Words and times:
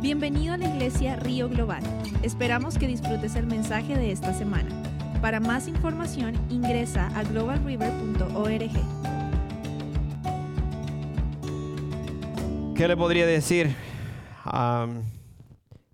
Bienvenido 0.00 0.52
a 0.52 0.58
la 0.58 0.68
iglesia 0.68 1.16
Río 1.16 1.48
Global. 1.48 1.82
Esperamos 2.22 2.76
que 2.76 2.86
disfrutes 2.86 3.34
el 3.34 3.46
mensaje 3.46 3.96
de 3.96 4.12
esta 4.12 4.34
semana. 4.34 4.68
Para 5.22 5.40
más 5.40 5.68
información 5.68 6.34
ingresa 6.50 7.08
a 7.18 7.24
globalriver.org. 7.24 8.70
¿Qué 12.76 12.88
le 12.88 12.96
podría 12.96 13.26
decir? 13.26 13.74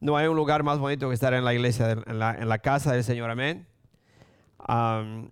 No 0.00 0.16
hay 0.16 0.26
un 0.26 0.36
lugar 0.36 0.64
más 0.64 0.80
bonito 0.80 1.08
que 1.08 1.14
estar 1.14 1.32
en 1.32 1.44
la 1.44 1.54
iglesia, 1.54 1.92
en 1.92 2.18
la, 2.18 2.58
casa 2.58 2.92
del 2.92 3.04
Señor. 3.04 3.30
Amén. 3.30 3.68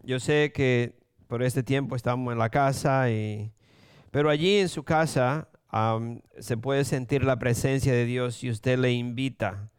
Yo 0.05 0.21
sé 0.21 0.53
que 0.55 0.97
por 1.27 1.43
este 1.43 1.65
tiempo 1.65 1.97
estamos 1.97 2.33
en 2.33 2.39
la 2.39 2.51
casa, 2.51 3.11
y, 3.11 3.53
pero 4.13 4.31
allí 4.31 4.59
en 4.59 4.69
su 4.69 4.85
casa 4.85 5.50
se 6.39 6.57
puede 6.57 6.85
sentir 6.85 7.25
la 7.25 7.39
presencia 7.39 7.93
de 7.93 8.05
Dios 8.05 8.37
si 8.37 8.51
usted 8.51 8.79
le 8.79 8.93
invita, 8.93 9.71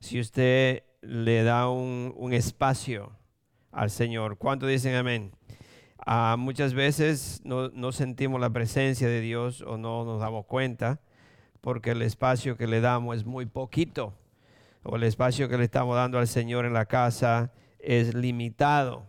si 0.00 0.18
usted 0.20 0.84
le 1.02 1.42
da 1.42 1.68
un, 1.68 2.32
espacio 2.32 3.12
al 3.70 3.90
Señor. 3.90 4.38
¿Cuánto 4.38 4.66
dicen 4.66 4.94
amén? 4.94 5.32
Uh, 6.06 6.36
muchas 6.36 6.74
veces 6.74 7.40
no, 7.44 7.68
no, 7.70 7.92
sentimos 7.92 8.40
la 8.40 8.50
presencia 8.50 9.08
de 9.08 9.20
Dios 9.20 9.62
o 9.62 9.78
no 9.78 10.04
nos 10.04 10.20
damos 10.20 10.44
cuenta 10.44 11.00
porque 11.60 11.92
el 11.92 12.02
espacio 12.02 12.58
que 12.58 12.66
le 12.66 12.80
damos 12.80 13.16
es 13.16 13.24
muy 13.24 13.46
poquito 13.46 14.12
o 14.82 14.96
el 14.96 15.04
espacio 15.04 15.48
que 15.48 15.56
le 15.56 15.64
estamos 15.64 15.96
dando 15.96 16.18
al 16.18 16.28
Señor 16.28 16.66
en 16.66 16.74
la 16.74 16.84
casa 16.84 17.52
es 17.78 18.14
limitado. 18.14 19.06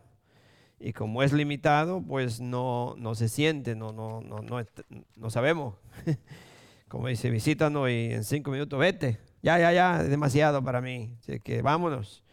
Y 0.80 0.94
como 0.94 1.24
es 1.24 1.32
limitado, 1.34 2.02
pues 2.02 2.42
no, 2.42 2.96
no 2.98 3.16
se 3.16 3.30
siente, 3.30 3.76
no, 3.76 3.92
no, 3.92 4.22
no, 4.22 4.42
no, 4.42 4.66
no 5.16 5.30
sabemos. 5.30 5.76
Como 6.88 7.08
dice, 7.08 7.30
visítanos 7.30 7.90
y 7.90 8.12
en 8.12 8.24
cinco 8.24 8.52
minutos 8.52 8.80
vete. 8.80 9.18
Ya, 9.42 9.58
ya, 9.58 9.72
ya, 9.74 10.02
es 10.02 10.10
demasiado 10.10 10.64
para 10.64 10.82
mí. 10.82 11.16
Así 11.20 11.40
que 11.40 11.62
vámonos. 11.62 12.24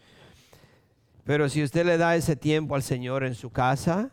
Pero 1.23 1.47
si 1.49 1.63
usted 1.63 1.85
le 1.85 1.97
da 1.97 2.15
ese 2.15 2.35
tiempo 2.35 2.75
al 2.75 2.83
Señor 2.83 3.23
en 3.23 3.33
su 3.33 3.49
casa, 3.49 4.11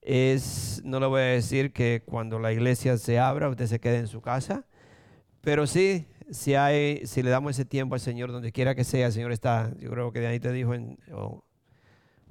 es, 0.00 0.80
no 0.84 1.00
le 1.00 1.06
voy 1.06 1.20
a 1.20 1.24
decir 1.24 1.72
que 1.72 2.02
cuando 2.04 2.38
la 2.38 2.52
iglesia 2.52 2.96
se 2.98 3.18
abra, 3.18 3.48
usted 3.48 3.66
se 3.66 3.80
quede 3.80 3.98
en 3.98 4.06
su 4.06 4.20
casa, 4.20 4.64
pero 5.40 5.66
sí, 5.66 6.06
si, 6.30 6.54
hay, 6.54 7.06
si 7.06 7.22
le 7.22 7.30
damos 7.30 7.52
ese 7.52 7.64
tiempo 7.64 7.94
al 7.94 8.00
Señor, 8.00 8.30
donde 8.30 8.52
quiera 8.52 8.74
que 8.74 8.84
sea, 8.84 9.06
el 9.06 9.12
Señor 9.12 9.32
está, 9.32 9.72
yo 9.78 9.90
creo 9.90 10.12
que 10.12 10.20
de 10.20 10.40
te 10.40 10.52
dijo, 10.52 10.74
en, 10.74 10.98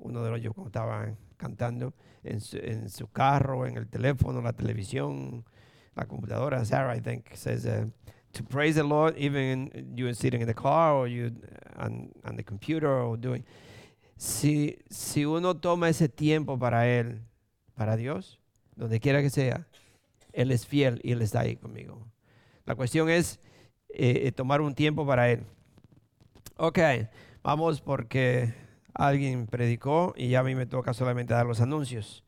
uno 0.03 0.23
de 0.23 0.31
los 0.31 0.41
yo 0.41 0.53
como 0.53 0.67
estaban 0.67 1.17
cantando, 1.37 1.93
en 2.23 2.39
su, 2.39 2.57
en 2.57 2.89
su, 2.89 3.07
carro, 3.07 3.65
en 3.65 3.77
el 3.77 3.87
teléfono, 3.87 4.41
la 4.41 4.53
televisión, 4.53 5.43
la 5.95 6.05
computadora. 6.05 6.63
Sarah, 6.65 6.95
I 6.95 7.01
think, 7.01 7.35
says 7.35 7.65
uh, 7.65 7.85
to 8.33 8.43
praise 8.43 8.75
the 8.75 8.83
Lord, 8.83 9.17
even 9.17 9.93
you 9.95 10.13
sitting 10.13 10.41
in 10.41 10.47
the 10.47 10.53
car 10.53 10.93
or 10.93 11.07
you 11.07 11.31
on, 11.77 12.11
on 12.23 12.35
the 12.35 12.43
computer 12.43 12.89
or 12.89 13.17
doing. 13.17 13.43
Si, 14.17 14.77
si 14.89 15.25
uno 15.25 15.55
toma 15.55 15.89
ese 15.89 16.07
tiempo 16.07 16.57
para 16.57 16.87
Él, 16.87 17.21
para 17.75 17.97
Dios, 17.97 18.39
donde 18.75 18.99
quiera 18.99 19.21
que 19.21 19.29
sea, 19.29 19.67
Él 20.31 20.51
es 20.51 20.65
fiel 20.65 20.99
y 21.03 21.11
Él 21.11 21.21
está 21.21 21.41
ahí 21.41 21.57
conmigo. 21.57 22.07
La 22.65 22.75
cuestión 22.75 23.09
es 23.09 23.39
eh, 23.89 24.31
tomar 24.31 24.61
un 24.61 24.75
tiempo 24.75 25.05
para 25.05 25.29
Él. 25.29 25.43
Ok, 26.55 26.79
vamos 27.43 27.81
porque 27.81 28.53
alguien 28.93 29.47
predicó 29.47 30.13
y 30.15 30.29
ya 30.29 30.39
a 30.41 30.43
mí 30.43 30.55
me 30.55 30.65
toca 30.65 30.93
solamente 30.93 31.33
dar 31.33 31.45
los 31.45 31.61
anuncios. 31.61 32.23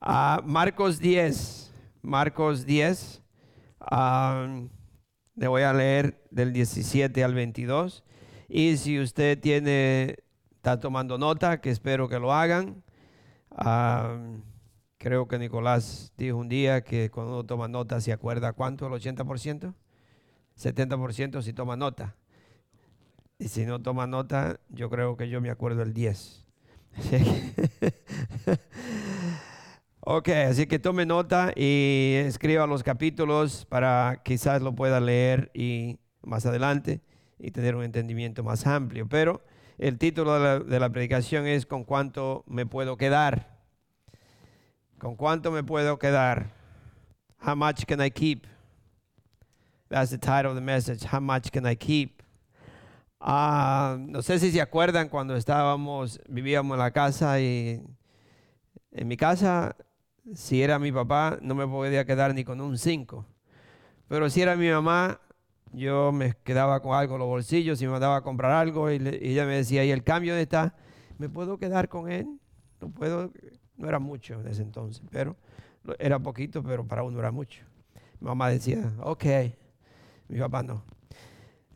uh, 0.00 0.42
Marcos 0.44 0.98
10, 0.98 1.72
Marcos 2.02 2.64
10, 2.66 3.22
um, 3.90 4.68
le 5.36 5.48
voy 5.48 5.62
a 5.62 5.72
leer 5.72 6.22
del 6.30 6.52
17 6.52 7.24
al 7.24 7.34
22. 7.34 8.04
Y 8.48 8.76
si 8.76 9.00
usted 9.00 9.40
tiene, 9.40 10.16
está 10.56 10.78
tomando 10.78 11.18
nota, 11.18 11.60
que 11.60 11.70
espero 11.70 12.08
que 12.08 12.18
lo 12.18 12.32
hagan. 12.32 12.82
Creo 14.98 15.28
que 15.28 15.38
Nicolás 15.38 16.12
dijo 16.16 16.38
un 16.38 16.48
día 16.48 16.82
que 16.82 17.10
cuando 17.10 17.32
uno 17.32 17.44
toma 17.44 17.68
nota 17.68 18.00
se 18.00 18.12
acuerda 18.12 18.52
cuánto, 18.52 18.86
el 18.86 18.92
80%, 18.94 19.74
70% 20.56 21.42
si 21.42 21.52
toma 21.52 21.76
nota. 21.76 22.16
Y 23.38 23.48
si 23.48 23.66
no 23.66 23.82
toma 23.82 24.06
nota, 24.06 24.60
yo 24.68 24.88
creo 24.90 25.16
que 25.16 25.28
yo 25.28 25.40
me 25.40 25.50
acuerdo 25.50 25.82
el 25.82 25.92
10. 25.92 26.44
ok, 30.00 30.28
así 30.48 30.66
que 30.66 30.78
tome 30.78 31.04
nota 31.04 31.52
y 31.56 32.14
escriba 32.24 32.66
los 32.66 32.84
capítulos 32.84 33.66
para 33.66 34.20
quizás 34.24 34.62
lo 34.62 34.74
pueda 34.74 35.00
leer 35.00 35.50
y 35.52 35.98
más 36.22 36.46
adelante 36.46 37.00
y 37.38 37.50
tener 37.50 37.74
un 37.74 37.82
entendimiento 37.82 38.44
más 38.44 38.66
amplio. 38.66 39.08
Pero 39.08 39.42
el 39.78 39.98
título 39.98 40.34
de 40.34 40.40
la, 40.40 40.58
de 40.60 40.80
la 40.80 40.90
predicación 40.90 41.46
es 41.46 41.66
¿Con 41.66 41.84
cuánto 41.84 42.44
me 42.46 42.66
puedo 42.66 42.96
quedar? 42.96 43.58
¿Con 44.98 45.16
cuánto 45.16 45.50
me 45.50 45.64
puedo 45.64 45.98
quedar? 45.98 46.52
How 47.44 47.56
much 47.56 47.84
can 47.84 48.00
I 48.00 48.10
keep? 48.10 48.46
That's 49.88 50.10
the 50.10 50.18
title 50.18 50.50
of 50.50 50.54
the 50.54 50.62
message. 50.62 51.04
How 51.04 51.20
much 51.20 51.50
can 51.50 51.66
I 51.66 51.74
keep? 51.74 52.23
Ah, 53.26 53.96
no 53.98 54.20
sé 54.20 54.38
si 54.38 54.52
se 54.52 54.60
acuerdan 54.60 55.08
cuando 55.08 55.34
estábamos, 55.34 56.20
vivíamos 56.28 56.74
en 56.74 56.78
la 56.78 56.90
casa 56.90 57.40
y 57.40 57.80
en 58.92 59.08
mi 59.08 59.16
casa, 59.16 59.76
si 60.34 60.62
era 60.62 60.78
mi 60.78 60.92
papá, 60.92 61.38
no 61.40 61.54
me 61.54 61.66
podía 61.66 62.04
quedar 62.04 62.34
ni 62.34 62.44
con 62.44 62.60
un 62.60 62.76
5. 62.76 63.24
Pero 64.08 64.28
si 64.28 64.42
era 64.42 64.56
mi 64.56 64.68
mamá, 64.68 65.22
yo 65.72 66.12
me 66.12 66.34
quedaba 66.44 66.82
con 66.82 66.94
algo 66.94 67.14
en 67.14 67.20
los 67.20 67.28
bolsillos 67.28 67.80
y 67.80 67.86
me 67.86 67.92
mandaba 67.92 68.16
a 68.16 68.20
comprar 68.20 68.52
algo 68.52 68.90
y, 68.90 68.96
ella 68.96 69.46
me 69.46 69.56
decía, 69.56 69.86
¿y 69.86 69.90
el 69.90 70.04
cambio 70.04 70.34
dónde 70.34 70.42
está? 70.42 70.74
¿Me 71.16 71.30
puedo 71.30 71.56
quedar 71.56 71.88
con 71.88 72.12
él? 72.12 72.26
No 72.78 72.90
puedo, 72.90 73.32
no 73.78 73.88
era 73.88 74.00
mucho 74.00 74.38
en 74.38 74.48
ese 74.48 74.60
entonces, 74.60 75.02
pero 75.10 75.34
era 75.98 76.18
poquito, 76.18 76.62
pero 76.62 76.86
para 76.86 77.02
uno 77.02 77.20
era 77.20 77.30
mucho. 77.30 77.64
Mamá 78.20 78.50
decía, 78.50 78.92
ok, 79.00 79.24
mi 80.28 80.38
papá 80.38 80.62
no. 80.62 80.84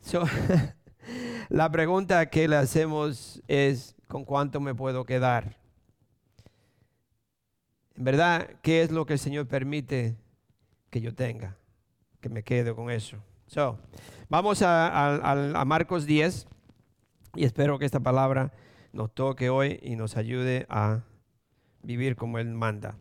So, 0.03 0.25
La 1.49 1.71
pregunta 1.71 2.29
que 2.31 2.49
le 2.49 2.57
hacemos 2.57 3.43
es, 3.49 3.97
¿con 4.07 4.25
cuánto 4.25 4.61
me 4.61 4.75
puedo 4.75 5.05
quedar? 5.05 5.57
En 7.97 8.05
verdad, 8.05 8.49
¿qué 8.63 8.83
es 8.83 8.91
lo 8.91 9.07
que 9.07 9.15
el 9.15 9.19
Señor 9.19 9.49
permite 9.49 10.17
que 10.91 11.01
yo 11.01 11.15
tenga? 11.15 11.57
Que 12.21 12.29
me 12.29 12.43
quede 12.43 12.75
con 12.75 12.91
eso. 12.91 13.17
So, 13.47 13.79
vamos 14.29 14.63
a, 14.63 15.59
a, 15.61 15.65
Marcos 15.65 16.05
10 16.07 16.47
y 17.35 17.45
espero 17.45 17.79
que 17.79 17.87
esta 17.87 18.01
palabra 18.01 18.53
nos 18.93 19.15
toque 19.15 19.49
hoy 19.49 19.81
y 19.83 19.97
nos 19.97 20.17
ayude 20.17 20.67
a 20.69 21.01
vivir 21.83 22.15
como 22.15 22.39
Él 22.39 22.49
manda. 22.49 22.97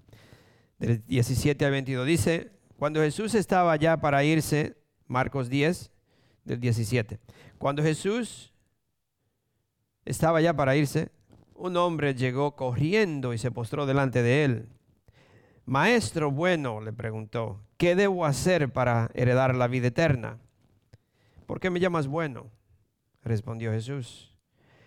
Del 0.79 1.03
17 1.05 1.65
al 1.65 1.71
22 1.71 2.07
dice, 2.07 2.51
cuando 2.77 3.01
Jesús 3.01 3.35
estaba 3.35 3.75
ya 3.75 3.97
para 3.97 4.23
irse, 4.23 4.77
Marcos 5.07 5.49
10, 5.49 5.91
del 6.45 6.59
17. 6.59 7.19
Cuando 7.57 7.81
Jesús 7.81 8.53
estaba 10.05 10.41
ya 10.41 10.55
para 10.55 10.75
irse, 10.75 11.11
un 11.55 11.75
hombre 11.75 12.13
llegó 12.13 12.55
corriendo 12.55 13.33
y 13.33 13.37
se 13.37 13.51
postró 13.51 13.85
delante 13.85 14.21
de 14.21 14.45
él. 14.45 14.69
Maestro 15.65 16.31
bueno, 16.31 16.81
le 16.81 16.93
preguntó, 16.93 17.61
¿qué 17.77 17.95
debo 17.95 18.25
hacer 18.25 18.71
para 18.71 19.09
heredar 19.15 19.55
la 19.55 19.67
vida 19.67 19.87
eterna? 19.87 20.39
¿Por 21.45 21.59
qué 21.59 21.69
me 21.69 21.79
llamas 21.79 22.07
bueno? 22.07 22.51
Respondió 23.23 23.71
Jesús. 23.71 24.33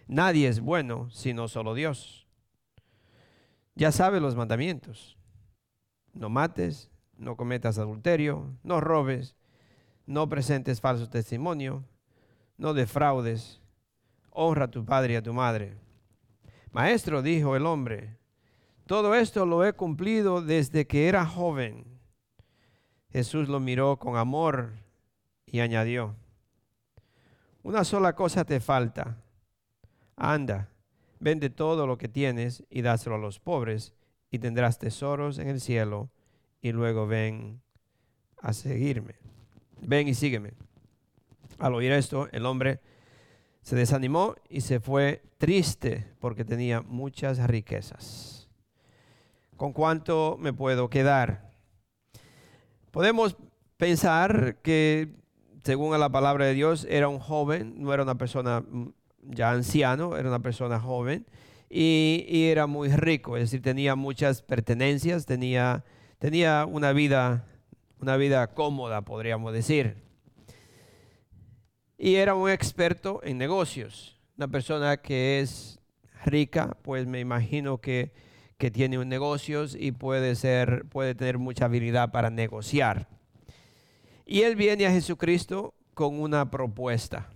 Nadie 0.06 0.48
es 0.48 0.60
bueno 0.60 1.10
sino 1.10 1.48
solo 1.48 1.74
Dios. 1.74 2.26
Ya 3.74 3.92
sabe 3.92 4.20
los 4.20 4.36
mandamientos. 4.36 5.18
No 6.12 6.28
mates, 6.28 6.90
no 7.16 7.36
cometas 7.36 7.78
adulterio, 7.78 8.56
no 8.62 8.80
robes, 8.80 9.36
no 10.06 10.28
presentes 10.28 10.80
falso 10.80 11.08
testimonio, 11.08 11.84
no 12.60 12.74
defraudes, 12.74 13.58
honra 14.30 14.66
a 14.66 14.70
tu 14.70 14.84
padre 14.84 15.14
y 15.14 15.16
a 15.16 15.22
tu 15.22 15.32
madre. 15.32 15.78
Maestro, 16.72 17.22
dijo 17.22 17.56
el 17.56 17.64
hombre, 17.64 18.18
todo 18.86 19.14
esto 19.14 19.46
lo 19.46 19.64
he 19.64 19.72
cumplido 19.72 20.42
desde 20.42 20.86
que 20.86 21.08
era 21.08 21.24
joven. 21.24 21.84
Jesús 23.10 23.48
lo 23.48 23.60
miró 23.60 23.98
con 23.98 24.16
amor 24.16 24.74
y 25.46 25.60
añadió, 25.60 26.14
una 27.62 27.82
sola 27.82 28.14
cosa 28.14 28.44
te 28.44 28.60
falta. 28.60 29.16
Anda, 30.14 30.68
vende 31.18 31.48
todo 31.48 31.86
lo 31.86 31.96
que 31.96 32.08
tienes 32.08 32.62
y 32.68 32.82
dáselo 32.82 33.16
a 33.16 33.18
los 33.18 33.40
pobres 33.40 33.94
y 34.30 34.38
tendrás 34.38 34.78
tesoros 34.78 35.38
en 35.38 35.48
el 35.48 35.60
cielo 35.60 36.10
y 36.60 36.72
luego 36.72 37.06
ven 37.06 37.62
a 38.36 38.52
seguirme 38.52 39.14
ven 39.80 40.08
y 40.08 40.14
sígueme. 40.14 40.52
Al 41.60 41.74
oír 41.74 41.92
esto, 41.92 42.28
el 42.32 42.46
hombre 42.46 42.80
se 43.60 43.76
desanimó 43.76 44.34
y 44.48 44.62
se 44.62 44.80
fue 44.80 45.22
triste 45.36 46.08
porque 46.18 46.44
tenía 46.44 46.80
muchas 46.80 47.38
riquezas. 47.46 48.48
¿Con 49.56 49.74
cuánto 49.74 50.38
me 50.40 50.54
puedo 50.54 50.88
quedar? 50.88 51.50
Podemos 52.90 53.36
pensar 53.76 54.56
que, 54.62 55.14
según 55.62 55.98
la 56.00 56.08
palabra 56.08 56.46
de 56.46 56.54
Dios, 56.54 56.86
era 56.88 57.08
un 57.08 57.18
joven, 57.18 57.74
no 57.76 57.92
era 57.92 58.04
una 58.04 58.16
persona 58.16 58.62
mm, 58.62 58.92
ya 59.22 59.50
anciano, 59.50 60.16
era 60.16 60.30
una 60.30 60.40
persona 60.40 60.80
joven 60.80 61.26
y, 61.68 62.46
era 62.50 62.66
muy 62.66 62.88
rico, 62.88 63.36
es 63.36 63.44
decir, 63.44 63.60
tenía 63.60 63.96
muchas 63.96 64.40
pertenencias, 64.40 65.26
tenía, 65.26 65.84
tenía 66.18 66.64
una, 66.64 66.92
vida, 66.92 67.44
una 68.00 68.16
vida 68.16 68.46
cómoda, 68.54 69.02
podríamos 69.02 69.52
decir. 69.52 70.09
Y 72.02 72.14
era 72.14 72.34
un 72.34 72.48
experto 72.48 73.20
en 73.22 73.36
negocios, 73.36 74.18
una 74.38 74.48
persona 74.48 74.96
que 74.96 75.40
es 75.40 75.78
rica, 76.24 76.74
pues 76.80 77.06
me 77.06 77.20
imagino 77.20 77.76
que, 77.76 78.10
que 78.56 78.70
tiene 78.70 78.98
un 78.98 79.06
negocios 79.10 79.76
y 79.78 79.92
puede, 79.92 80.34
ser, 80.34 80.86
puede 80.88 81.14
tener 81.14 81.36
mucha 81.36 81.66
habilidad 81.66 82.10
para 82.10 82.30
negociar. 82.30 83.06
Y 84.24 84.40
él 84.40 84.56
viene 84.56 84.86
a 84.86 84.90
Jesucristo 84.90 85.74
con 85.92 86.18
una 86.18 86.50
propuesta. 86.50 87.28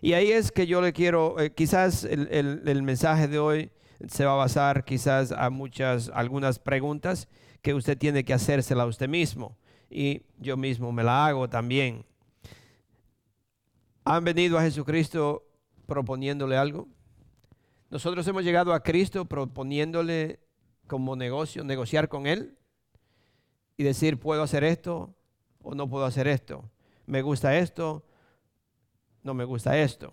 Y 0.00 0.14
ahí 0.14 0.32
es 0.32 0.50
que 0.50 0.66
yo 0.66 0.80
le 0.80 0.92
quiero, 0.92 1.38
eh, 1.38 1.52
quizás 1.52 2.02
el, 2.02 2.82
mensaje 2.82 3.28
de 3.28 3.38
hoy 3.38 3.70
se 4.08 4.24
va 4.24 4.32
a 4.32 4.36
basar 4.36 4.84
quizás 4.84 5.30
a 5.30 5.50
muchas, 5.50 6.10
algunas 6.12 6.58
preguntas 6.58 7.28
que 7.62 7.74
usted 7.74 7.96
tiene 7.96 8.24
que 8.24 8.34
hacérsela 8.34 8.82
a 8.82 8.86
usted 8.86 9.08
mismo. 9.08 9.56
Y 9.88 10.22
yo 10.36 10.56
mismo 10.56 10.90
me 10.90 11.04
la 11.04 11.28
hago 11.28 11.48
también. 11.48 12.09
¿Han 14.12 14.24
venido 14.24 14.58
a 14.58 14.62
Jesucristo 14.62 15.46
proponiéndole 15.86 16.56
algo? 16.56 16.88
Nosotros 17.90 18.26
hemos 18.26 18.42
llegado 18.42 18.72
a 18.72 18.82
Cristo 18.82 19.24
proponiéndole 19.24 20.40
como 20.88 21.14
negocio, 21.14 21.62
negociar 21.62 22.08
con 22.08 22.26
Él 22.26 22.58
y 23.76 23.84
decir, 23.84 24.18
puedo 24.18 24.42
hacer 24.42 24.64
esto 24.64 25.14
o 25.62 25.76
no 25.76 25.88
puedo 25.88 26.06
hacer 26.06 26.26
esto. 26.26 26.68
Me 27.06 27.22
gusta 27.22 27.56
esto 27.56 28.04
no 29.22 29.32
me 29.32 29.44
gusta 29.44 29.78
esto. 29.78 30.12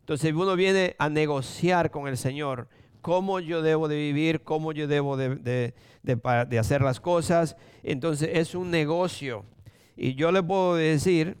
Entonces 0.00 0.34
uno 0.34 0.54
viene 0.54 0.94
a 0.98 1.08
negociar 1.08 1.90
con 1.90 2.08
el 2.08 2.18
Señor 2.18 2.68
cómo 3.00 3.40
yo 3.40 3.62
debo 3.62 3.88
de 3.88 3.96
vivir, 3.96 4.42
cómo 4.42 4.72
yo 4.72 4.86
debo 4.86 5.16
de, 5.16 5.72
hacer 6.58 6.82
las 6.82 7.00
cosas. 7.00 7.56
Entonces 7.82 8.28
es 8.34 8.54
un 8.54 8.70
negocio. 8.70 9.46
Y 9.96 10.14
yo 10.14 10.30
le 10.30 10.42
puedo 10.42 10.74
decir 10.74 11.38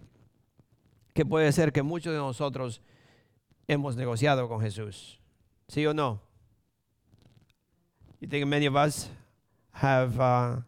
que 1.14 1.24
puede 1.24 1.50
ser 1.52 1.72
que 1.72 1.82
muchos 1.82 2.12
de 2.12 2.18
nosotros 2.18 2.82
hemos 3.68 3.96
negociado 3.96 4.48
con 4.48 4.60
Jesús. 4.60 5.20
¿Sí 5.68 5.86
o 5.86 5.94
no? 5.94 6.20
You 8.20 8.28
think 8.28 8.46
many 8.46 8.66
of 8.66 8.74
us 8.74 9.10
have 9.72 10.18
uh, 10.18 10.60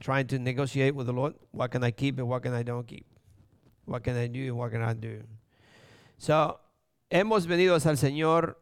trying 0.00 0.26
to 0.26 0.38
negotiate 0.38 0.94
with 0.94 1.06
the 1.06 1.12
Lord? 1.12 1.34
What 1.52 1.70
can 1.70 1.84
I 1.84 1.92
keep 1.92 2.18
and 2.18 2.28
what 2.28 2.42
can 2.42 2.54
I 2.54 2.62
don't 2.62 2.86
keep? 2.86 3.06
What 3.86 4.02
can 4.02 4.16
I 4.16 4.28
do 4.28 4.40
and 4.40 4.56
what 4.56 4.72
can 4.72 4.82
I 4.82 4.94
do? 4.94 5.24
So, 6.18 6.60
hemos 7.10 7.46
venido 7.46 7.74
al 7.74 7.96
Señor 7.96 8.58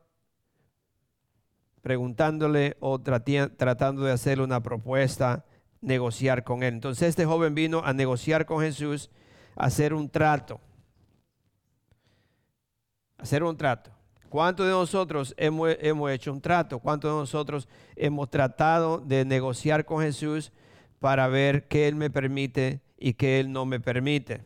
preguntándole 1.82 2.76
o 2.80 3.00
tratando 3.00 4.04
de 4.04 4.12
hacerle 4.12 4.44
una 4.44 4.62
propuesta, 4.62 5.44
negociar 5.80 6.44
con 6.44 6.62
Él. 6.62 6.74
Entonces 6.74 7.08
este 7.08 7.24
joven 7.24 7.54
vino 7.54 7.82
a 7.84 7.92
negociar 7.94 8.44
con 8.44 8.60
Jesús, 8.60 9.10
a 9.56 9.66
hacer 9.66 9.94
un 9.94 10.10
trato. 10.10 10.60
Hacer 13.20 13.42
un 13.42 13.56
trato. 13.56 13.90
¿Cuántos 14.30 14.64
de 14.64 14.72
nosotros 14.72 15.34
hemos, 15.36 15.70
hecho 16.10 16.32
un 16.32 16.40
trato? 16.40 16.78
¿Cuántos 16.78 17.10
de 17.10 17.18
nosotros 17.18 17.68
hemos 17.96 18.30
tratado 18.30 18.98
de 18.98 19.24
negociar 19.24 19.84
con 19.84 20.02
Jesús 20.02 20.52
para 21.00 21.26
ver 21.28 21.66
qué 21.66 21.88
Él 21.88 21.96
me 21.96 22.10
permite 22.10 22.80
y 22.96 23.14
qué 23.14 23.40
Él 23.40 23.52
no 23.52 23.66
me 23.66 23.80
permite? 23.80 24.42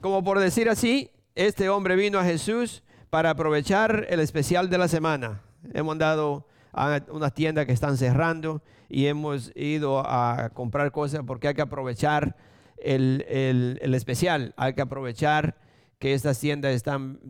Como 0.00 0.24
por 0.24 0.38
decir 0.38 0.70
así, 0.70 1.10
este 1.34 1.68
hombre 1.68 1.94
vino 1.94 2.18
a 2.18 2.24
Jesús 2.24 2.82
para 3.10 3.30
aprovechar 3.30 4.06
el 4.08 4.20
especial 4.20 4.70
de 4.70 4.78
la 4.78 4.88
semana. 4.88 5.42
Hemos 5.74 5.92
andado 5.92 6.46
a 6.72 7.02
unas 7.10 7.34
tiendas 7.34 7.66
que 7.66 7.72
están 7.72 7.96
cerrando 7.96 8.62
y 8.88 9.06
hemos 9.06 9.52
ido 9.54 10.00
a 10.04 10.50
comprar 10.54 10.90
cosas 10.90 11.22
porque 11.26 11.48
hay 11.48 11.54
que 11.54 11.62
aprovechar 11.62 12.34
el, 12.78 13.78
especial, 13.94 14.54
hay 14.56 14.74
que 14.74 14.80
aprovechar 14.80 15.56
que 16.00 16.14
estas 16.14 16.40
tiendas 16.40 16.74
están, 16.74 17.20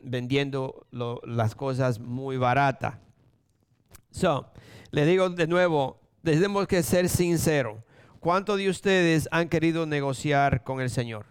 vendiendo 0.00 0.86
las 0.90 1.54
cosas 1.54 2.00
muy 2.00 2.38
baratas. 2.38 2.94
So, 4.10 4.50
le 4.90 5.04
digo 5.04 5.28
de 5.28 5.46
nuevo, 5.46 6.00
tenemos 6.22 6.66
que 6.66 6.82
ser 6.82 7.10
sinceros. 7.10 7.76
¿Cuántos 8.20 8.56
de 8.56 8.70
ustedes 8.70 9.28
han 9.30 9.50
querido 9.50 9.84
negociar 9.84 10.64
con 10.64 10.80
el 10.80 10.88
Señor? 10.88 11.26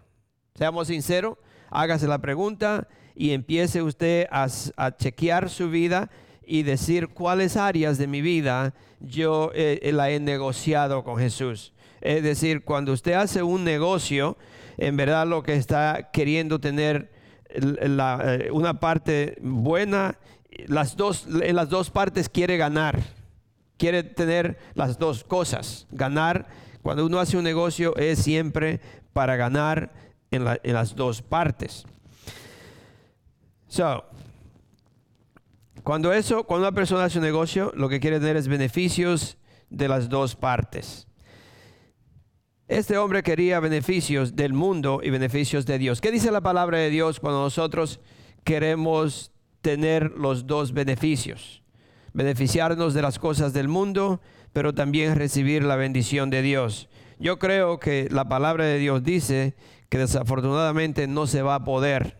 Seamos 0.54 0.86
sinceros 0.86 1.36
hágase 1.70 2.06
la 2.06 2.18
pregunta 2.18 2.88
y 3.14 3.32
empiece 3.32 3.82
usted 3.82 4.26
a, 4.30 4.48
chequear 4.96 5.50
su 5.50 5.70
vida 5.70 6.10
y 6.46 6.62
decir 6.62 7.08
cuáles 7.08 7.56
áreas 7.56 7.98
de 7.98 8.06
mi 8.06 8.22
vida 8.22 8.74
yo 9.00 9.50
eh, 9.54 9.80
eh, 9.82 9.92
la 9.92 10.10
he 10.10 10.20
negociado 10.20 11.04
con 11.04 11.18
Jesús. 11.18 11.72
Es 12.00 12.22
decir, 12.22 12.64
cuando 12.64 12.92
usted 12.92 13.12
hace 13.12 13.42
un 13.42 13.64
negocio, 13.64 14.36
en 14.78 14.96
verdad 14.96 15.26
lo 15.26 15.42
que 15.42 15.54
está 15.54 16.10
queriendo 16.12 16.60
tener 16.60 17.10
eh, 17.50 18.48
una 18.52 18.80
parte 18.80 19.36
buena, 19.42 20.18
las 20.66 20.96
dos, 20.96 21.26
en 21.42 21.56
las 21.56 21.68
dos 21.68 21.90
partes 21.90 22.28
quiere 22.28 22.56
ganar, 22.56 23.00
quiere 23.76 24.04
tener 24.04 24.58
las 24.74 24.98
dos 24.98 25.24
cosas. 25.24 25.86
Ganar, 25.90 26.46
cuando 26.82 27.04
uno 27.04 27.18
hace 27.18 27.36
un 27.36 27.44
negocio 27.44 27.96
es 27.96 28.20
siempre 28.20 28.80
para 29.12 29.36
ganar 29.36 29.92
en, 30.30 30.44
las 30.44 30.94
dos 30.94 31.22
partes. 31.22 31.84
So, 33.66 34.04
cuando 35.82 36.12
eso, 36.12 36.44
cuando 36.44 36.68
una 36.68 36.74
persona 36.74 37.04
hace 37.04 37.18
un 37.18 37.24
negocio, 37.24 37.72
lo 37.74 37.88
que 37.88 37.98
quiere 37.98 38.20
tener 38.20 38.36
es 38.36 38.46
beneficios 38.46 39.38
de 39.70 39.88
las 39.88 40.08
dos 40.08 40.36
partes. 40.36 41.07
Este 42.68 42.98
hombre 42.98 43.22
quería 43.22 43.60
beneficios 43.60 44.36
del 44.36 44.52
mundo 44.52 45.00
y 45.02 45.08
beneficios 45.08 45.64
de 45.64 45.78
Dios. 45.78 46.02
¿Qué 46.02 46.12
dice 46.12 46.30
la 46.30 46.42
palabra 46.42 46.76
de 46.76 46.90
Dios 46.90 47.18
cuando 47.18 47.40
nosotros 47.40 47.98
queremos 48.44 49.32
tener 49.62 50.10
los 50.10 50.46
dos 50.46 50.74
beneficios? 50.74 51.62
Beneficiarnos 52.12 52.92
de 52.92 53.00
las 53.00 53.18
cosas 53.18 53.54
del 53.54 53.68
mundo, 53.68 54.20
pero 54.52 54.74
también 54.74 55.16
recibir 55.16 55.64
la 55.64 55.76
bendición 55.76 56.28
de 56.28 56.42
Dios. 56.42 56.90
Yo 57.18 57.38
creo 57.38 57.80
que 57.80 58.06
la 58.10 58.28
palabra 58.28 58.66
de 58.66 58.76
Dios 58.76 59.02
dice 59.02 59.56
que 59.88 59.96
desafortunadamente 59.96 61.06
no 61.06 61.26
se 61.26 61.40
va 61.40 61.54
a 61.54 61.64
poder. 61.64 62.18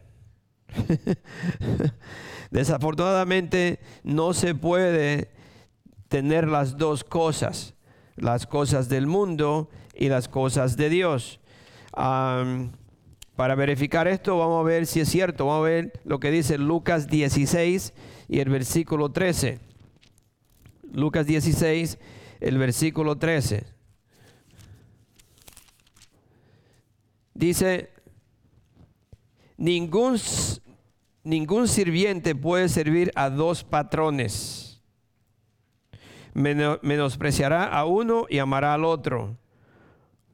desafortunadamente 2.51 3.81
no 4.03 4.33
se 4.33 4.55
puede 4.55 5.31
tener 6.09 6.49
las 6.49 6.79
dos 6.79 7.05
cosas, 7.05 7.75
las 8.21 8.47
cosas 8.47 8.89
del 8.89 9.07
mundo 9.07 9.69
y 9.95 10.09
las 10.09 10.29
cosas 10.29 10.77
de 10.77 10.89
Dios. 10.91 11.41
para 11.93 13.55
verificar 13.55 14.09
esto, 14.09 14.39
vamos 14.39 14.61
a 14.61 14.69
ver 14.69 14.87
si 14.87 15.01
es 15.01 15.09
cierto. 15.09 15.47
Vamos 15.47 15.67
a 15.67 15.71
ver 15.71 16.01
lo 16.05 16.21
que 16.21 16.31
dice 16.31 16.59
Lucas 16.59 17.09
16 17.09 17.93
y 18.29 18.41
el 18.41 18.49
versículo 18.49 19.11
13. 19.11 19.61
Lucas 20.93 21.27
16, 21.27 21.99
el 22.41 22.59
versículo 22.59 23.17
13. 23.17 23.65
Dice, 27.35 27.91
ningún, 29.57 30.19
ningún 31.23 31.69
sirviente 31.69 32.35
puede 32.35 32.69
servir 32.69 33.13
a 33.15 33.31
dos 33.31 33.63
patrones. 33.63 34.68
Menospreciará 36.39 37.65
a 37.65 37.85
uno 37.85 38.27
y 38.29 38.39
amará 38.39 38.75
al 38.75 38.85
otro. 38.85 39.37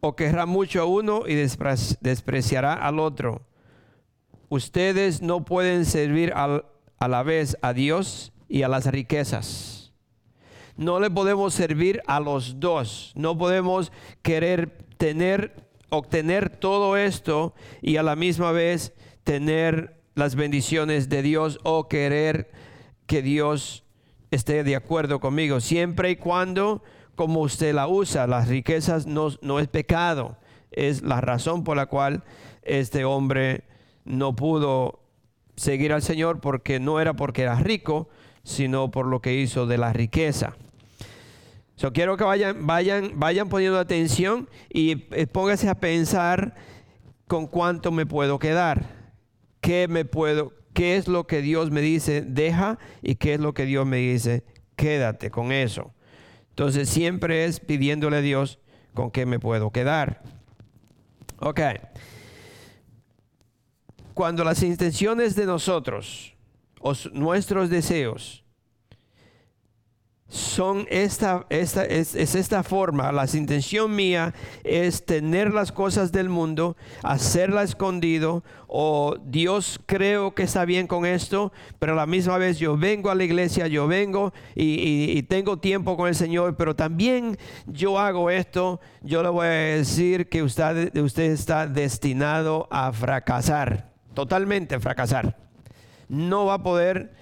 O 0.00 0.16
querrá 0.16 0.46
mucho 0.46 0.82
a 0.82 0.84
uno 0.84 1.22
y 1.26 1.34
despreciará 1.34 2.74
al 2.74 2.98
otro. 2.98 3.42
Ustedes 4.48 5.22
no 5.22 5.44
pueden 5.44 5.84
servir 5.86 6.32
a 6.34 7.08
la 7.08 7.22
vez 7.22 7.56
a 7.62 7.72
Dios 7.72 8.32
y 8.48 8.62
a 8.62 8.68
las 8.68 8.86
riquezas. 8.86 9.92
No 10.76 11.00
le 11.00 11.10
podemos 11.10 11.54
servir 11.54 12.02
a 12.06 12.20
los 12.20 12.60
dos. 12.60 13.12
No 13.14 13.38
podemos 13.38 13.92
querer 14.22 14.76
tener 14.98 15.64
obtener 15.96 16.50
todo 16.50 16.96
esto 16.96 17.54
y 17.80 17.96
a 17.96 18.02
la 18.02 18.16
misma 18.16 18.52
vez 18.52 18.92
tener 19.22 20.00
las 20.14 20.34
bendiciones 20.34 21.08
de 21.08 21.22
Dios 21.22 21.58
o 21.62 21.88
querer 21.88 22.50
que 23.06 23.22
Dios 23.22 23.83
esté 24.34 24.64
de 24.64 24.76
acuerdo 24.76 25.20
conmigo, 25.20 25.60
siempre 25.60 26.10
y 26.10 26.16
cuando 26.16 26.82
como 27.14 27.40
usted 27.40 27.74
la 27.74 27.88
usa, 27.88 28.26
las 28.26 28.48
riquezas 28.48 29.06
no, 29.06 29.28
no 29.40 29.60
es 29.60 29.68
pecado, 29.68 30.36
es 30.70 31.02
la 31.02 31.20
razón 31.20 31.64
por 31.64 31.76
la 31.76 31.86
cual 31.86 32.24
este 32.62 33.04
hombre 33.04 33.64
no 34.04 34.34
pudo 34.34 35.00
seguir 35.56 35.92
al 35.92 36.02
Señor 36.02 36.40
porque 36.40 36.80
no 36.80 37.00
era 37.00 37.14
porque 37.14 37.42
era 37.42 37.54
rico, 37.56 38.08
sino 38.42 38.90
por 38.90 39.06
lo 39.06 39.20
que 39.20 39.34
hizo 39.34 39.66
de 39.66 39.78
la 39.78 39.92
riqueza. 39.92 40.56
So, 41.76 41.92
quiero 41.92 42.16
que 42.16 42.24
vayan, 42.24 42.66
vayan, 42.66 43.12
vayan 43.16 43.48
poniendo 43.48 43.78
atención 43.78 44.48
y 44.72 45.06
eh, 45.10 45.26
póngase 45.26 45.68
a 45.68 45.74
pensar 45.74 46.54
con 47.26 47.46
cuánto 47.46 47.90
me 47.90 48.06
puedo 48.06 48.38
quedar. 48.38 49.04
¿Qué 49.60 49.88
me 49.88 50.04
puedo, 50.04 50.52
qué 50.74 50.96
es 50.96 51.08
lo 51.08 51.26
que 51.26 51.40
Dios 51.40 51.70
me 51.70 51.80
dice, 51.80 52.22
deja 52.22 52.78
y 53.00 53.14
qué 53.14 53.34
es 53.34 53.40
lo 53.40 53.54
que 53.54 53.64
Dios 53.64 53.86
me 53.86 53.96
dice, 53.96 54.44
quédate 54.76 55.30
con 55.30 55.52
eso. 55.52 55.94
Entonces 56.50 56.88
siempre 56.88 57.46
es 57.46 57.60
pidiéndole 57.60 58.18
a 58.18 58.20
Dios 58.20 58.58
con 58.92 59.10
qué 59.10 59.24
me 59.24 59.40
puedo 59.40 59.70
quedar. 59.70 60.22
Ok. 61.38 61.60
Cuando 64.12 64.44
las 64.44 64.62
intenciones 64.62 65.34
de 65.34 65.46
nosotros, 65.46 66.34
o 66.80 66.92
nuestros 67.12 67.70
deseos, 67.70 68.43
son 70.28 70.86
esta, 70.90 71.46
esta 71.50 71.84
es, 71.84 72.14
esta 72.14 72.62
forma, 72.62 73.12
la 73.12 73.26
intención 73.34 73.94
mía 73.94 74.34
es 74.64 75.04
tener 75.04 75.52
las 75.52 75.70
cosas 75.70 76.12
del 76.12 76.28
mundo, 76.28 76.76
hacerla 77.02 77.62
escondido, 77.62 78.42
o 78.66 79.16
Dios 79.26 79.78
creo 79.86 80.34
que 80.34 80.44
está 80.44 80.64
bien 80.64 80.86
con 80.86 81.04
esto, 81.04 81.52
pero 81.78 81.92
a 81.92 81.96
la 81.96 82.06
misma 82.06 82.38
vez 82.38 82.58
yo 82.58 82.76
vengo 82.76 83.10
a 83.10 83.14
la 83.14 83.24
iglesia, 83.24 83.66
yo 83.66 83.86
vengo 83.86 84.32
y, 84.54 85.22
tengo 85.24 85.58
tiempo 85.58 85.96
con 85.96 86.08
el 86.08 86.14
Señor, 86.14 86.56
pero 86.56 86.74
también 86.74 87.38
yo 87.66 87.98
hago 87.98 88.30
esto, 88.30 88.80
yo 89.02 89.22
le 89.22 89.28
voy 89.28 89.46
a 89.46 89.50
decir 89.50 90.28
que 90.28 90.42
usted, 90.42 90.96
usted 90.96 91.30
está 91.30 91.66
destinado 91.66 92.66
a 92.70 92.92
fracasar, 92.92 93.92
totalmente 94.14 94.80
fracasar. 94.80 95.36
No 96.08 96.46
va 96.46 96.54
a 96.54 96.62
poder 96.62 97.14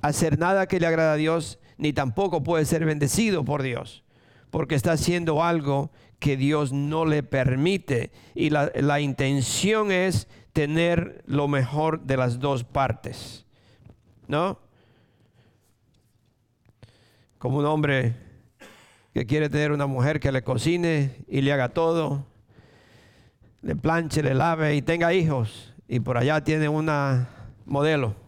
hacer 0.00 0.38
nada 0.38 0.66
que 0.66 0.78
le 0.78 0.86
agrada 0.86 1.14
a 1.14 1.16
Dios 1.16 1.58
ni 1.78 1.92
tampoco 1.92 2.42
puede 2.42 2.64
ser 2.64 2.84
bendecido 2.84 3.44
por 3.44 3.62
Dios, 3.62 4.04
porque 4.50 4.74
está 4.74 4.92
haciendo 4.92 5.42
algo 5.42 5.90
que 6.18 6.36
Dios 6.36 6.72
no 6.72 7.04
le 7.04 7.22
permite. 7.22 8.12
Y 8.34 8.50
la, 8.50 9.00
intención 9.00 9.90
es 9.90 10.28
tener 10.52 11.22
lo 11.26 11.48
mejor 11.48 12.02
de 12.02 12.16
las 12.16 12.38
dos 12.38 12.64
partes, 12.64 13.46
¿no? 14.28 14.58
Como 17.38 17.58
un 17.58 17.66
hombre 17.66 18.14
que 19.14 19.26
quiere 19.26 19.48
tener 19.48 19.72
una 19.72 19.86
mujer 19.86 20.20
que 20.20 20.32
le 20.32 20.42
cocine 20.42 21.24
y 21.28 21.40
le 21.40 21.52
haga 21.52 21.70
todo, 21.70 22.26
le 23.62 23.74
planche, 23.76 24.22
le 24.22 24.34
lave 24.34 24.76
y 24.76 24.82
tenga 24.82 25.12
hijos, 25.12 25.74
y 25.88 26.00
por 26.00 26.16
allá 26.16 26.42
tiene 26.44 26.68
una 26.68 27.28
modelo 27.64 28.21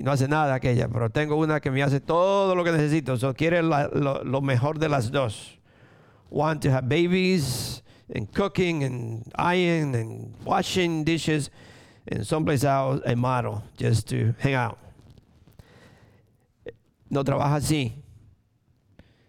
y 0.00 0.02
no 0.02 0.12
hace 0.12 0.28
nada 0.28 0.54
aquella, 0.54 0.88
pero 0.88 1.10
tengo 1.10 1.36
una 1.36 1.60
que 1.60 1.70
me 1.70 1.82
hace 1.82 2.00
todo 2.00 2.54
lo 2.54 2.64
que 2.64 2.72
necesito. 2.72 3.18
So, 3.18 3.34
quiere 3.34 3.62
lo, 3.62 4.40
mejor 4.40 4.78
de 4.78 4.88
las 4.88 5.10
dos. 5.10 5.58
Want 6.30 6.62
to 6.62 6.70
have 6.70 6.88
babies 6.88 7.82
and 8.14 8.26
cooking 8.32 8.82
and 8.82 9.30
ironing 9.36 9.94
and 9.94 10.34
washing 10.42 11.04
dishes 11.04 11.50
and 12.10 12.24
someplace 12.24 12.64
else 12.64 13.02
a 13.04 13.14
model 13.14 13.62
just 13.78 14.08
to 14.08 14.34
hang 14.38 14.54
out. 14.54 14.78
No 17.10 17.22
trabaja 17.22 17.56
así. 17.56 17.92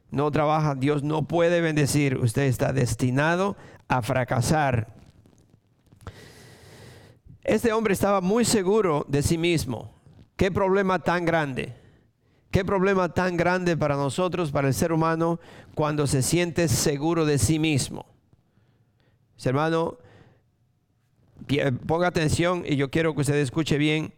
No 0.10 0.32
trabaja, 0.32 0.76
Dios 0.76 1.04
no 1.04 1.24
puede 1.24 1.60
bendecir. 1.60 2.16
Usted 2.16 2.44
está 2.44 2.72
destinado 2.72 3.58
a 3.90 4.02
fracasar. 4.02 4.88
Este 7.44 7.74
hombre 7.74 7.94
estaba 7.94 8.22
muy 8.22 8.46
seguro 8.46 9.06
de 9.10 9.22
sí 9.22 9.38
mismo. 9.38 10.01
Qué 10.36 10.52
problema 10.52 11.00
tan 11.00 11.26
grande. 11.26 11.76
Qué 12.52 12.66
problema 12.66 13.14
tan 13.14 13.38
grande 13.38 13.78
para 13.78 13.96
nosotros, 13.96 14.52
para 14.52 14.68
el 14.68 14.74
ser 14.74 14.92
humano, 14.92 15.40
cuando 15.74 16.06
se 16.06 16.22
siente 16.22 16.68
seguro 16.68 17.26
de 17.26 17.38
sí 17.38 17.60
mismo. 17.60 18.06
Hermano, 19.44 19.98
ponga 21.88 22.08
atención 22.08 22.64
y 22.68 22.76
yo 22.76 22.92
quiero 22.92 23.16
que 23.16 23.22
usted 23.22 23.36
escuche 23.36 23.78
bien. 23.78 24.14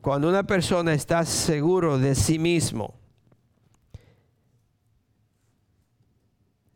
Cuando 0.00 0.28
una 0.28 0.44
persona 0.44 0.94
está 0.94 1.24
seguro 1.24 1.98
de 1.98 2.14
sí 2.14 2.38
mismo, 2.38 2.94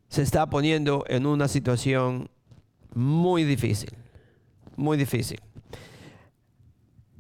se 0.09 0.23
está 0.23 0.51
poniendo 0.51 1.05
en 1.09 1.25
una 1.25 1.49
situación 1.49 2.29
muy 2.95 3.45
difícil, 3.45 3.91
muy 4.77 4.99
difícil. 4.99 5.41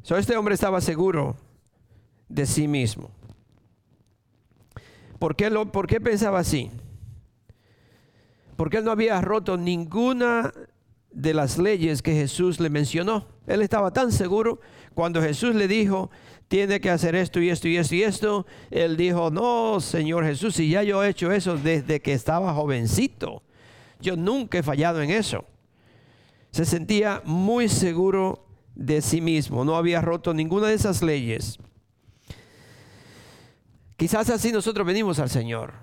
Este 0.04 0.36
hombre 0.36 0.54
estaba 0.54 0.80
seguro 0.80 1.36
de 2.28 2.44
sí 2.44 2.68
mismo. 2.68 3.10
¿Por 5.18 5.36
qué, 5.36 5.48
lo, 5.48 5.70
¿Por 5.70 5.86
qué 5.86 6.00
pensaba 6.00 6.40
así? 6.40 6.70
Porque 8.56 8.78
él 8.78 8.84
no 8.84 8.90
había 8.90 9.20
roto 9.20 9.56
ninguna 9.56 10.52
de 11.10 11.34
las 11.34 11.58
leyes 11.58 12.02
que 12.02 12.12
Jesús 12.12 12.60
le 12.60 12.68
mencionó. 12.70 13.26
Él 13.46 13.62
estaba 13.62 13.92
tan 13.92 14.12
seguro 14.12 14.60
cuando 14.94 15.22
Jesús 15.22 15.54
le 15.54 15.66
dijo, 15.66 16.10
tiene 16.48 16.80
que 16.80 16.90
hacer 16.90 17.14
esto 17.14 17.40
y 17.40 17.48
esto 17.48 17.68
y 17.68 17.76
esto 17.76 17.94
y 17.94 18.02
esto. 18.02 18.46
Él 18.70 18.96
dijo, 18.96 19.30
no, 19.30 19.80
Señor 19.80 20.24
Jesús, 20.24 20.56
si 20.56 20.68
ya 20.68 20.82
yo 20.82 21.02
he 21.02 21.08
hecho 21.08 21.32
eso 21.32 21.56
desde 21.56 22.00
que 22.00 22.12
estaba 22.12 22.52
jovencito. 22.52 23.42
Yo 24.00 24.16
nunca 24.16 24.58
he 24.58 24.62
fallado 24.62 25.00
en 25.00 25.10
eso. 25.10 25.44
Se 26.50 26.66
sentía 26.66 27.22
muy 27.24 27.68
seguro 27.68 28.44
de 28.74 29.02
sí 29.02 29.20
mismo, 29.20 29.64
no 29.64 29.76
había 29.76 30.00
roto 30.00 30.34
ninguna 30.34 30.68
de 30.68 30.74
esas 30.74 31.02
leyes. 31.02 31.58
Quizás 33.96 34.30
así 34.30 34.50
nosotros 34.50 34.86
venimos 34.86 35.18
al 35.18 35.30
Señor. 35.30 35.74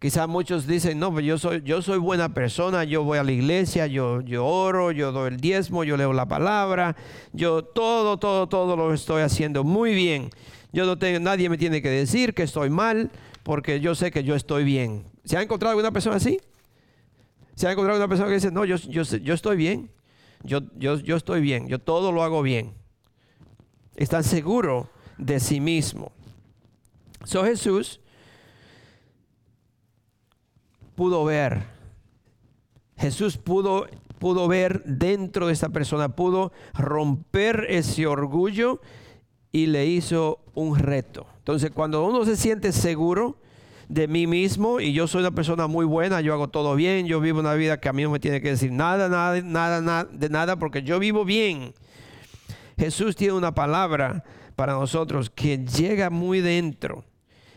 Quizás 0.00 0.28
muchos 0.28 0.66
dicen, 0.66 0.98
no, 1.00 1.12
pues 1.12 1.24
yo 1.24 1.38
soy, 1.38 1.62
yo 1.64 1.82
soy 1.82 1.98
buena 1.98 2.32
persona, 2.32 2.84
yo 2.84 3.02
voy 3.02 3.18
a 3.18 3.24
la 3.24 3.32
iglesia, 3.32 3.88
yo, 3.88 4.20
yo 4.20 4.46
oro, 4.46 4.92
yo 4.92 5.10
doy 5.10 5.28
el 5.28 5.40
diezmo, 5.40 5.82
yo 5.82 5.96
leo 5.96 6.12
la 6.12 6.26
palabra, 6.26 6.94
yo 7.32 7.64
todo, 7.64 8.16
todo, 8.16 8.48
todo 8.48 8.76
lo 8.76 8.94
estoy 8.94 9.22
haciendo 9.22 9.64
muy 9.64 9.94
bien. 9.94 10.30
Yo 10.72 10.86
no 10.86 10.98
tengo, 10.98 11.18
nadie 11.18 11.48
me 11.48 11.58
tiene 11.58 11.82
que 11.82 11.90
decir 11.90 12.32
que 12.32 12.44
estoy 12.44 12.70
mal, 12.70 13.10
porque 13.42 13.80
yo 13.80 13.96
sé 13.96 14.12
que 14.12 14.22
yo 14.22 14.36
estoy 14.36 14.62
bien. 14.62 15.04
¿Se 15.24 15.36
ha 15.36 15.42
encontrado 15.42 15.72
alguna 15.72 15.90
persona 15.90 16.16
así? 16.16 16.40
¿Se 17.56 17.66
ha 17.66 17.72
encontrado 17.72 17.98
una 17.98 18.08
persona 18.08 18.28
que 18.28 18.34
dice, 18.34 18.52
no, 18.52 18.64
yo, 18.64 18.76
yo, 18.76 19.02
yo 19.02 19.34
estoy 19.34 19.56
bien? 19.56 19.90
Yo, 20.42 20.60
yo, 20.76 21.16
estoy 21.16 21.40
bien, 21.40 21.68
yo 21.68 21.78
todo 21.78 22.12
lo 22.12 22.22
hago 22.22 22.42
bien. 22.42 22.74
Están 23.96 24.24
seguros 24.24 24.86
de 25.16 25.40
sí 25.40 25.60
mismo. 25.60 26.12
So 27.24 27.44
Jesús 27.44 28.00
pudo 30.94 31.24
ver, 31.24 31.64
Jesús 32.96 33.36
pudo, 33.36 33.86
pudo 34.18 34.48
ver 34.48 34.82
dentro 34.84 35.48
de 35.48 35.52
esta 35.52 35.68
persona, 35.68 36.14
pudo 36.14 36.52
romper 36.74 37.66
ese 37.68 38.06
orgullo 38.06 38.80
y 39.52 39.66
le 39.66 39.86
hizo 39.86 40.40
un 40.54 40.78
reto. 40.78 41.26
Entonces, 41.38 41.70
cuando 41.70 42.04
uno 42.06 42.24
se 42.24 42.36
siente 42.36 42.72
seguro, 42.72 43.38
de 43.88 44.06
mí 44.06 44.26
mismo 44.26 44.80
y 44.80 44.92
yo 44.92 45.06
soy 45.06 45.20
una 45.20 45.30
persona 45.30 45.66
muy 45.66 45.86
buena, 45.86 46.20
yo 46.20 46.34
hago 46.34 46.48
todo 46.48 46.74
bien, 46.76 47.06
yo 47.06 47.20
vivo 47.20 47.40
una 47.40 47.54
vida 47.54 47.80
que 47.80 47.88
a 47.88 47.92
mí 47.92 48.02
no 48.02 48.10
me 48.10 48.20
tiene 48.20 48.40
que 48.40 48.50
decir 48.50 48.70
nada, 48.70 49.08
nada, 49.08 49.40
nada, 49.40 49.80
nada 49.80 50.04
de 50.04 50.28
nada 50.28 50.56
porque 50.58 50.82
yo 50.82 50.98
vivo 50.98 51.24
bien. 51.24 51.72
Jesús 52.76 53.16
tiene 53.16 53.32
una 53.32 53.54
palabra 53.54 54.24
para 54.54 54.74
nosotros 54.74 55.30
que 55.30 55.58
llega 55.64 56.10
muy 56.10 56.40
dentro 56.40 57.04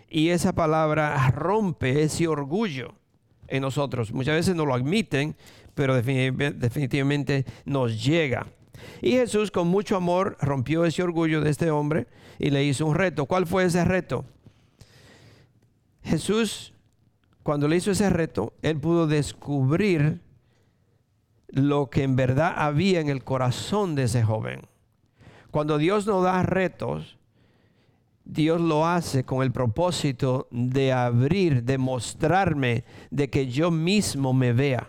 y 0.10 0.30
esa 0.30 0.54
palabra 0.54 1.30
rompe 1.32 2.02
ese 2.02 2.28
orgullo 2.28 2.96
en 3.48 3.62
nosotros. 3.62 4.12
Muchas 4.14 4.36
veces 4.36 4.56
no 4.56 4.66
lo 4.66 4.74
admiten, 4.74 5.36
pero 5.76 5.96
definitivamente 5.96 7.46
nos 7.66 8.04
llega. 8.04 8.48
Y 9.02 9.12
Jesús 9.12 9.52
con 9.52 9.68
mucho 9.68 9.96
amor 9.96 10.38
rompió 10.42 10.86
ese 10.86 11.04
orgullo 11.04 11.42
de 11.42 11.50
este 11.50 11.72
hombre 11.72 12.08
y 12.40 12.50
le 12.50 12.64
hizo 12.64 12.86
un 12.86 12.96
reto. 12.96 13.26
¿Cuál 13.26 13.46
fue 13.46 13.66
ese 13.66 13.86
reto? 13.86 14.26
Jesús, 16.04 16.74
cuando 17.44 17.68
le 17.68 17.78
hizo 17.78 17.92
ese 17.92 18.10
reto, 18.10 18.54
él 18.62 18.80
pudo 18.80 19.08
descubrir 19.08 20.22
lo 21.48 21.90
que 21.90 22.04
en 22.04 22.16
verdad 22.16 22.54
había 22.56 23.00
en 23.00 23.10
el 23.10 23.24
corazón 23.24 23.96
de 23.96 24.04
ese 24.04 24.24
joven. 24.24 24.62
Cuando 25.52 25.78
Dios 25.78 26.08
nos 26.08 26.24
da 26.24 26.44
retos, 26.44 27.18
Dios 28.24 28.62
lo 28.62 28.88
hace 28.88 29.26
con 29.26 29.44
el 29.44 29.52
propósito 29.52 30.48
de 30.52 30.94
abrir, 30.94 31.64
de 31.64 31.78
mostrarme, 31.78 32.86
de 33.10 33.30
que 33.30 33.48
yo 33.48 33.72
mismo 33.72 34.34
me 34.34 34.54
vea. 34.54 34.88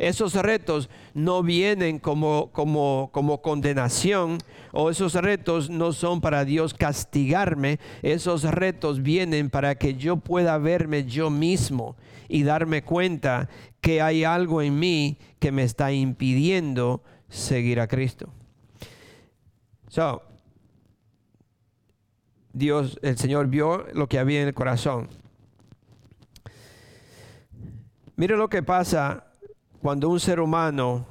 Esos 0.00 0.34
retos 0.34 0.88
no 1.14 1.42
vienen 1.42 1.98
como, 1.98 2.50
como, 2.52 3.10
como 3.12 3.42
condenación 3.42 4.38
o 4.72 4.90
esos 4.90 5.14
retos 5.14 5.68
no 5.70 5.92
son 5.92 6.20
para 6.20 6.44
Dios 6.44 6.74
castigarme. 6.74 7.78
Esos 8.02 8.44
retos 8.44 9.02
vienen 9.02 9.50
para 9.50 9.74
que 9.74 9.94
yo 9.94 10.16
pueda 10.16 10.58
verme 10.58 11.04
yo 11.04 11.30
mismo 11.30 11.96
y 12.28 12.42
darme 12.42 12.82
cuenta 12.82 13.48
que 13.80 14.00
hay 14.00 14.24
algo 14.24 14.62
en 14.62 14.78
mí 14.78 15.18
que 15.38 15.52
me 15.52 15.64
está 15.64 15.92
impidiendo 15.92 17.02
seguir 17.28 17.78
a 17.78 17.86
Cristo. 17.86 18.32
So, 19.88 20.22
Dios, 22.52 22.98
el 23.02 23.18
Señor 23.18 23.48
vio 23.48 23.86
lo 23.92 24.08
que 24.08 24.18
había 24.18 24.40
en 24.40 24.48
el 24.48 24.54
corazón 24.54 25.08
Mire 28.20 28.36
lo 28.36 28.50
que 28.50 28.62
pasa 28.62 29.29
cuando 29.80 30.08
un 30.08 30.20
ser 30.20 30.40
humano, 30.40 31.06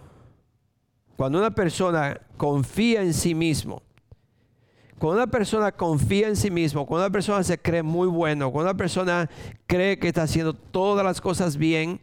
cuando 1.15 1.39
una 1.39 1.51
persona 1.51 2.19
confía 2.37 3.01
en 3.01 3.13
sí 3.13 3.33
mismo. 3.33 3.81
Cuando 4.99 5.23
una 5.23 5.31
persona 5.31 5.71
confía 5.71 6.27
en 6.27 6.35
sí 6.35 6.51
mismo, 6.51 6.85
cuando 6.85 7.05
una 7.05 7.11
persona 7.11 7.41
se 7.41 7.57
cree 7.57 7.83
muy 7.83 8.07
bueno, 8.07 8.51
cuando 8.51 8.69
una 8.69 8.77
persona 8.77 9.29
cree 9.65 9.97
que 9.97 10.09
está 10.09 10.23
haciendo 10.23 10.53
todas 10.53 11.05
las 11.05 11.21
cosas 11.21 11.55
bien, 11.55 12.01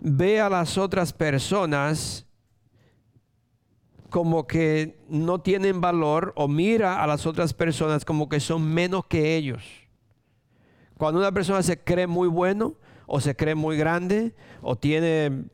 ve 0.00 0.40
a 0.40 0.50
las 0.50 0.76
otras 0.76 1.14
personas 1.14 2.26
como 4.10 4.46
que 4.46 4.98
no 5.08 5.40
tienen 5.40 5.80
valor 5.80 6.32
o 6.36 6.46
mira 6.46 7.02
a 7.02 7.06
las 7.06 7.26
otras 7.26 7.54
personas 7.54 8.04
como 8.04 8.28
que 8.28 8.38
son 8.38 8.62
menos 8.62 9.06
que 9.06 9.36
ellos. 9.36 9.64
Cuando 10.98 11.20
una 11.20 11.32
persona 11.32 11.62
se 11.62 11.78
cree 11.78 12.06
muy 12.06 12.28
bueno 12.28 12.74
o 13.06 13.20
se 13.20 13.34
cree 13.34 13.54
muy 13.54 13.76
grande 13.78 14.34
o 14.60 14.76
tiene 14.76 15.46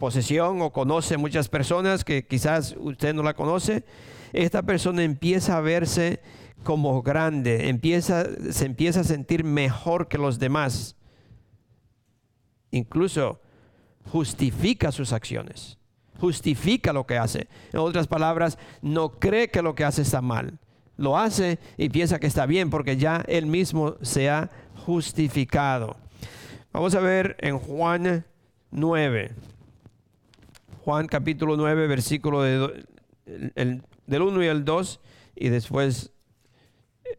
posesión 0.00 0.62
o 0.62 0.72
conoce 0.72 1.16
muchas 1.16 1.48
personas 1.48 2.04
que 2.04 2.26
quizás 2.26 2.74
usted 2.80 3.14
no 3.14 3.22
la 3.22 3.34
conoce, 3.34 3.84
esta 4.32 4.62
persona 4.62 5.04
empieza 5.04 5.56
a 5.56 5.60
verse 5.60 6.20
como 6.64 7.02
grande, 7.02 7.68
empieza, 7.68 8.26
se 8.50 8.66
empieza 8.66 9.00
a 9.00 9.04
sentir 9.04 9.44
mejor 9.44 10.08
que 10.08 10.18
los 10.18 10.40
demás. 10.40 10.96
Incluso 12.72 13.40
justifica 14.10 14.90
sus 14.90 15.12
acciones, 15.12 15.78
justifica 16.18 16.92
lo 16.92 17.06
que 17.06 17.18
hace. 17.18 17.46
En 17.72 17.78
otras 17.78 18.08
palabras, 18.08 18.58
no 18.82 19.20
cree 19.20 19.50
que 19.50 19.62
lo 19.62 19.74
que 19.76 19.84
hace 19.84 20.02
está 20.02 20.20
mal. 20.20 20.58
Lo 20.96 21.16
hace 21.16 21.58
y 21.78 21.88
piensa 21.88 22.18
que 22.18 22.26
está 22.26 22.46
bien 22.46 22.68
porque 22.68 22.96
ya 22.96 23.24
él 23.28 23.46
mismo 23.46 23.96
se 24.02 24.28
ha 24.28 24.50
justificado. 24.84 25.96
Vamos 26.72 26.94
a 26.94 27.00
ver 27.00 27.36
en 27.40 27.58
Juan 27.58 28.24
9. 28.70 29.34
Juan 30.84 31.06
capítulo 31.06 31.56
9, 31.56 31.86
versículo 31.86 32.42
de, 32.42 32.84
del 33.24 34.22
1 34.22 34.42
y 34.42 34.46
el 34.46 34.64
2 34.64 35.00
y 35.36 35.48
después 35.50 36.12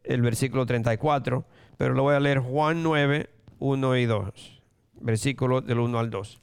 el 0.04 0.22
versículo 0.22 0.66
34. 0.66 1.46
Pero 1.78 1.94
lo 1.94 2.04
voy 2.04 2.16
a 2.16 2.20
leer 2.20 2.40
Juan 2.40 2.82
9, 2.82 3.30
1 3.60 3.98
y 3.98 4.06
2. 4.06 4.62
Versículo 5.02 5.62
del 5.62 5.80
1 5.80 6.00
al 6.00 6.10
2. 6.10 6.40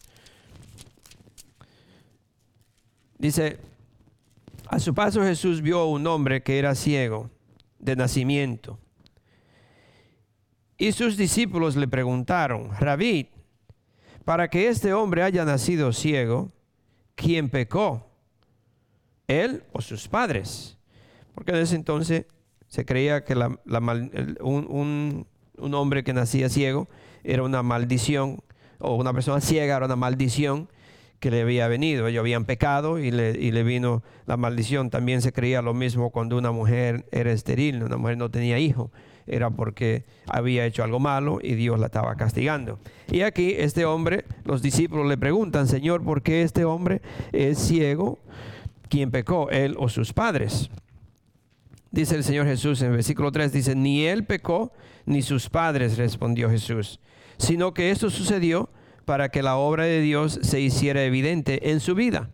Dice, 3.19 3.59
a 4.69 4.79
su 4.79 4.95
paso 4.95 5.23
Jesús 5.23 5.61
vio 5.61 5.81
a 5.81 5.87
un 5.89 6.07
hombre 6.07 6.43
que 6.43 6.59
era 6.59 6.75
ciego 6.75 7.31
de 7.81 7.97
nacimiento. 7.97 8.79
Y 10.77 10.93
sus 10.93 11.17
discípulos 11.17 11.75
le 11.75 11.89
preguntaron, 11.89 12.71
Rabí, 12.79 13.31
para 14.25 14.49
que 14.49 14.69
este 14.69 14.93
hombre 14.93 15.25
haya 15.25 15.45
nacido 15.45 15.93
ciego, 15.93 16.53
¿quién 17.19 17.51
pecó? 17.51 18.07
¿Él 19.27 19.65
o 19.73 19.83
sus 19.83 20.09
padres? 20.09 20.79
Porque 21.35 21.51
en 21.51 21.59
ese 21.59 21.75
entonces 21.75 22.27
se 22.69 22.85
creía 22.85 23.25
que 23.25 23.35
un, 24.41 25.27
un 25.59 25.75
hombre 25.75 26.05
que 26.05 26.13
nacía 26.13 26.49
ciego 26.49 26.89
era 27.25 27.43
una 27.43 27.63
maldición, 27.63 28.41
o 28.79 28.95
una 28.95 29.13
persona 29.13 29.41
ciega 29.41 29.77
era 29.77 29.87
una 29.87 29.97
maldición 29.97 30.69
que 31.19 31.31
le 31.33 31.43
había 31.43 31.67
venido. 31.67 32.07
Ellos 32.07 32.21
habían 32.21 32.45
pecado 32.45 33.01
y 33.01 33.11
le, 33.11 33.31
y 33.31 33.51
le, 33.51 33.65
vino 33.65 34.05
la 34.27 34.37
maldición. 34.37 34.89
También 34.89 35.21
se 35.21 35.33
creía 35.33 35.61
lo 35.61 35.75
mismo 35.75 36.11
cuando 36.11 36.39
una 36.39 36.53
mujer 36.53 37.07
era 37.11 37.33
estéril, 37.33 37.83
una 37.83 37.97
mujer 37.97 38.17
no 38.17 38.31
tenía 38.31 38.59
hijo. 38.61 38.93
Era 39.29 39.51
porque 39.51 40.05
había 40.27 40.65
hecho 40.67 40.83
algo 40.83 41.01
malo 41.01 41.39
y 41.43 41.55
Dios 41.55 41.79
la 41.79 41.87
estaba 41.87 42.17
castigando. 42.17 42.79
Y 43.11 43.23
aquí 43.23 43.55
este 43.57 43.85
hombre, 43.85 44.25
los 44.45 44.63
discípulos 44.63 45.07
le 45.07 45.17
preguntan, 45.19 45.69
Señor, 45.69 46.03
¿por 46.03 46.23
qué 46.23 46.43
este 46.43 46.65
hombre 46.65 47.03
es 47.33 47.59
ciego? 47.59 48.19
¿Quién 48.89 49.11
pecó, 49.11 49.51
él 49.51 49.77
o 49.79 49.89
sus 49.89 50.13
padres? 50.13 50.71
Dice 51.91 52.17
el 52.17 52.25
Señor 52.25 52.47
Jesús 52.47 52.81
en 52.83 52.89
el 52.89 52.95
versículo 52.95 53.33
3, 53.33 53.53
dice, 53.53 53.75
ni 53.75 54.05
él 54.05 54.25
pecó, 54.25 54.73
ni 55.07 55.23
sus 55.23 55.49
padres, 55.49 55.97
respondió 55.97 56.51
Jesús, 56.51 57.01
sino 57.39 57.73
que 57.73 57.91
esto 57.91 58.11
sucedió 58.11 58.69
para 59.09 59.31
que 59.31 59.43
la 59.43 59.57
obra 59.57 59.85
de 59.85 60.03
Dios 60.03 60.39
se 60.43 60.61
hiciera 60.61 61.03
evidente 61.03 61.71
en 61.71 61.81
su 61.81 61.95
vida. 61.95 62.29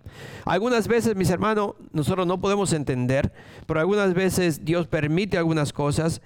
Algunas 0.45 0.89
veces, 0.89 1.15
mis 1.15 1.31
hermanos, 1.31 1.75
nosotros 1.93 2.27
no 2.27 2.41
podemos 2.41 2.73
entender, 2.73 3.33
pero 3.67 3.79
algunas 3.79 4.13
veces 4.13 4.65
Dios 4.65 4.89
permite 4.89 5.39
algunas 5.39 5.73
cosas 5.73 6.21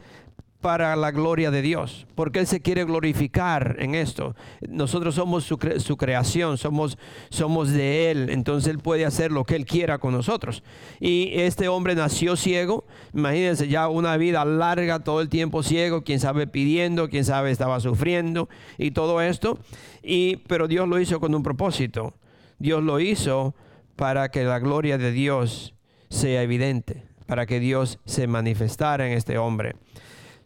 para 0.61 0.97
la 0.97 1.13
gloria 1.13 1.53
de 1.53 1.63
Dios, 1.63 2.07
porque 2.17 2.41
Él 2.41 2.47
se 2.49 2.61
quiere 2.61 2.85
glorificar 2.85 3.77
en 3.79 3.95
esto. 3.95 4.35
Nosotros 4.69 5.15
somos 5.15 5.45
su, 5.45 5.57
creación, 5.97 6.59
somos, 6.59 6.99
somos 7.31 7.71
de 7.71 8.11
Él, 8.11 8.31
entonces 8.31 8.69
Él 8.71 8.81
puede 8.81 9.05
hacer 9.05 9.31
lo 9.31 9.45
que 9.45 9.55
Él 9.55 9.67
quiera 9.67 9.99
con 9.99 10.13
nosotros. 10.13 10.65
Y 10.99 11.31
este 11.35 11.69
hombre 11.69 11.95
nació 11.95 12.35
ciego, 12.35 12.85
imagínense 13.15 13.69
ya 13.69 13.89
una 13.89 14.17
vida 14.17 14.45
larga, 14.45 14.99
todo 14.99 15.21
el 15.21 15.29
tiempo 15.29 15.63
ciego, 15.63 16.03
quién 16.03 16.19
sabe 16.19 16.49
pidiendo, 16.49 17.09
quién 17.09 17.25
sabe 17.25 17.53
estaba 17.53 17.79
sufriendo 17.79 18.49
y 18.79 18.91
todo 18.91 19.21
esto, 19.21 19.59
y, 20.03 20.37
pero 20.49 20.67
Dios 20.67 20.89
lo 20.89 20.99
hizo 20.99 21.21
con 21.21 21.35
un 21.35 21.45
propósito. 21.45 22.15
Dios 22.59 22.83
lo 22.83 22.99
hizo 22.99 23.55
para 23.95 24.31
que 24.31 24.43
la 24.43 24.59
gloria 24.59 24.99
de 24.99 25.13
Dios 25.13 25.75
sea 26.11 26.43
evidente, 26.43 27.05
para 27.27 27.47
que 27.47 27.61
Dios 27.61 28.01
se 28.07 28.27
manifestara 28.27 29.07
en 29.07 29.13
este 29.13 29.39
hombre. 29.39 29.77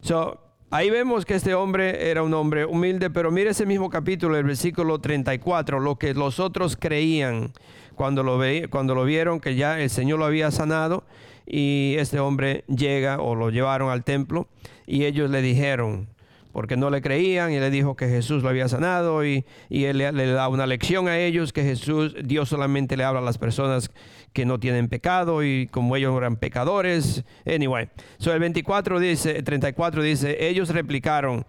So, 0.02 0.40
ahí 0.72 0.90
vemos 0.90 1.24
que 1.24 1.36
este 1.36 1.54
hombre 1.54 2.10
era 2.10 2.24
un 2.24 2.34
hombre 2.34 2.64
humilde, 2.64 3.08
pero 3.08 3.30
mire 3.30 3.50
ese 3.50 3.66
mismo 3.66 3.88
capítulo, 3.88 4.36
el 4.36 4.42
versículo 4.42 4.98
34, 4.98 5.78
lo 5.78 5.96
que 5.96 6.12
los 6.12 6.40
otros 6.40 6.76
creían 6.76 7.52
cuando 7.94 8.24
lo, 8.24 8.36
ve, 8.36 8.66
cuando 8.68 8.96
lo 8.96 9.04
vieron 9.04 9.38
que 9.38 9.54
ya 9.54 9.78
el 9.78 9.90
Señor 9.90 10.18
lo 10.18 10.24
había 10.24 10.50
sanado 10.50 11.04
y 11.46 11.94
este 11.98 12.18
hombre 12.18 12.64
llega 12.66 13.20
o 13.20 13.36
lo 13.36 13.50
llevaron 13.50 13.90
al 13.90 14.02
templo 14.02 14.48
y 14.88 15.04
ellos 15.04 15.30
le 15.30 15.40
dijeron, 15.40 16.08
porque 16.50 16.76
no 16.76 16.90
le 16.90 17.00
creían 17.00 17.52
y 17.52 17.60
le 17.60 17.70
dijo 17.70 17.94
que 17.94 18.08
Jesús 18.08 18.42
lo 18.42 18.48
había 18.48 18.68
sanado 18.68 19.24
y, 19.24 19.44
él 19.70 19.98
le, 19.98 20.10
le, 20.10 20.26
da 20.32 20.48
una 20.48 20.66
lección 20.66 21.06
a 21.06 21.16
ellos 21.16 21.52
que 21.52 21.62
Jesús, 21.62 22.16
Dios 22.24 22.48
solamente 22.48 22.96
le 22.96 23.04
habla 23.04 23.20
a 23.20 23.24
las 23.24 23.38
personas 23.38 23.92
que 24.32 24.44
no 24.44 24.58
tienen 24.58 24.88
pecado 24.88 25.42
y 25.42 25.66
como 25.68 25.96
ellos 25.96 26.16
eran 26.16 26.36
pecadores. 26.36 27.24
Anyway, 27.46 27.88
so 28.18 28.32
el 28.32 28.40
24 28.40 28.98
dice, 28.98 29.42
34 29.42 30.02
dice, 30.02 30.48
ellos 30.48 30.70
replicaron, 30.70 31.44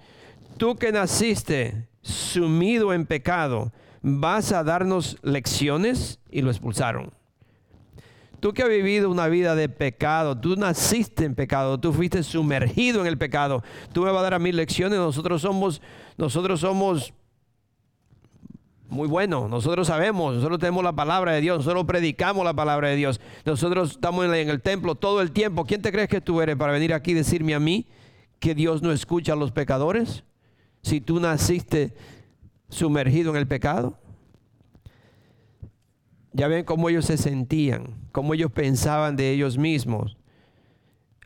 tú 0.58 0.76
que 0.76 0.92
naciste 0.92 1.88
sumido 2.02 2.94
en 2.94 3.06
pecado, 3.06 3.72
¿vas 4.02 4.52
a 4.52 4.64
darnos 4.64 5.18
lecciones? 5.24 6.20
Y 6.30 6.42
lo 6.42 6.52
expulsaron. 6.52 7.12
Tú 8.40 8.54
que 8.54 8.62
has 8.62 8.68
vivido 8.68 9.10
una 9.10 9.30
vida 9.30 9.56
de 9.56 9.70
pecado, 9.70 10.38
tú 10.38 10.58
naciste 10.58 11.24
en 11.24 11.34
pecado, 11.34 11.80
tú 11.80 11.94
fuiste 11.94 12.24
sumergido 12.24 13.00
en 13.00 13.08
el 13.08 13.18
pecado, 13.18 13.64
tú 13.94 14.02
me 14.02 14.12
vas 14.12 14.20
a 14.20 14.24
dar 14.24 14.34
a 14.34 14.40
mí 14.40 14.52
lecciones, 14.52 15.00
nosotros 15.00 15.42
somos, 15.42 15.82
nosotros 16.18 16.60
somos 16.60 17.14
muy 18.94 19.08
bueno. 19.08 19.48
Nosotros 19.48 19.88
sabemos, 19.88 20.36
nosotros 20.36 20.60
tenemos 20.60 20.84
la 20.84 20.94
palabra 20.94 21.34
de 21.34 21.42
Dios, 21.42 21.58
nosotros 21.58 21.86
predicamos 21.86 22.46
la 22.46 22.54
palabra 22.54 22.90
de 22.90 22.96
Dios. 22.96 23.20
Nosotros 23.46 23.92
estamos 23.92 24.26
en 24.26 24.50
el 24.50 24.62
templo 24.62 24.96
todo 24.96 25.22
el 25.22 25.32
tiempo. 25.32 25.66
¿Quién 25.66 25.82
te 25.82 25.92
crees 25.92 26.08
que 26.08 26.22
tú 26.22 26.42
eres 26.42 26.56
para 26.56 26.72
venir 26.72 26.94
aquí 26.94 27.12
y 27.12 27.16
decirme 27.16 27.54
a 27.54 27.60
mí 27.60 27.88
que 28.40 28.56
Dios 28.56 28.82
no 28.82 28.92
escucha 28.92 29.34
a 29.34 29.36
los 29.36 29.52
pecadores? 29.52 30.24
Si 30.82 31.02
tú 31.02 31.20
naciste 31.20 31.94
sumergido 32.74 33.32
en 33.32 33.38
el 33.38 33.48
pecado. 33.48 33.98
Ya 36.34 36.48
ven 36.48 36.66
cómo 36.66 36.90
ellos 36.90 37.06
se 37.06 37.18
sentían, 37.18 37.96
cómo 38.12 38.34
ellos 38.34 38.52
pensaban 38.52 39.16
de 39.16 39.32
ellos 39.32 39.58
mismos. 39.58 40.18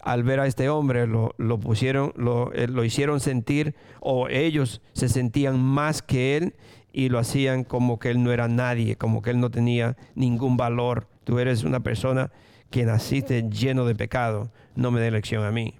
Al 0.01 0.23
ver 0.23 0.39
a 0.39 0.47
este 0.47 0.69
hombre 0.69 1.07
lo, 1.07 1.59
pusieron, 1.59 2.13
lo, 2.15 2.53
eh, 2.53 2.67
lo 2.67 2.83
hicieron 2.83 3.19
sentir 3.19 3.75
o 3.99 4.27
ellos 4.29 4.81
se 4.93 5.09
sentían 5.09 5.59
más 5.61 6.01
que 6.01 6.37
él 6.37 6.55
y 6.97 7.09
lo 7.09 7.19
hacían 7.19 7.63
como 7.63 7.99
que 7.99 8.09
él 8.09 8.23
no 8.23 8.31
era 8.31 8.47
nadie, 8.47 8.95
como 8.95 9.21
que 9.21 9.29
él 9.29 9.39
no 9.39 9.51
tenía 9.51 9.95
ningún 10.15 10.57
valor. 10.57 11.07
Tú 11.25 11.37
eres 11.37 11.63
una 11.63 11.81
persona 11.81 12.31
que 12.71 12.85
naciste 12.85 13.47
lleno 13.51 13.85
de 13.85 13.93
pecado, 13.93 14.51
no 14.73 14.89
me 14.89 14.99
dé 14.99 15.11
lección 15.11 15.45
a 15.45 15.51
mí. 15.51 15.75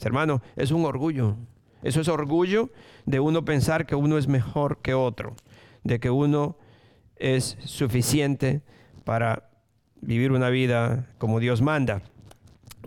Hermano, 0.00 0.40
es 0.56 0.70
un 0.70 0.86
orgullo. 0.86 1.36
Eso 1.82 2.00
es 2.00 2.08
orgullo 2.08 2.70
de 3.04 3.20
uno 3.20 3.44
pensar 3.44 3.84
que 3.84 3.94
uno 3.94 4.16
es 4.16 4.26
mejor 4.26 4.78
que 4.80 4.94
otro, 4.94 5.36
de 5.82 6.00
que 6.00 6.08
uno 6.08 6.56
es 7.16 7.58
suficiente 7.66 8.62
para 9.04 9.50
vivir 10.00 10.32
una 10.32 10.48
vida 10.48 11.10
como 11.18 11.40
Dios 11.40 11.60
manda. 11.60 12.00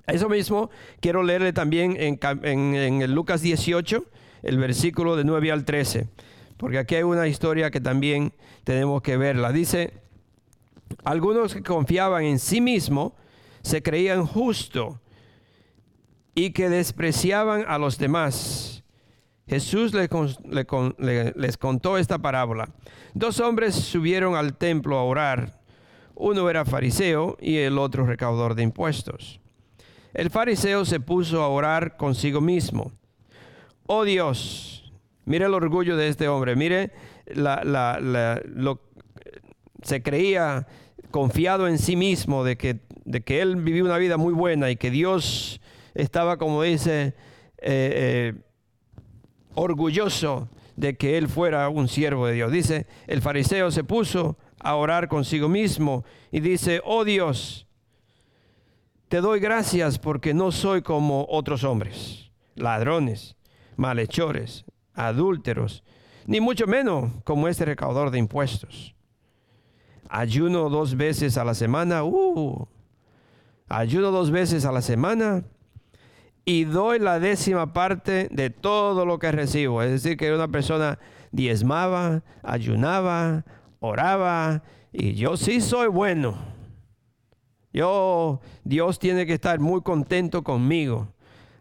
Eso 0.07 0.29
mismo 0.29 0.71
quiero 0.99 1.21
leerle 1.21 1.53
también 1.53 1.95
en, 1.99 2.17
en, 2.43 3.13
Lucas 3.13 3.43
18, 3.43 4.03
el 4.41 4.57
versículo 4.57 5.15
de 5.15 5.25
9 5.25 5.51
al 5.51 5.63
13 5.63 6.07
porque 6.57 6.79
aquí 6.79 6.95
hay 6.95 7.03
una 7.03 7.27
historia 7.27 7.71
que 7.71 7.79
también 7.79 8.33
tenemos 8.63 9.01
que 9.01 9.15
verla. 9.15 9.51
Dice, 9.51 9.93
algunos 11.03 11.53
que 11.53 11.63
confiaban 11.63 12.23
en 12.23 12.39
sí 12.39 12.61
mismo 12.61 13.15
se 13.61 13.81
creían 13.81 14.25
justo 14.25 14.99
y 16.35 16.51
que 16.51 16.69
despreciaban 16.69 17.65
a 17.67 17.77
los 17.77 17.97
demás. 17.97 18.83
Jesús 19.47 19.93
les 19.93 21.57
contó 21.57 21.97
esta 21.97 22.19
parábola. 22.19 22.69
Dos 23.13 23.39
hombres 23.39 23.75
subieron 23.75 24.35
al 24.35 24.57
templo 24.57 24.97
a 24.97 25.03
orar. 25.03 25.61
Uno 26.15 26.49
era 26.49 26.65
fariseo 26.65 27.37
y 27.39 27.57
el 27.57 27.77
otro 27.77 28.05
recaudador 28.05 28.55
de 28.55 28.63
impuestos. 28.63 29.39
El 30.13 30.29
fariseo 30.31 30.83
se 30.83 30.99
puso 30.99 31.41
a 31.43 31.47
orar 31.47 31.95
consigo 31.95 32.41
mismo. 32.41 32.91
Oh 33.85 34.03
Dios, 34.03 34.86
mire 35.27 35.45
el 35.45 35.53
orgullo 35.53 35.97
de 35.97 36.07
este 36.07 36.27
hombre, 36.27 36.55
mire 36.55 36.91
lo, 37.35 38.81
se 39.83 40.01
creía 40.01 40.67
confiado 41.11 41.67
en 41.67 41.77
sí 41.77 41.95
mismo 41.95 42.43
de 42.43 42.57
que, 42.57 42.79
de 43.05 43.21
que 43.21 43.41
él 43.41 43.57
vivía 43.57 43.83
una 43.83 43.97
vida 43.97 44.17
muy 44.17 44.33
buena 44.33 44.71
y 44.71 44.77
que 44.77 44.89
Dios 44.89 45.61
estaba, 45.93 46.37
como 46.37 46.63
dice, 46.63 47.13
eh, 47.57 48.33
eh, 48.33 48.33
orgulloso 49.53 50.49
de 50.77 50.95
que 50.95 51.17
él 51.17 51.27
fuera 51.27 51.67
un 51.69 51.89
siervo 51.89 52.27
de 52.27 52.33
Dios. 52.33 52.51
Dice, 52.51 52.87
el 53.07 53.21
fariseo 53.21 53.69
se 53.71 53.83
puso 53.83 54.37
a 54.59 54.75
orar 54.75 55.09
consigo 55.09 55.49
mismo 55.49 56.05
y 56.31 56.39
dice, 56.39 56.81
oh 56.85 57.03
Dios, 57.03 57.67
te 59.09 59.19
doy 59.19 59.41
gracias 59.41 59.99
porque 59.99 60.33
no 60.33 60.51
soy 60.51 60.81
como 60.81 61.25
otros 61.29 61.65
hombres, 61.65 62.31
ladrones, 62.55 63.35
malhechores, 63.75 64.65
adúlteros, 64.97 65.83
ni 66.25 66.41
mucho 66.41 66.67
menos 66.67 67.11
como 67.23 67.47
este 67.47 67.63
recaudador 67.63 68.11
de 68.11 68.17
impuestos. 68.17 68.95
Ayuno 70.09 70.69
dos 70.69 70.97
veces 70.97 71.37
a 71.37 71.45
la 71.45 71.53
semana, 71.53 72.03
uh, 72.03 72.67
ayuno 73.69 74.11
dos 74.11 74.31
veces 74.31 74.65
a 74.65 74.71
la 74.71 74.81
semana 74.81 75.43
y 76.43 76.63
doy 76.63 76.99
la 76.99 77.19
décima 77.19 77.73
parte 77.73 78.27
de 78.31 78.49
todo 78.49 79.05
lo 79.05 79.19
que 79.19 79.31
recibo. 79.31 79.81
Es 79.81 79.91
decir, 79.91 80.17
que 80.17 80.33
una 80.33 80.47
persona 80.47 80.97
diezmaba, 81.31 82.23
ayunaba, 82.41 83.45
oraba, 83.79 84.63
y 84.91 85.13
yo 85.13 85.37
sí 85.37 85.61
soy 85.61 85.87
bueno. 85.87 86.37
Yo, 87.73 88.39
Dios 88.63 88.97
tiene 88.97 89.25
que 89.25 89.33
estar 89.33 89.59
muy 89.59 89.81
contento 89.81 90.43
conmigo. 90.43 91.09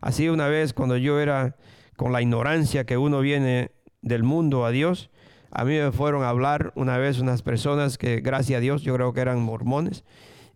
Así 0.00 0.28
una 0.28 0.46
vez 0.46 0.72
cuando 0.72 0.96
yo 0.96 1.20
era 1.20 1.56
con 1.96 2.12
la 2.12 2.22
ignorancia 2.22 2.84
que 2.84 2.96
uno 2.96 3.20
viene 3.20 3.72
del 4.02 4.22
mundo 4.22 4.64
a 4.64 4.70
Dios, 4.70 5.10
a 5.50 5.64
mí 5.64 5.72
me 5.72 5.92
fueron 5.92 6.22
a 6.22 6.28
hablar 6.28 6.72
una 6.76 6.98
vez 6.98 7.18
unas 7.18 7.42
personas 7.42 7.98
que, 7.98 8.20
gracias 8.20 8.58
a 8.58 8.60
Dios, 8.60 8.82
yo 8.82 8.94
creo 8.94 9.12
que 9.12 9.20
eran 9.20 9.40
mormones, 9.40 10.04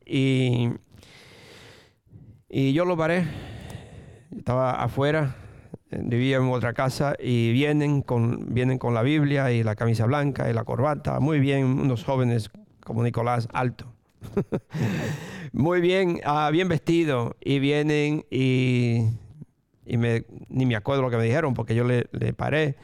y, 0.04 0.70
y 2.48 2.72
yo 2.72 2.84
lo 2.84 2.96
paré. 2.96 3.24
Estaba 4.36 4.72
afuera, 4.72 5.36
eh, 5.90 6.00
vivía 6.04 6.36
en 6.36 6.44
otra 6.44 6.72
casa 6.72 7.14
y 7.18 7.52
vienen 7.52 8.02
con, 8.02 8.52
vienen 8.54 8.78
con 8.78 8.94
la 8.94 9.02
Biblia 9.02 9.50
y 9.52 9.62
la 9.62 9.74
camisa 9.74 10.06
blanca 10.06 10.48
y 10.50 10.52
la 10.52 10.64
corbata, 10.64 11.18
muy 11.18 11.40
bien, 11.40 11.64
unos 11.64 12.04
jóvenes 12.04 12.50
como 12.84 13.02
Nicolás, 13.02 13.48
alto. 13.52 13.86
muy 15.52 15.80
bien, 15.80 16.20
ah, 16.24 16.50
bien 16.52 16.68
vestido. 16.68 17.36
Y 17.40 17.58
vienen 17.58 18.24
y, 18.30 19.06
y 19.84 19.96
me, 19.96 20.24
ni 20.48 20.66
me 20.66 20.76
acuerdo 20.76 21.02
lo 21.02 21.10
que 21.10 21.16
me 21.16 21.24
dijeron 21.24 21.54
porque 21.54 21.74
yo 21.74 21.84
le, 21.84 22.04
paré 22.34 22.76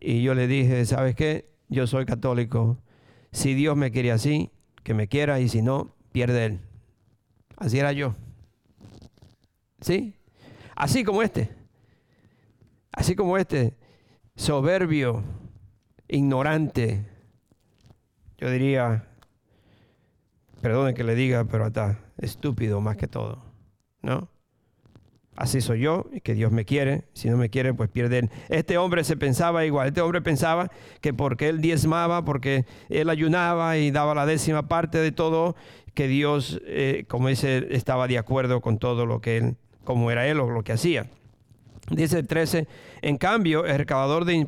y 0.00 0.22
yo 0.22 0.34
le 0.34 0.46
dije, 0.46 0.84
¿sabes 0.86 1.14
qué? 1.14 1.46
Yo 1.68 1.86
soy 1.86 2.06
católico. 2.06 2.78
Si 3.32 3.54
Dios 3.54 3.76
me 3.76 3.90
quiere 3.90 4.12
así, 4.12 4.50
que 4.82 4.94
me 4.94 5.08
quiera 5.08 5.40
y 5.40 5.48
si 5.48 5.62
no, 5.62 5.94
pierde 6.12 6.46
él. 6.46 6.60
Así 7.56 7.78
era 7.78 7.92
yo. 7.92 8.14
¿Sí? 9.80 10.14
Así 10.74 11.04
como 11.04 11.22
este. 11.22 11.50
Así 12.92 13.14
como 13.14 13.36
este. 13.36 13.76
Soberbio, 14.36 15.24
ignorante. 16.08 17.06
Yo 18.38 18.50
diría, 18.50 19.08
perdone 20.62 20.94
que 20.94 21.04
le 21.04 21.14
diga, 21.14 21.44
pero 21.44 21.64
hasta 21.64 21.98
estúpido 22.18 22.80
más 22.80 22.96
que 22.96 23.08
todo. 23.08 23.44
¿No? 24.00 24.30
Así 25.38 25.60
soy 25.60 25.78
yo 25.78 26.10
que 26.24 26.34
Dios 26.34 26.50
me 26.50 26.64
quiere. 26.64 27.04
Si 27.12 27.30
no 27.30 27.36
me 27.36 27.48
quiere, 27.48 27.72
pues 27.72 27.88
pierde 27.88 28.28
Este 28.48 28.76
hombre 28.76 29.04
se 29.04 29.16
pensaba 29.16 29.64
igual. 29.64 29.86
Este 29.86 30.00
hombre 30.00 30.20
pensaba 30.20 30.68
que 31.00 31.14
porque 31.14 31.48
él 31.48 31.60
diezmaba, 31.60 32.24
porque 32.24 32.66
él 32.88 33.08
ayunaba 33.08 33.78
y 33.78 33.92
daba 33.92 34.16
la 34.16 34.26
décima 34.26 34.66
parte 34.66 34.98
de 34.98 35.12
todo, 35.12 35.54
que 35.94 36.08
Dios, 36.08 36.60
eh, 36.66 37.04
como 37.06 37.28
dice, 37.28 37.68
estaba 37.70 38.08
de 38.08 38.18
acuerdo 38.18 38.60
con 38.60 38.78
todo 38.78 39.06
lo 39.06 39.20
que 39.20 39.36
él 39.36 39.56
como 39.84 40.10
era 40.10 40.26
él 40.26 40.40
o 40.40 40.50
lo 40.50 40.64
que 40.64 40.72
hacía. 40.72 41.06
Dice 41.88 42.18
el 42.18 42.26
13, 42.26 42.66
en 43.00 43.16
cambio, 43.16 43.64
el 43.64 43.78
recaudador 43.78 44.24
de, 44.24 44.44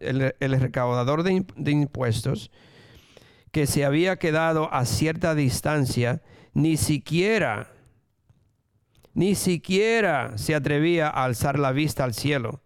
el, 0.00 0.60
recaudador 0.60 1.22
de, 1.22 1.70
impuestos 1.70 2.50
que 3.52 3.66
se 3.66 3.84
había 3.84 4.16
quedado 4.16 4.72
a 4.72 4.86
cierta 4.86 5.34
distancia, 5.34 6.22
ni 6.54 6.78
siquiera, 6.78 7.68
ni 9.14 9.34
siquiera 9.34 10.36
se 10.38 10.54
atrevía 10.54 11.08
a 11.08 11.24
alzar 11.24 11.58
la 11.58 11.72
vista 11.72 12.04
al 12.04 12.14
cielo, 12.14 12.60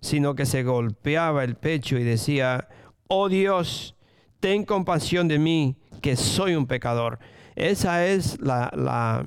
sino 0.00 0.34
que 0.34 0.46
se 0.46 0.62
golpeaba 0.62 1.44
el 1.44 1.56
pecho 1.56 1.98
y 1.98 2.04
decía, 2.04 2.68
oh 3.08 3.28
Dios, 3.28 3.96
ten 4.40 4.64
compasión 4.64 5.28
de 5.28 5.38
mí, 5.38 5.76
que 6.02 6.16
soy 6.16 6.54
un 6.54 6.66
pecador. 6.66 7.18
Esa 7.56 8.06
es 8.06 8.38
la, 8.40 9.24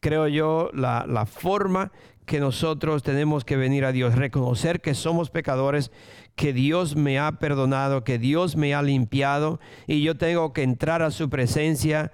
creo 0.00 0.28
yo, 0.28 0.70
la, 0.72 1.26
forma 1.26 1.90
que 2.24 2.40
nosotros 2.40 3.02
tenemos 3.02 3.44
que 3.44 3.56
venir 3.56 3.84
a 3.84 3.92
Dios, 3.92 4.14
reconocer 4.14 4.80
que 4.80 4.94
somos 4.94 5.30
pecadores, 5.30 5.90
que 6.36 6.52
Dios 6.52 6.96
me 6.96 7.18
ha 7.18 7.32
perdonado, 7.32 8.04
que 8.04 8.18
Dios 8.18 8.56
me 8.56 8.74
ha 8.74 8.82
limpiado 8.82 9.60
y 9.86 10.02
yo 10.02 10.16
tengo 10.16 10.52
que 10.52 10.62
entrar 10.62 11.02
a 11.02 11.10
su 11.10 11.28
presencia 11.28 12.12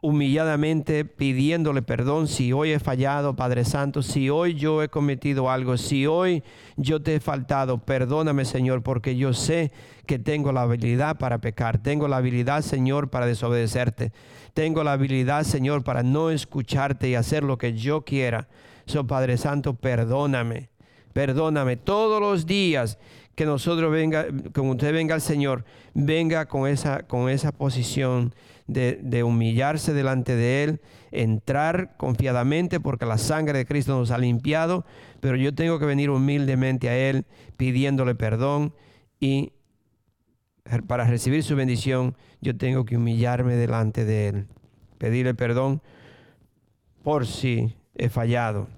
humilladamente 0.00 1.04
pidiéndole 1.04 1.82
perdón. 1.82 2.26
Si 2.26 2.52
hoy 2.52 2.72
he 2.72 2.78
fallado, 2.78 3.36
Padre 3.36 3.64
Santo, 3.64 4.02
si 4.02 4.30
hoy 4.30 4.54
yo 4.54 4.82
he 4.82 4.88
cometido 4.88 5.50
algo, 5.50 5.76
si 5.76 6.06
hoy 6.06 6.42
yo 6.76 7.02
te 7.02 7.16
he 7.16 7.20
faltado, 7.20 7.78
perdóname 7.78 8.44
Señor, 8.44 8.82
porque 8.82 9.16
yo 9.16 9.34
sé 9.34 9.72
que 10.06 10.18
tengo 10.18 10.52
la 10.52 10.62
habilidad 10.62 11.18
para 11.18 11.38
pecar, 11.38 11.78
tengo 11.78 12.08
la 12.08 12.16
habilidad 12.16 12.62
Señor 12.62 13.10
para 13.10 13.26
desobedecerte, 13.26 14.12
tengo 14.54 14.82
la 14.82 14.92
habilidad 14.92 15.44
Señor 15.44 15.84
para 15.84 16.02
no 16.02 16.30
escucharte 16.30 17.08
y 17.08 17.14
hacer 17.14 17.44
lo 17.44 17.58
que 17.58 17.74
yo 17.74 18.04
quiera. 18.04 18.48
So 18.86 19.06
Padre 19.06 19.36
Santo, 19.36 19.74
perdóname, 19.74 20.70
perdóname 21.12 21.76
todos 21.76 22.20
los 22.20 22.46
días 22.46 22.98
que 23.34 23.46
nosotros 23.46 23.90
venga, 23.92 24.26
como 24.52 24.72
usted 24.72 24.92
venga 24.92 25.14
al 25.14 25.20
Señor, 25.20 25.64
venga 25.94 26.46
con 26.46 26.68
esa, 26.68 27.04
con 27.04 27.28
esa 27.28 27.52
posición 27.52 28.34
de, 28.72 29.22
humillarse 29.24 29.92
delante 29.92 30.36
de 30.36 30.64
Él, 30.64 30.80
entrar 31.10 31.96
confiadamente 31.96 32.80
porque 32.80 33.06
la 33.06 33.18
sangre 33.18 33.58
de 33.58 33.66
Cristo 33.66 33.98
nos 33.98 34.10
ha 34.10 34.18
limpiado, 34.18 34.84
pero 35.20 35.36
yo 35.36 35.54
tengo 35.54 35.78
que 35.78 35.86
venir 35.86 36.10
humildemente 36.10 36.88
a 36.88 36.96
Él 36.96 37.24
pidiéndole 37.56 38.14
perdón 38.14 38.74
y 39.18 39.52
para 40.86 41.04
recibir 41.04 41.42
su 41.42 41.56
bendición 41.56 42.14
yo 42.40 42.56
tengo 42.56 42.84
que 42.84 42.96
humillarme 42.96 43.56
delante 43.56 44.04
de 44.04 44.28
Él, 44.28 44.46
pedirle 44.98 45.34
perdón 45.34 45.82
por 47.02 47.26
si 47.26 47.74
he 47.96 48.08
fallado. 48.08 48.68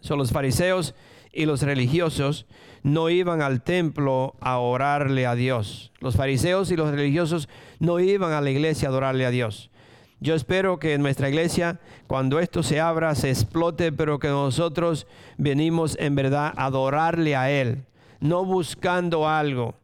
Son 0.00 0.18
los 0.18 0.30
fariseos 0.30 0.94
y 1.36 1.46
los 1.46 1.62
religiosos 1.62 2.46
no 2.82 3.10
iban 3.10 3.42
al 3.42 3.62
templo 3.62 4.34
a 4.40 4.58
orarle 4.58 5.26
a 5.26 5.34
Dios. 5.34 5.92
Los 6.00 6.16
fariseos 6.16 6.70
y 6.70 6.76
los 6.76 6.90
religiosos 6.90 7.48
no 7.78 8.00
iban 8.00 8.32
a 8.32 8.40
la 8.40 8.50
iglesia 8.50 8.88
a 8.88 8.90
adorarle 8.90 9.26
a 9.26 9.30
Dios. 9.30 9.70
Yo 10.18 10.34
espero 10.34 10.78
que 10.78 10.94
en 10.94 11.02
nuestra 11.02 11.28
iglesia, 11.28 11.78
cuando 12.06 12.40
esto 12.40 12.62
se 12.62 12.80
abra, 12.80 13.14
se 13.14 13.28
explote, 13.28 13.92
pero 13.92 14.18
que 14.18 14.28
nosotros 14.28 15.06
venimos 15.36 15.96
en 16.00 16.14
verdad 16.14 16.52
a 16.56 16.66
adorarle 16.66 17.36
a 17.36 17.50
Él, 17.50 17.84
no 18.20 18.44
buscando 18.44 19.28
algo 19.28 19.74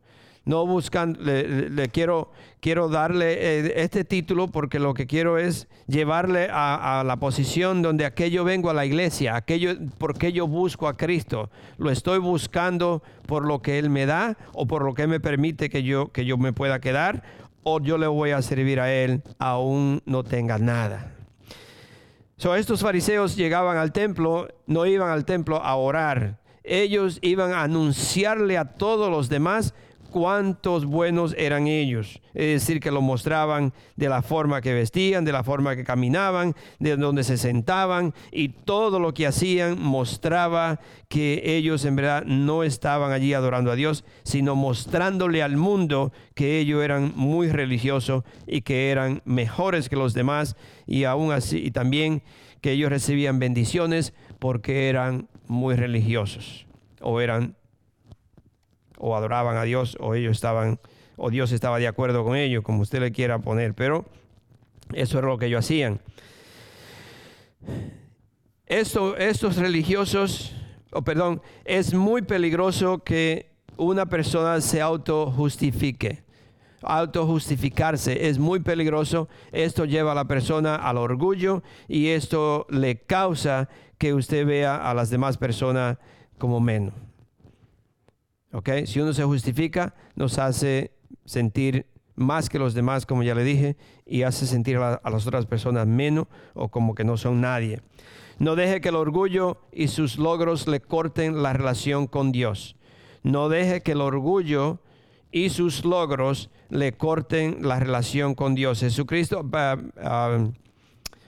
no 0.44 0.66
buscan, 0.66 1.16
le, 1.20 1.88
quiero, 1.88 2.32
quiero 2.60 2.88
darle 2.88 3.34
eh, 3.34 3.72
este 3.76 4.04
título 4.04 4.48
porque 4.48 4.80
lo 4.80 4.92
que 4.92 5.06
quiero 5.06 5.38
es 5.38 5.68
llevarle 5.86 6.48
a, 6.50 7.02
la 7.06 7.16
posición 7.16 7.82
donde 7.82 8.04
aquello 8.04 8.42
vengo 8.44 8.68
a 8.68 8.74
la 8.74 8.84
iglesia, 8.84 9.36
aquello 9.36 9.70
porque 9.98 10.32
yo 10.32 10.48
busco 10.48 10.88
a 10.88 10.96
Cristo. 10.96 11.50
Lo 11.78 11.90
estoy 11.90 12.18
buscando 12.18 13.02
por 13.26 13.46
lo 13.46 13.62
que 13.62 13.78
Él 13.78 13.88
me 13.88 14.06
da 14.06 14.36
o 14.52 14.66
por 14.66 14.84
lo 14.84 14.94
que 14.94 15.06
me 15.06 15.20
permite 15.20 15.70
que 15.70 15.82
yo, 15.82 16.10
que 16.10 16.24
yo 16.24 16.36
me 16.38 16.52
pueda 16.52 16.80
quedar 16.80 17.22
o 17.62 17.80
yo 17.80 17.96
le 17.96 18.08
voy 18.08 18.32
a 18.32 18.42
servir 18.42 18.80
a 18.80 18.92
Él 18.92 19.22
aún 19.38 20.02
no 20.06 20.24
tenga 20.24 20.58
nada. 20.58 21.12
So, 22.36 22.56
estos 22.56 22.80
fariseos 22.80 23.36
llegaban 23.36 23.76
al 23.76 23.92
templo, 23.92 24.48
no 24.66 24.84
iban 24.86 25.10
al 25.10 25.24
templo 25.24 25.62
a 25.62 25.76
orar. 25.76 26.40
Ellos 26.64 27.18
iban 27.22 27.52
a 27.52 27.62
anunciarle 27.62 28.58
a 28.58 28.64
todos 28.64 29.10
los 29.10 29.28
demás 29.28 29.74
cuántos 30.12 30.84
buenos 30.84 31.34
eran 31.36 31.66
ellos. 31.66 32.20
Es 32.34 32.60
decir, 32.60 32.78
que 32.78 32.92
lo 32.92 33.00
mostraban 33.00 33.72
de 33.96 34.08
la 34.08 34.22
forma 34.22 34.60
que 34.60 34.72
vestían, 34.72 35.24
de 35.24 35.32
la 35.32 35.42
forma 35.42 35.74
que 35.74 35.82
caminaban, 35.82 36.54
de 36.78 36.96
donde 36.96 37.24
se 37.24 37.36
sentaban 37.36 38.14
y 38.30 38.50
todo 38.50 39.00
lo 39.00 39.12
que 39.12 39.26
hacían 39.26 39.82
mostraba 39.82 40.78
que 41.08 41.42
ellos 41.44 41.84
en 41.84 41.96
verdad 41.96 42.24
no 42.24 42.62
estaban 42.62 43.10
allí 43.10 43.34
adorando 43.34 43.72
a 43.72 43.74
Dios, 43.74 44.04
sino 44.22 44.54
mostrándole 44.54 45.42
al 45.42 45.56
mundo 45.56 46.12
que 46.34 46.60
ellos 46.60 46.84
eran 46.84 47.12
muy 47.16 47.48
religiosos 47.48 48.22
y 48.46 48.60
que 48.60 48.90
eran 48.90 49.22
mejores 49.24 49.88
que 49.88 49.96
los 49.96 50.14
demás 50.14 50.56
y 50.86 51.04
aún 51.04 51.32
así 51.32 51.58
y 51.58 51.70
también 51.70 52.22
que 52.60 52.72
ellos 52.72 52.90
recibían 52.90 53.38
bendiciones 53.38 54.14
porque 54.38 54.88
eran 54.88 55.28
muy 55.48 55.74
religiosos 55.74 56.66
o 57.00 57.20
eran 57.20 57.56
o 59.02 59.16
adoraban 59.16 59.56
a 59.56 59.64
Dios 59.64 59.96
o 60.00 60.14
ellos 60.14 60.32
estaban 60.32 60.78
o 61.16 61.28
Dios 61.28 61.52
estaba 61.52 61.78
de 61.78 61.88
acuerdo 61.88 62.24
con 62.24 62.36
ellos, 62.36 62.62
como 62.62 62.82
usted 62.82 63.00
le 63.00 63.12
quiera 63.12 63.40
poner, 63.40 63.74
pero 63.74 64.06
eso 64.94 65.18
era 65.18 65.28
lo 65.28 65.38
que 65.38 65.46
ellos 65.46 65.64
hacían. 65.64 66.00
Esto, 68.66 69.16
estos 69.16 69.56
religiosos, 69.56 70.54
o 70.92 71.02
perdón, 71.02 71.42
es 71.64 71.92
muy 71.92 72.22
peligroso 72.22 73.02
que 73.04 73.50
una 73.76 74.06
persona 74.06 74.60
se 74.60 74.80
autojustifique. 74.80 76.22
Autojustificarse 76.82 78.28
es 78.28 78.38
muy 78.38 78.60
peligroso. 78.60 79.28
Esto 79.50 79.84
lleva 79.84 80.12
a 80.12 80.14
la 80.16 80.24
persona 80.24 80.76
al 80.76 80.96
orgullo 80.96 81.62
y 81.88 82.08
esto 82.08 82.66
le 82.70 83.00
causa 83.00 83.68
que 83.98 84.14
usted 84.14 84.46
vea 84.46 84.76
a 84.76 84.94
las 84.94 85.10
demás 85.10 85.38
personas 85.38 85.98
como 86.38 86.60
menos. 86.60 86.94
Si 88.84 89.00
uno 89.00 89.12
se 89.14 89.24
justifica, 89.24 89.94
nos 90.14 90.38
hace 90.38 90.92
sentir 91.24 91.86
más 92.16 92.50
que 92.50 92.58
los 92.58 92.74
demás, 92.74 93.06
como 93.06 93.22
ya 93.22 93.34
le 93.34 93.44
dije, 93.44 93.76
y 94.04 94.22
hace 94.22 94.46
sentir 94.46 94.76
a, 94.76 95.00
las 95.10 95.26
otras 95.26 95.46
personas 95.46 95.86
menos 95.86 96.26
o 96.54 96.68
como 96.68 96.94
que 96.94 97.04
no 97.04 97.16
son 97.16 97.40
nadie. 97.40 97.80
No 98.38 98.54
deje 98.56 98.80
que 98.80 98.90
el 98.90 98.96
orgullo 98.96 99.58
y 99.72 99.88
sus 99.88 100.18
logros 100.18 100.66
le 100.66 100.80
corten 100.80 101.42
la 101.42 101.52
relación 101.52 102.06
con 102.06 102.32
Dios. 102.32 102.76
No 103.22 103.48
deje 103.48 103.82
que 103.82 103.92
el 103.92 104.00
orgullo 104.00 104.80
y 105.30 105.48
sus 105.48 105.84
logros 105.84 106.50
le 106.68 106.92
corten 106.92 107.66
la 107.66 107.78
relación 107.78 108.34
con 108.34 108.54
Dios. 108.54 108.80
Jesucristo, 108.80 109.40
uh, 109.40 110.52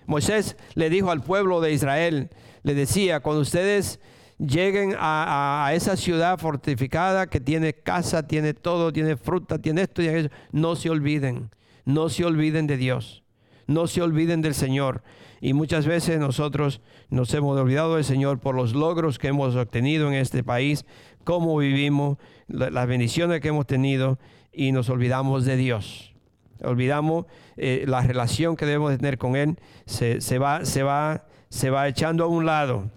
Moisés 0.07 0.57
le 0.75 0.91
dijo 0.91 1.11
al 1.11 1.23
pueblo 1.23 1.61
de 1.61 1.73
Israel, 1.73 2.31
le 2.63 2.75
decía, 2.75 3.21
cuando 3.21 3.43
ustedes 3.43 4.01
lleguen 4.39 4.95
a, 4.99 5.71
esa 5.75 5.97
ciudad 5.97 6.39
fortificada 6.39 7.27
que 7.27 7.41
tiene 7.41 7.73
casa, 7.73 8.27
tiene 8.27 8.55
todo, 8.55 8.93
tiene 8.93 9.17
fruta, 9.17 9.59
tiene 9.59 9.83
esto 9.83 10.03
y 10.03 10.07
eso. 10.07 10.29
No 10.53 10.77
se 10.77 10.91
olviden, 10.91 11.51
no 11.85 12.09
se 12.09 12.25
olviden 12.25 12.67
de 12.67 12.77
Dios, 12.77 13.23
no 13.67 13.87
se 13.87 14.03
olviden 14.03 14.43
del 14.43 14.55
Señor. 14.55 15.03
Y 15.41 15.53
muchas 15.53 15.87
veces 15.87 16.19
nosotros 16.19 16.81
nos 17.11 17.33
hemos 17.35 17.59
olvidado 17.59 17.97
del 17.97 18.05
Señor 18.05 18.39
por 18.39 18.55
los 18.55 18.75
logros 18.75 19.19
que 19.19 19.29
hemos 19.29 19.55
obtenido 19.57 20.09
en 20.09 20.15
este 20.15 20.43
país, 20.43 20.87
cómo 21.25 21.57
vivimos, 21.59 22.19
las 22.49 22.87
bendiciones 22.87 23.41
que 23.41 23.49
hemos 23.49 23.67
tenido 23.67 24.19
y 24.53 24.73
nos 24.73 24.89
olvidamos 24.89 25.45
de 25.45 25.57
Dios. 25.57 26.15
Olvidamos 26.63 27.27
eh, 27.57 27.85
la 27.87 28.01
relación 28.01 28.57
que 28.57 28.65
debemos 28.65 28.97
tener 28.97 29.19
con 29.19 29.37
Él, 29.37 29.59
se, 29.87 30.39
va, 30.39 30.65
se, 30.65 30.83
va, 30.83 31.27
se 31.51 31.71
va 31.71 31.89
echando 31.89 32.25
a 32.25 32.29
un 32.29 32.47
lado. 32.47 32.91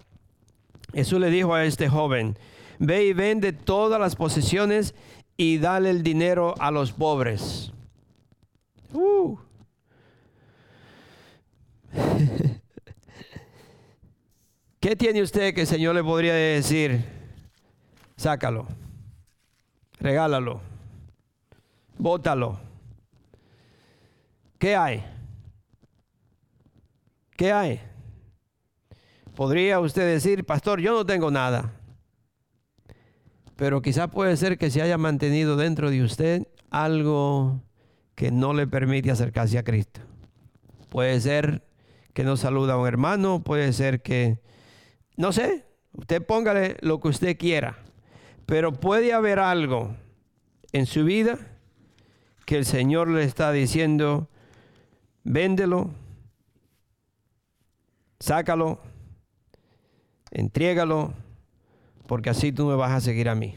Jesús 0.98 1.20
le 1.20 1.30
dijo 1.30 1.54
a 1.54 1.64
este 1.64 1.88
joven, 1.88 2.36
ve 2.80 3.04
y 3.04 3.12
vende 3.12 3.52
todas 3.52 4.00
las 4.00 4.16
posesiones 4.16 4.96
y 5.36 5.58
dale 5.58 5.90
el 5.90 6.02
dinero 6.02 6.56
a 6.58 6.72
los 6.72 6.90
pobres. 6.90 7.72
Uh. 8.92 9.38
¿Qué 14.80 14.96
tiene 14.96 15.22
usted 15.22 15.54
que 15.54 15.60
el 15.60 15.68
Señor 15.68 15.94
le 15.94 16.02
podría 16.02 16.34
decir? 16.34 17.04
Sácalo, 18.16 18.66
regálalo, 20.00 20.60
bótalo. 21.96 22.58
¿Qué 24.58 24.74
hay? 24.74 25.04
¿Qué 27.36 27.52
hay? 27.52 27.80
Podría 29.38 29.78
usted 29.78 30.04
decir, 30.04 30.44
pastor, 30.44 30.80
yo 30.80 30.92
no 30.92 31.06
tengo 31.06 31.30
nada. 31.30 31.72
Pero 33.54 33.82
quizá 33.82 34.08
puede 34.08 34.36
ser 34.36 34.58
que 34.58 34.68
se 34.68 34.82
haya 34.82 34.98
mantenido 34.98 35.56
dentro 35.56 35.92
de 35.92 36.02
usted 36.02 36.48
algo 36.70 37.62
que 38.16 38.32
no 38.32 38.52
le 38.52 38.66
permite 38.66 39.12
acercarse 39.12 39.56
a 39.56 39.62
Cristo. 39.62 40.00
Puede 40.88 41.20
ser 41.20 41.64
que 42.14 42.24
no 42.24 42.36
saluda 42.36 42.72
a 42.72 42.78
un 42.78 42.88
hermano, 42.88 43.44
puede 43.44 43.72
ser 43.72 44.02
que, 44.02 44.40
no 45.16 45.30
sé, 45.30 45.66
usted 45.92 46.20
póngale 46.26 46.76
lo 46.80 46.98
que 46.98 47.06
usted 47.06 47.38
quiera. 47.38 47.78
Pero 48.44 48.72
puede 48.72 49.12
haber 49.12 49.38
algo 49.38 49.94
en 50.72 50.84
su 50.84 51.04
vida 51.04 51.38
que 52.44 52.56
el 52.56 52.64
Señor 52.64 53.06
le 53.06 53.22
está 53.22 53.52
diciendo, 53.52 54.28
véndelo, 55.22 55.92
sácalo, 58.18 58.80
entrégalo, 60.30 61.14
porque 62.06 62.30
así 62.30 62.52
tú 62.52 62.66
me 62.66 62.74
vas 62.74 62.92
a 62.92 63.00
seguir 63.00 63.28
a 63.28 63.34
mí. 63.34 63.56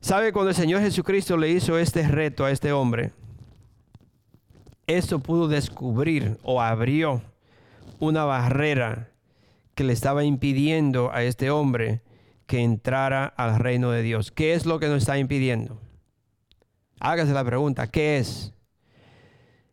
¿Sabe 0.00 0.32
cuando 0.32 0.50
el 0.50 0.56
Señor 0.56 0.80
Jesucristo 0.80 1.36
le 1.36 1.50
hizo 1.50 1.78
este 1.78 2.06
reto 2.08 2.44
a 2.44 2.50
este 2.50 2.72
hombre? 2.72 3.12
Esto 4.86 5.20
pudo 5.20 5.46
descubrir 5.46 6.38
o 6.42 6.60
abrió 6.60 7.22
una 7.98 8.24
barrera 8.24 9.10
que 9.74 9.84
le 9.84 9.92
estaba 9.92 10.24
impidiendo 10.24 11.12
a 11.12 11.22
este 11.22 11.50
hombre 11.50 12.02
que 12.46 12.60
entrara 12.60 13.26
al 13.26 13.58
reino 13.58 13.90
de 13.90 14.02
Dios. 14.02 14.32
¿Qué 14.32 14.54
es 14.54 14.66
lo 14.66 14.80
que 14.80 14.88
nos 14.88 14.98
está 14.98 15.18
impidiendo? 15.18 15.80
Hágase 16.98 17.32
la 17.32 17.44
pregunta, 17.44 17.86
¿qué 17.86 18.18
es? 18.18 18.52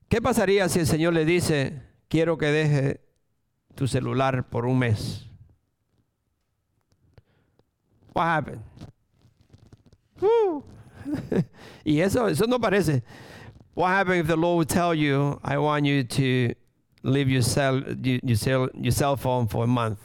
¿Qué 0.10 0.22
pasaría 0.22 0.70
si 0.70 0.80
el 0.80 0.88
Señor 0.88 1.14
le 1.14 1.26
dice, 1.26 1.82
quiero 2.08 2.38
que 2.38 2.46
deje 2.46 3.02
tu 3.78 3.88
celular 3.88 4.44
por 4.44 4.66
un 4.66 4.80
mes. 4.80 5.24
What 8.12 8.24
happened? 8.24 8.64
y 11.86 12.00
eso, 12.02 12.26
eso 12.26 12.46
no 12.48 12.58
parece. 12.60 13.04
What 13.76 13.90
happened 13.90 14.22
if 14.22 14.28
the 14.28 14.36
Lord 14.36 14.58
would 14.58 14.70
tell 14.70 14.96
you, 14.96 15.40
I 15.44 15.60
want 15.60 15.86
you 15.86 16.04
to 16.04 16.54
leave 17.04 17.30
your 17.30 17.44
cell, 17.44 17.84
your 18.02 18.36
cell, 18.36 18.70
your 18.74 18.92
cell 18.92 19.16
phone 19.16 19.48
for 19.48 19.64
a 19.64 19.68
month? 19.68 20.00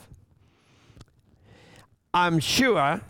I'm 2.12 2.38
sure 2.38 3.00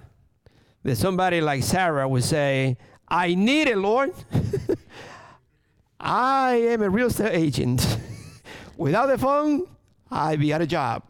that 0.85 0.97
somebody 0.97 1.41
like 1.41 1.65
Sarah 1.65 2.09
would 2.09 2.23
say, 2.23 2.77
I 3.09 3.35
need 3.35 3.67
it, 3.67 3.79
Lord. 3.79 4.13
I 6.01 6.55
am 6.55 6.83
a 6.83 6.89
real 6.89 7.09
estate 7.09 7.35
agent. 7.35 7.99
Without 8.77 9.07
the 9.07 9.19
phone, 9.19 9.67
I'd 10.13 10.39
be 10.39 10.53
out 10.53 10.61
of 10.61 10.69
job. 10.69 11.03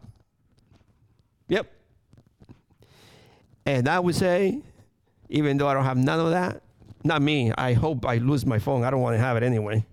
Yep. 1.49 1.67
And 3.65 3.87
I 3.87 3.99
would 3.99 4.15
say, 4.15 4.61
even 5.29 5.57
though 5.57 5.67
I 5.67 5.73
don't 5.73 5.83
have 5.83 5.97
none 5.97 6.19
of 6.19 6.31
that, 6.31 6.61
not 7.03 7.21
me, 7.21 7.51
I 7.57 7.73
hope 7.73 8.05
I 8.05 8.17
lose 8.17 8.45
my 8.45 8.59
phone. 8.59 8.83
I 8.85 8.89
don't 8.89 9.01
want 9.01 9.15
to 9.15 9.19
have 9.19 9.35
it 9.35 9.43
anyway. 9.43 9.85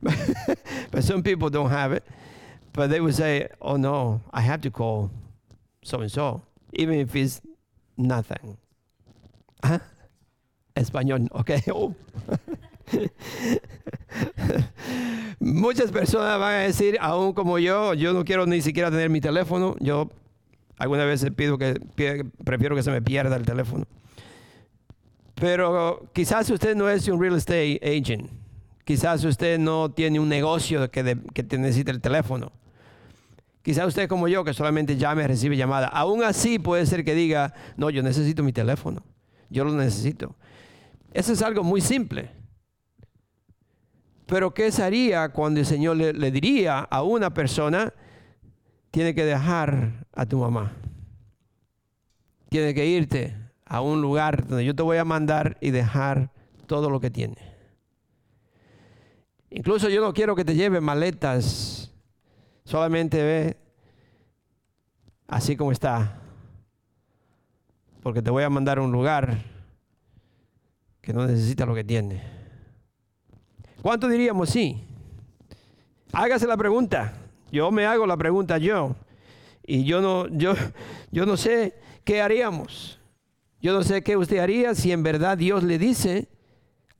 but 0.02 1.04
some 1.04 1.22
people 1.22 1.50
don't 1.50 1.70
have 1.70 1.92
it. 1.92 2.04
But 2.72 2.88
they 2.88 3.00
would 3.00 3.14
say, 3.14 3.48
oh 3.60 3.76
no, 3.76 4.22
I 4.32 4.40
have 4.40 4.62
to 4.62 4.70
call 4.70 5.10
so 5.84 6.00
and 6.00 6.10
so, 6.10 6.42
even 6.72 7.00
if 7.00 7.14
it's 7.14 7.42
nothing. 7.98 8.56
Huh? 9.62 9.78
Español, 10.76 11.28
okay. 11.34 11.62
Oh. 11.70 11.94
Muchas 15.44 15.90
personas 15.90 16.38
van 16.38 16.54
a 16.54 16.58
decir, 16.58 16.96
aún 17.00 17.32
como 17.32 17.58
yo, 17.58 17.94
yo 17.94 18.12
no 18.12 18.24
quiero 18.24 18.46
ni 18.46 18.62
siquiera 18.62 18.92
tener 18.92 19.10
mi 19.10 19.20
teléfono. 19.20 19.74
Yo 19.80 20.08
alguna 20.78 21.04
vez 21.04 21.26
pido 21.34 21.58
que 21.58 21.80
prefiero 22.44 22.76
que 22.76 22.84
se 22.84 22.92
me 22.92 23.02
pierda 23.02 23.34
el 23.34 23.44
teléfono. 23.44 23.84
Pero 25.34 26.08
quizás 26.12 26.48
usted 26.48 26.76
no 26.76 26.88
es 26.88 27.08
un 27.08 27.20
real 27.20 27.34
estate 27.34 27.80
agent. 27.82 28.30
Quizás 28.84 29.24
usted 29.24 29.58
no 29.58 29.90
tiene 29.90 30.20
un 30.20 30.28
negocio 30.28 30.88
que, 30.92 31.18
que 31.34 31.42
te 31.42 31.58
necesite 31.58 31.90
el 31.90 32.00
teléfono. 32.00 32.52
Quizás 33.62 33.88
usted 33.88 34.08
como 34.08 34.28
yo 34.28 34.44
que 34.44 34.54
solamente 34.54 34.96
llame, 34.96 35.26
recibe 35.26 35.56
llamada. 35.56 35.88
Aún 35.88 36.22
así 36.22 36.60
puede 36.60 36.86
ser 36.86 37.04
que 37.04 37.16
diga, 37.16 37.52
no, 37.76 37.90
yo 37.90 38.04
necesito 38.04 38.44
mi 38.44 38.52
teléfono. 38.52 39.02
Yo 39.50 39.64
lo 39.64 39.72
necesito. 39.72 40.36
Eso 41.12 41.32
es 41.32 41.42
algo 41.42 41.64
muy 41.64 41.80
simple. 41.80 42.30
Pero 44.32 44.54
¿qué 44.54 44.72
sería 44.72 45.28
cuando 45.28 45.60
el 45.60 45.66
Señor 45.66 45.98
le, 45.98 46.30
diría 46.30 46.78
a 46.78 47.02
una 47.02 47.34
persona, 47.34 47.92
tiene 48.90 49.14
que 49.14 49.26
dejar 49.26 50.06
a 50.10 50.24
tu 50.24 50.38
mamá? 50.38 50.72
Tiene 52.48 52.72
que 52.72 52.86
irte 52.86 53.36
a 53.66 53.82
un 53.82 54.00
lugar 54.00 54.46
donde 54.46 54.64
yo 54.64 54.74
te 54.74 54.82
voy 54.82 54.96
a 54.96 55.04
mandar 55.04 55.58
y 55.60 55.70
dejar 55.70 56.30
todo 56.66 56.88
lo 56.88 56.98
que 56.98 57.10
tiene. 57.10 57.36
Incluso 59.50 59.90
yo 59.90 60.00
no 60.00 60.14
quiero 60.14 60.34
que 60.34 60.46
te 60.46 60.54
lleve 60.54 60.80
maletas, 60.80 61.92
solamente 62.64 63.22
ve 63.22 63.56
así 65.28 65.56
como 65.56 65.72
está, 65.72 66.22
porque 68.02 68.22
te 68.22 68.30
voy 68.30 68.44
a 68.44 68.48
mandar 68.48 68.78
a 68.78 68.80
un 68.80 68.92
lugar 68.92 69.42
que 71.02 71.12
no 71.12 71.26
necesita 71.26 71.66
lo 71.66 71.74
que 71.74 71.84
tiene. 71.84 72.41
¿Cuánto 73.82 74.06
diríamos 74.06 74.50
sí? 74.50 74.80
Hágase 76.12 76.46
la 76.46 76.56
pregunta. 76.56 77.14
Yo 77.50 77.72
me 77.72 77.84
hago 77.84 78.06
la 78.06 78.16
pregunta 78.16 78.56
yo. 78.58 78.94
Y 79.66 79.82
yo 79.82 80.00
no, 80.00 80.28
yo, 80.28 80.54
yo 81.10 81.26
no 81.26 81.36
sé 81.36 81.74
qué 82.04 82.22
haríamos. 82.22 83.00
Yo 83.60 83.72
no 83.72 83.82
sé 83.82 84.02
qué 84.02 84.16
usted 84.16 84.38
haría 84.38 84.76
si 84.76 84.92
en 84.92 85.02
verdad 85.02 85.36
Dios 85.36 85.64
le 85.64 85.78
dice, 85.78 86.28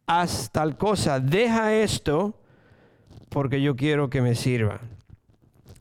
haz 0.07 0.51
tal 0.51 0.77
cosa, 0.77 1.21
deja 1.21 1.73
esto 1.73 2.35
porque 3.29 3.63
yo 3.63 3.77
quiero 3.77 4.11
que 4.11 4.21
me 4.21 4.35
sirva. 4.35 4.81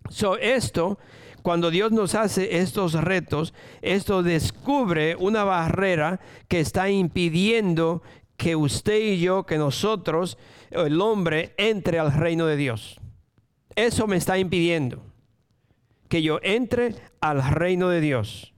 So, 0.09 0.37
esto, 0.37 0.99
cuando 1.41 1.71
Dios 1.71 1.91
nos 1.91 2.13
hace 2.13 2.59
estos 2.59 2.93
retos, 2.93 3.55
esto 3.81 4.21
descubre 4.21 5.15
una 5.15 5.43
barrera 5.43 6.19
que 6.47 6.59
está 6.59 6.89
impidiendo 6.91 8.03
que 8.37 8.55
usted 8.55 8.99
y 8.99 9.19
yo, 9.19 9.45
que 9.45 9.57
nosotros, 9.57 10.37
el 10.71 11.01
hombre, 11.01 11.53
entre 11.57 11.99
al 11.99 12.13
reino 12.13 12.45
de 12.47 12.55
Dios. 12.55 12.99
Eso 13.75 14.07
me 14.07 14.17
está 14.17 14.38
impidiendo 14.38 15.03
que 16.07 16.21
yo 16.21 16.39
entre 16.43 16.95
al 17.21 17.43
reino 17.43 17.89
de 17.89 18.01
Dios. 18.01 18.53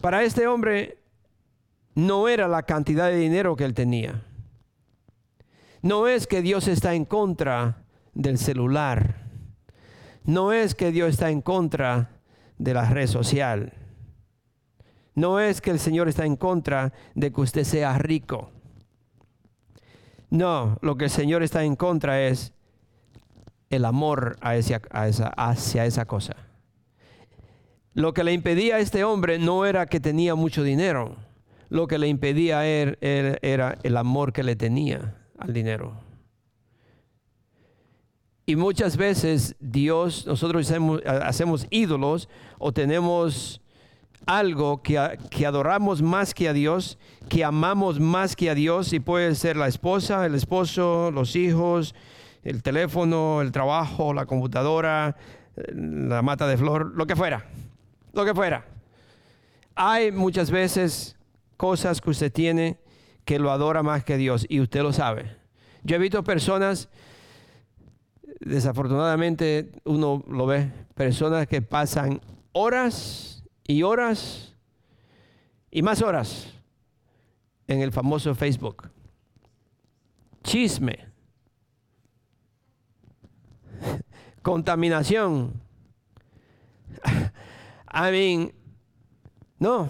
Para 0.00 0.24
este 0.24 0.46
hombre 0.46 0.98
no 1.94 2.28
era 2.28 2.48
la 2.48 2.64
cantidad 2.64 3.08
de 3.08 3.16
dinero 3.16 3.56
que 3.56 3.64
él 3.64 3.74
tenía. 3.74 4.22
No 5.82 6.08
es 6.08 6.26
que 6.26 6.42
Dios 6.42 6.68
está 6.68 6.94
en 6.94 7.04
contra 7.04 7.84
del 8.12 8.38
celular. 8.38 9.26
No 10.24 10.52
es 10.52 10.74
que 10.74 10.90
Dios 10.90 11.10
está 11.10 11.30
en 11.30 11.42
contra 11.42 12.10
de 12.58 12.74
la 12.74 12.88
red 12.90 13.06
social. 13.06 13.72
No 15.14 15.38
es 15.40 15.60
que 15.60 15.70
el 15.70 15.78
Señor 15.78 16.08
está 16.08 16.26
en 16.26 16.36
contra 16.36 16.92
de 17.14 17.32
que 17.32 17.40
usted 17.40 17.64
sea 17.64 17.96
rico. 17.98 18.50
No, 20.30 20.78
lo 20.82 20.96
que 20.96 21.04
el 21.04 21.10
Señor 21.10 21.42
está 21.42 21.64
en 21.64 21.76
contra 21.76 22.26
es 22.26 22.52
el 23.70 23.84
amor 23.84 24.36
hacia, 24.40 24.80
esa, 25.84 26.04
cosa. 26.06 26.36
Lo 27.94 28.12
que 28.12 28.24
le 28.24 28.32
impedía 28.32 28.76
a 28.76 28.78
este 28.80 29.04
hombre 29.04 29.38
no 29.38 29.66
era 29.66 29.86
que 29.86 30.00
tenía 30.00 30.34
mucho 30.34 30.62
dinero, 30.62 31.16
lo 31.68 31.86
que 31.86 31.98
le 31.98 32.08
impedía 32.08 32.66
er, 32.66 32.98
er, 33.00 33.38
era 33.42 33.78
el 33.82 33.96
amor 33.96 34.32
que 34.32 34.42
le 34.42 34.56
tenía 34.56 35.16
al 35.38 35.52
dinero. 35.52 36.06
Y 38.48 38.54
muchas 38.54 38.96
veces 38.96 39.56
Dios, 39.58 40.24
nosotros 40.24 40.70
hacemos, 40.70 41.66
ídolos 41.70 42.28
o 42.58 42.72
tenemos 42.72 43.60
algo 44.26 44.82
que, 44.82 45.18
que, 45.30 45.46
adoramos 45.46 46.02
más 46.02 46.34
que 46.34 46.48
a 46.48 46.52
Dios, 46.52 46.98
que 47.28 47.44
amamos 47.44 48.00
más 48.00 48.36
que 48.36 48.50
a 48.50 48.54
Dios, 48.54 48.92
y 48.92 49.00
puede 49.00 49.34
ser 49.34 49.56
la 49.56 49.68
esposa, 49.68 50.26
el 50.26 50.34
esposo, 50.34 51.10
los 51.10 51.36
hijos, 51.36 51.94
el 52.42 52.62
teléfono, 52.62 53.40
el 53.40 53.52
trabajo, 53.52 54.12
la 54.12 54.26
computadora, 54.26 55.16
la 55.72 56.22
mata 56.22 56.46
de 56.46 56.56
flor, 56.56 56.92
lo 56.94 57.06
que 57.06 57.16
fuera 57.16 57.46
lo 58.16 58.24
que 58.24 58.34
fuera. 58.34 58.64
Hay 59.76 60.10
muchas 60.10 60.50
veces 60.50 61.16
cosas 61.56 62.00
que 62.00 62.10
usted 62.10 62.32
tiene 62.32 62.78
que 63.24 63.38
lo 63.38 63.52
adora 63.52 63.82
más 63.82 64.04
que 64.04 64.16
Dios 64.16 64.46
y 64.48 64.60
usted 64.60 64.82
lo 64.82 64.92
sabe. 64.92 65.36
Yo 65.84 65.96
he 65.96 65.98
visto 65.98 66.24
personas, 66.24 66.88
desafortunadamente 68.40 69.70
uno 69.84 70.24
lo 70.28 70.46
ve, 70.46 70.72
personas 70.94 71.46
que 71.46 71.60
pasan 71.60 72.20
horas 72.52 73.35
y 73.66 73.82
horas 73.82 74.54
y 75.70 75.82
más 75.82 76.02
horas 76.02 76.52
en 77.66 77.80
el 77.80 77.92
famoso 77.92 78.34
Facebook. 78.34 78.90
Chisme. 80.42 80.98
Contaminación 84.42 85.66
I 87.92 88.10
mean, 88.10 88.52
no. 89.58 89.88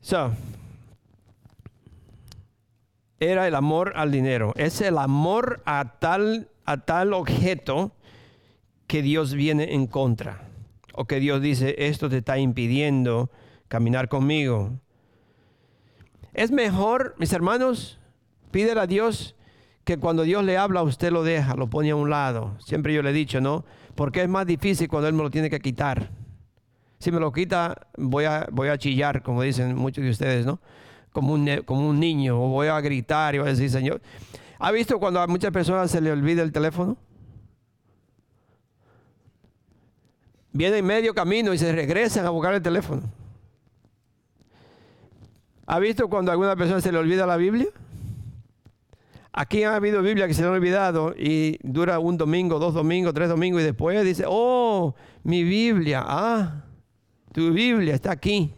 So, 0.00 0.32
era 3.20 3.46
el 3.46 3.54
amor 3.54 3.92
al 3.94 4.10
dinero. 4.10 4.52
Es 4.56 4.80
el 4.80 4.98
amor 4.98 5.62
a 5.64 5.98
tal, 5.98 6.48
a 6.64 6.78
tal 6.78 7.12
objeto 7.12 7.92
que 8.92 9.00
Dios 9.00 9.32
viene 9.32 9.72
en 9.72 9.86
contra. 9.86 10.42
O 10.92 11.06
que 11.06 11.18
Dios 11.18 11.40
dice, 11.40 11.74
esto 11.78 12.10
te 12.10 12.18
está 12.18 12.36
impidiendo 12.36 13.30
caminar 13.68 14.10
conmigo. 14.10 14.72
Es 16.34 16.50
mejor, 16.50 17.14
mis 17.16 17.32
hermanos, 17.32 17.98
pídele 18.50 18.82
a 18.82 18.86
Dios 18.86 19.34
que 19.84 19.96
cuando 19.96 20.24
Dios 20.24 20.44
le 20.44 20.58
habla, 20.58 20.82
usted 20.82 21.10
lo 21.10 21.24
deja, 21.24 21.54
lo 21.54 21.70
pone 21.70 21.88
a 21.88 21.96
un 21.96 22.10
lado. 22.10 22.54
Siempre 22.58 22.92
yo 22.92 23.00
le 23.00 23.08
he 23.08 23.14
dicho, 23.14 23.40
¿no? 23.40 23.64
porque 23.94 24.20
es 24.20 24.28
más 24.28 24.46
difícil 24.46 24.88
cuando 24.88 25.08
Él 25.08 25.14
me 25.14 25.22
lo 25.22 25.30
tiene 25.30 25.48
que 25.48 25.60
quitar. 25.60 26.10
Si 26.98 27.10
me 27.10 27.18
lo 27.18 27.32
quita, 27.32 27.88
voy 27.96 28.26
a, 28.26 28.46
voy 28.52 28.68
a 28.68 28.76
chillar, 28.76 29.22
como 29.22 29.40
dicen 29.40 29.74
muchos 29.74 30.04
de 30.04 30.10
ustedes, 30.10 30.44
¿no? 30.44 30.60
Como 31.12 31.32
un, 31.32 31.62
como 31.64 31.88
un 31.88 31.98
niño, 31.98 32.38
o 32.38 32.48
voy 32.48 32.68
a 32.68 32.78
gritar 32.82 33.34
y 33.34 33.38
voy 33.38 33.48
a 33.48 33.52
decir, 33.52 33.70
Señor. 33.70 34.02
¿Ha 34.58 34.70
visto 34.70 34.98
cuando 34.98 35.22
a 35.22 35.26
muchas 35.28 35.50
personas 35.50 35.90
se 35.90 36.02
le 36.02 36.12
olvida 36.12 36.42
el 36.42 36.52
teléfono? 36.52 36.98
Vienen 40.52 40.84
medio 40.84 41.14
camino 41.14 41.54
y 41.54 41.58
se 41.58 41.72
regresan 41.72 42.26
a 42.26 42.30
buscar 42.30 42.54
el 42.54 42.62
teléfono. 42.62 43.02
¿Ha 45.66 45.78
visto 45.78 46.08
cuando 46.08 46.30
a 46.30 46.34
alguna 46.34 46.56
persona 46.56 46.80
se 46.80 46.92
le 46.92 46.98
olvida 46.98 47.26
la 47.26 47.36
Biblia? 47.36 47.68
Aquí 49.32 49.62
ha 49.62 49.76
habido 49.76 50.02
Biblia 50.02 50.28
que 50.28 50.34
se 50.34 50.42
le 50.42 50.48
ha 50.48 50.50
olvidado 50.50 51.14
y 51.16 51.58
dura 51.62 51.98
un 51.98 52.18
domingo, 52.18 52.58
dos 52.58 52.74
domingos, 52.74 53.14
tres 53.14 53.30
domingos 53.30 53.62
y 53.62 53.64
después 53.64 54.04
dice, 54.04 54.24
oh, 54.28 54.94
mi 55.22 55.42
Biblia, 55.42 56.04
ah, 56.06 56.64
tu 57.32 57.50
Biblia 57.50 57.94
está 57.94 58.12
aquí. 58.12 58.52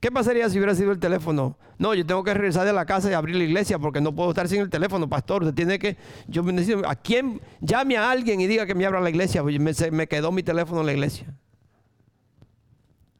¿Qué 0.00 0.10
pasaría 0.10 0.48
si 0.48 0.56
hubiera 0.56 0.74
sido 0.74 0.92
el 0.92 0.98
teléfono? 0.98 1.58
No, 1.78 1.94
yo 1.94 2.06
tengo 2.06 2.24
que 2.24 2.32
regresar 2.32 2.66
de 2.66 2.72
la 2.72 2.86
casa 2.86 3.10
y 3.10 3.12
abrir 3.12 3.36
la 3.36 3.44
iglesia 3.44 3.78
porque 3.78 4.00
no 4.00 4.14
puedo 4.14 4.30
estar 4.30 4.48
sin 4.48 4.62
el 4.62 4.70
teléfono, 4.70 5.08
pastor. 5.08 5.42
Usted 5.42 5.54
tiene 5.54 5.78
que, 5.78 5.98
yo 6.26 6.42
necesito, 6.42 6.88
¿a 6.88 6.94
quién? 6.94 7.40
Llame 7.60 7.98
a 7.98 8.10
alguien 8.10 8.40
y 8.40 8.46
diga 8.46 8.64
que 8.64 8.74
me 8.74 8.86
abra 8.86 9.00
la 9.00 9.10
iglesia. 9.10 9.42
Me, 9.42 9.72
me 9.92 10.06
quedó 10.06 10.32
mi 10.32 10.42
teléfono 10.42 10.80
en 10.80 10.86
la 10.86 10.92
iglesia. 10.92 11.34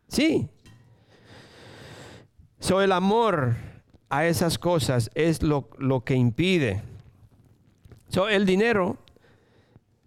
Sí. 0.09 0.49
Soy 2.59 2.85
el 2.85 2.93
amor 2.93 3.57
a 4.11 4.27
esas 4.27 4.59
cosas 4.59 5.11
es 5.14 5.43
lo, 5.43 5.71
que 6.05 6.14
impide. 6.14 6.83
el 8.31 8.45
dinero, 8.45 8.99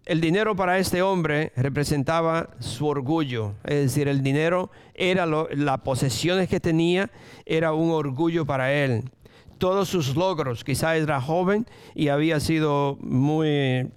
el 0.06 0.20
dinero 0.20 0.54
para 0.54 0.78
este 0.78 1.02
hombre 1.02 1.52
representaba 1.56 2.50
su 2.58 2.86
orgullo, 2.86 3.54
es 3.64 3.76
decir, 3.76 4.08
el 4.08 4.22
dinero 4.22 4.70
era 4.94 5.26
las 5.26 5.80
posesiones 5.80 6.48
que 6.48 6.60
tenía, 6.60 7.10
era 7.46 7.72
un 7.72 7.90
orgullo 7.90 8.44
para 8.44 8.72
él. 8.72 9.04
Todos 9.58 9.88
sus 9.88 10.14
logros, 10.16 10.64
quizás 10.64 10.96
era 10.96 11.20
joven 11.20 11.66
y 11.94 12.08
había 12.08 12.40
sido 12.40 12.98
muy 13.00 13.88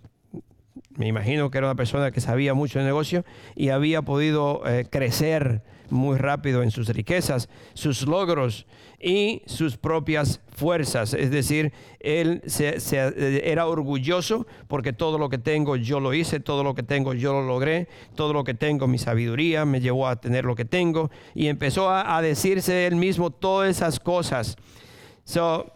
me 0.98 1.08
imagino 1.08 1.52
que 1.52 1.60
era 1.60 1.68
una 1.68 1.76
persona 1.76 2.12
que 2.12 2.22
sabía 2.22 2.56
mucho 2.56 2.80
de 2.80 2.86
negocio 2.86 3.24
y 3.56 3.70
había 3.70 4.02
podido 4.02 4.64
eh, 4.66 4.88
crecer 4.90 5.62
muy 5.92 6.18
rápido 6.18 6.64
en 6.64 6.72
sus 6.72 6.90
riquezas, 6.90 7.50
sus 7.76 8.08
logros 8.08 8.66
y 9.00 9.44
sus 9.46 9.78
propias 9.78 10.42
fuerzas. 10.56 11.14
Es 11.14 11.30
decir, 11.30 11.72
él 12.00 12.42
eh, 12.60 13.42
era 13.44 13.68
orgulloso 13.68 14.48
porque 14.68 14.94
todo 14.94 15.18
lo 15.18 15.30
que 15.30 15.38
tengo 15.38 15.76
yo 15.76 16.00
lo 16.00 16.14
hice, 16.14 16.40
todo 16.40 16.64
lo 16.64 16.74
que 16.74 16.84
tengo 16.84 17.14
yo 17.14 17.34
lo 17.34 17.46
logré, 17.46 17.88
todo 18.16 18.34
lo 18.34 18.44
que 18.44 18.54
tengo, 18.54 18.88
mi 18.88 18.98
sabiduría 18.98 19.66
me 19.66 19.82
llevó 19.82 20.08
a 20.08 20.16
tener 20.16 20.46
lo 20.46 20.56
que 20.56 20.66
tengo 20.66 21.12
y 21.36 21.48
empezó 21.48 21.90
a, 21.92 22.22
decirse 22.22 22.88
él 22.88 22.96
mismo 22.96 23.30
todas 23.30 23.70
esas 23.70 24.00
cosas. 24.00 24.56
So, 25.24 25.72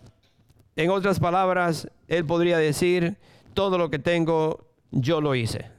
en 0.76 0.90
otras 0.90 1.20
palabras, 1.20 1.88
él 2.08 2.26
podría 2.26 2.58
decir, 2.58 3.18
todo 3.54 3.78
lo 3.78 3.90
que 3.92 4.00
tengo 4.00 4.68
yo 4.90 5.22
lo 5.22 5.36
hice. 5.36 5.70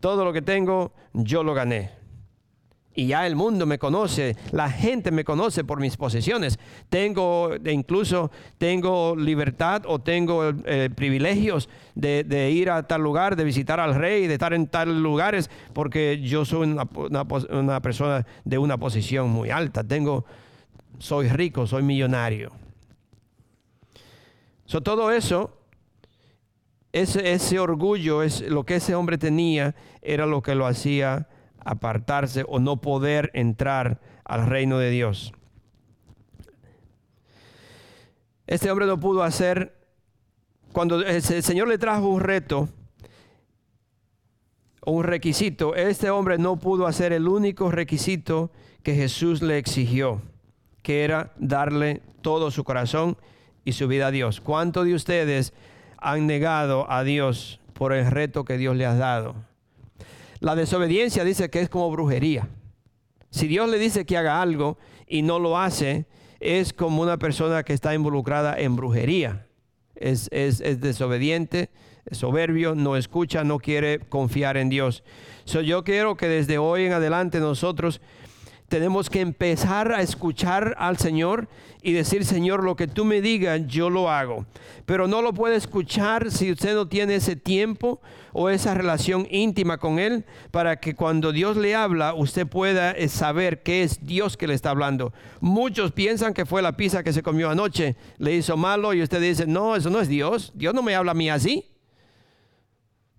Todo 0.00 0.24
lo 0.24 0.32
que 0.32 0.40
tengo 0.40 0.92
yo 1.12 1.42
lo 1.42 1.52
gané. 1.52 1.99
Y 3.00 3.06
ya 3.06 3.26
el 3.26 3.34
mundo 3.34 3.64
me 3.64 3.78
conoce, 3.78 4.36
la 4.52 4.70
gente 4.70 5.10
me 5.10 5.24
conoce 5.24 5.64
por 5.64 5.80
mis 5.80 5.96
posesiones. 5.96 6.58
Tengo, 6.90 7.50
incluso 7.64 8.30
tengo 8.58 9.16
libertad 9.16 9.84
o 9.86 10.00
tengo 10.00 10.50
eh, 10.66 10.90
privilegios 10.94 11.70
de, 11.94 12.50
ir 12.50 12.68
a 12.68 12.86
tal 12.86 13.00
lugar, 13.00 13.36
de 13.36 13.44
visitar 13.44 13.80
al 13.80 13.94
rey, 13.94 14.26
de 14.26 14.34
estar 14.34 14.52
en 14.52 14.66
tal 14.66 15.02
lugares, 15.02 15.48
porque 15.72 16.20
yo 16.20 16.44
soy 16.44 16.68
una, 16.68 17.80
persona 17.80 18.26
de 18.44 18.58
una 18.58 18.76
posición 18.76 19.30
muy 19.30 19.48
alta. 19.48 19.82
Tengo, 19.82 20.26
soy 20.98 21.28
rico, 21.28 21.66
soy 21.66 21.82
millonario. 21.82 22.52
So, 24.66 24.82
todo 24.82 25.10
eso 25.10 25.56
ese, 26.92 27.32
ese, 27.32 27.58
orgullo, 27.58 28.22
es 28.22 28.42
lo 28.42 28.64
que 28.64 28.74
ese 28.74 28.94
hombre 28.94 29.16
tenía, 29.16 29.74
era 30.02 30.26
lo 30.26 30.42
que 30.42 30.54
lo 30.54 30.66
hacía 30.66 31.28
apartarse 31.64 32.44
o 32.48 32.58
no 32.58 32.80
poder 32.80 33.30
entrar 33.34 34.00
al 34.24 34.46
reino 34.46 34.78
de 34.78 34.90
Dios. 34.90 35.32
Este 38.46 38.70
hombre 38.70 38.86
no 38.86 38.98
pudo 38.98 39.22
hacer, 39.22 39.76
cuando 40.72 41.00
el 41.02 41.22
Señor 41.22 41.68
le 41.68 41.78
trajo 41.78 42.08
un 42.08 42.20
reto, 42.20 42.68
un 44.84 45.04
requisito, 45.04 45.74
este 45.74 46.10
hombre 46.10 46.38
no 46.38 46.56
pudo 46.56 46.86
hacer 46.86 47.12
el 47.12 47.28
único 47.28 47.70
requisito 47.70 48.50
que 48.82 48.94
Jesús 48.94 49.42
le 49.42 49.58
exigió, 49.58 50.22
que 50.82 51.04
era 51.04 51.32
darle 51.36 52.02
todo 52.22 52.50
su 52.50 52.64
corazón 52.64 53.16
y 53.64 53.72
su 53.72 53.86
vida 53.88 54.08
a 54.08 54.10
Dios. 54.10 54.40
¿Cuántos 54.40 54.86
de 54.86 54.94
ustedes 54.94 55.52
han 55.98 56.26
negado 56.26 56.90
a 56.90 57.04
Dios 57.04 57.60
por 57.74 57.92
el 57.92 58.10
reto 58.10 58.44
que 58.44 58.58
Dios 58.58 58.74
le 58.74 58.86
ha 58.86 58.94
dado? 58.94 59.49
La 60.40 60.56
desobediencia 60.56 61.22
dice 61.24 61.50
que 61.50 61.60
es 61.60 61.68
como 61.68 61.90
brujería. 61.90 62.48
Si 63.30 63.46
Dios 63.46 63.68
le 63.68 63.78
dice 63.78 64.06
que 64.06 64.16
haga 64.16 64.42
algo 64.42 64.78
y 65.06 65.22
no 65.22 65.38
lo 65.38 65.58
hace, 65.58 66.06
es 66.40 66.72
como 66.72 67.02
una 67.02 67.18
persona 67.18 67.62
que 67.62 67.74
está 67.74 67.94
involucrada 67.94 68.58
en 68.58 68.74
brujería. 68.74 69.46
Es, 69.94 70.28
es, 70.32 70.60
es 70.62 70.80
desobediente, 70.80 71.70
es 72.06 72.18
soberbio, 72.18 72.74
no 72.74 72.96
escucha, 72.96 73.44
no 73.44 73.58
quiere 73.58 74.00
confiar 74.00 74.56
en 74.56 74.70
Dios. 74.70 75.04
So, 75.44 75.60
yo 75.60 75.84
quiero 75.84 76.16
que 76.16 76.26
desde 76.26 76.56
hoy 76.58 76.86
en 76.86 76.92
adelante 76.92 77.38
nosotros 77.38 78.00
tenemos 78.70 79.10
que 79.10 79.20
empezar 79.20 79.90
a 79.90 80.00
escuchar 80.00 80.76
al 80.78 80.96
Señor 80.96 81.48
y 81.82 81.92
decir, 81.92 82.24
Señor, 82.24 82.62
lo 82.62 82.76
que 82.76 82.86
tú 82.86 83.04
me 83.04 83.20
digas, 83.20 83.62
yo 83.66 83.90
lo 83.90 84.08
hago. 84.08 84.46
Pero 84.86 85.08
no 85.08 85.22
lo 85.22 85.34
puede 85.34 85.56
escuchar 85.56 86.30
si 86.30 86.52
usted 86.52 86.76
no 86.76 86.86
tiene 86.86 87.16
ese 87.16 87.34
tiempo 87.34 88.00
o 88.32 88.48
esa 88.48 88.74
relación 88.74 89.26
íntima 89.28 89.78
con 89.78 89.98
Él 89.98 90.24
para 90.52 90.78
que 90.78 90.94
cuando 90.94 91.32
Dios 91.32 91.56
le 91.56 91.74
habla, 91.74 92.14
usted 92.14 92.46
pueda 92.46 92.92
eh, 92.92 93.08
saber 93.08 93.64
que 93.64 93.82
es 93.82 94.06
Dios 94.06 94.36
que 94.36 94.46
le 94.46 94.54
está 94.54 94.70
hablando. 94.70 95.12
Muchos 95.40 95.90
piensan 95.90 96.32
que 96.32 96.46
fue 96.46 96.62
la 96.62 96.76
pizza 96.76 97.02
que 97.02 97.12
se 97.12 97.24
comió 97.24 97.50
anoche, 97.50 97.96
le 98.18 98.36
hizo 98.36 98.56
malo 98.56 98.94
y 98.94 99.02
usted 99.02 99.20
dice, 99.20 99.48
no, 99.48 99.74
eso 99.74 99.90
no 99.90 100.00
es 100.00 100.06
Dios. 100.06 100.52
Dios 100.54 100.74
no 100.74 100.82
me 100.84 100.94
habla 100.94 101.10
a 101.10 101.14
mí 101.14 101.28
así. 101.28 101.66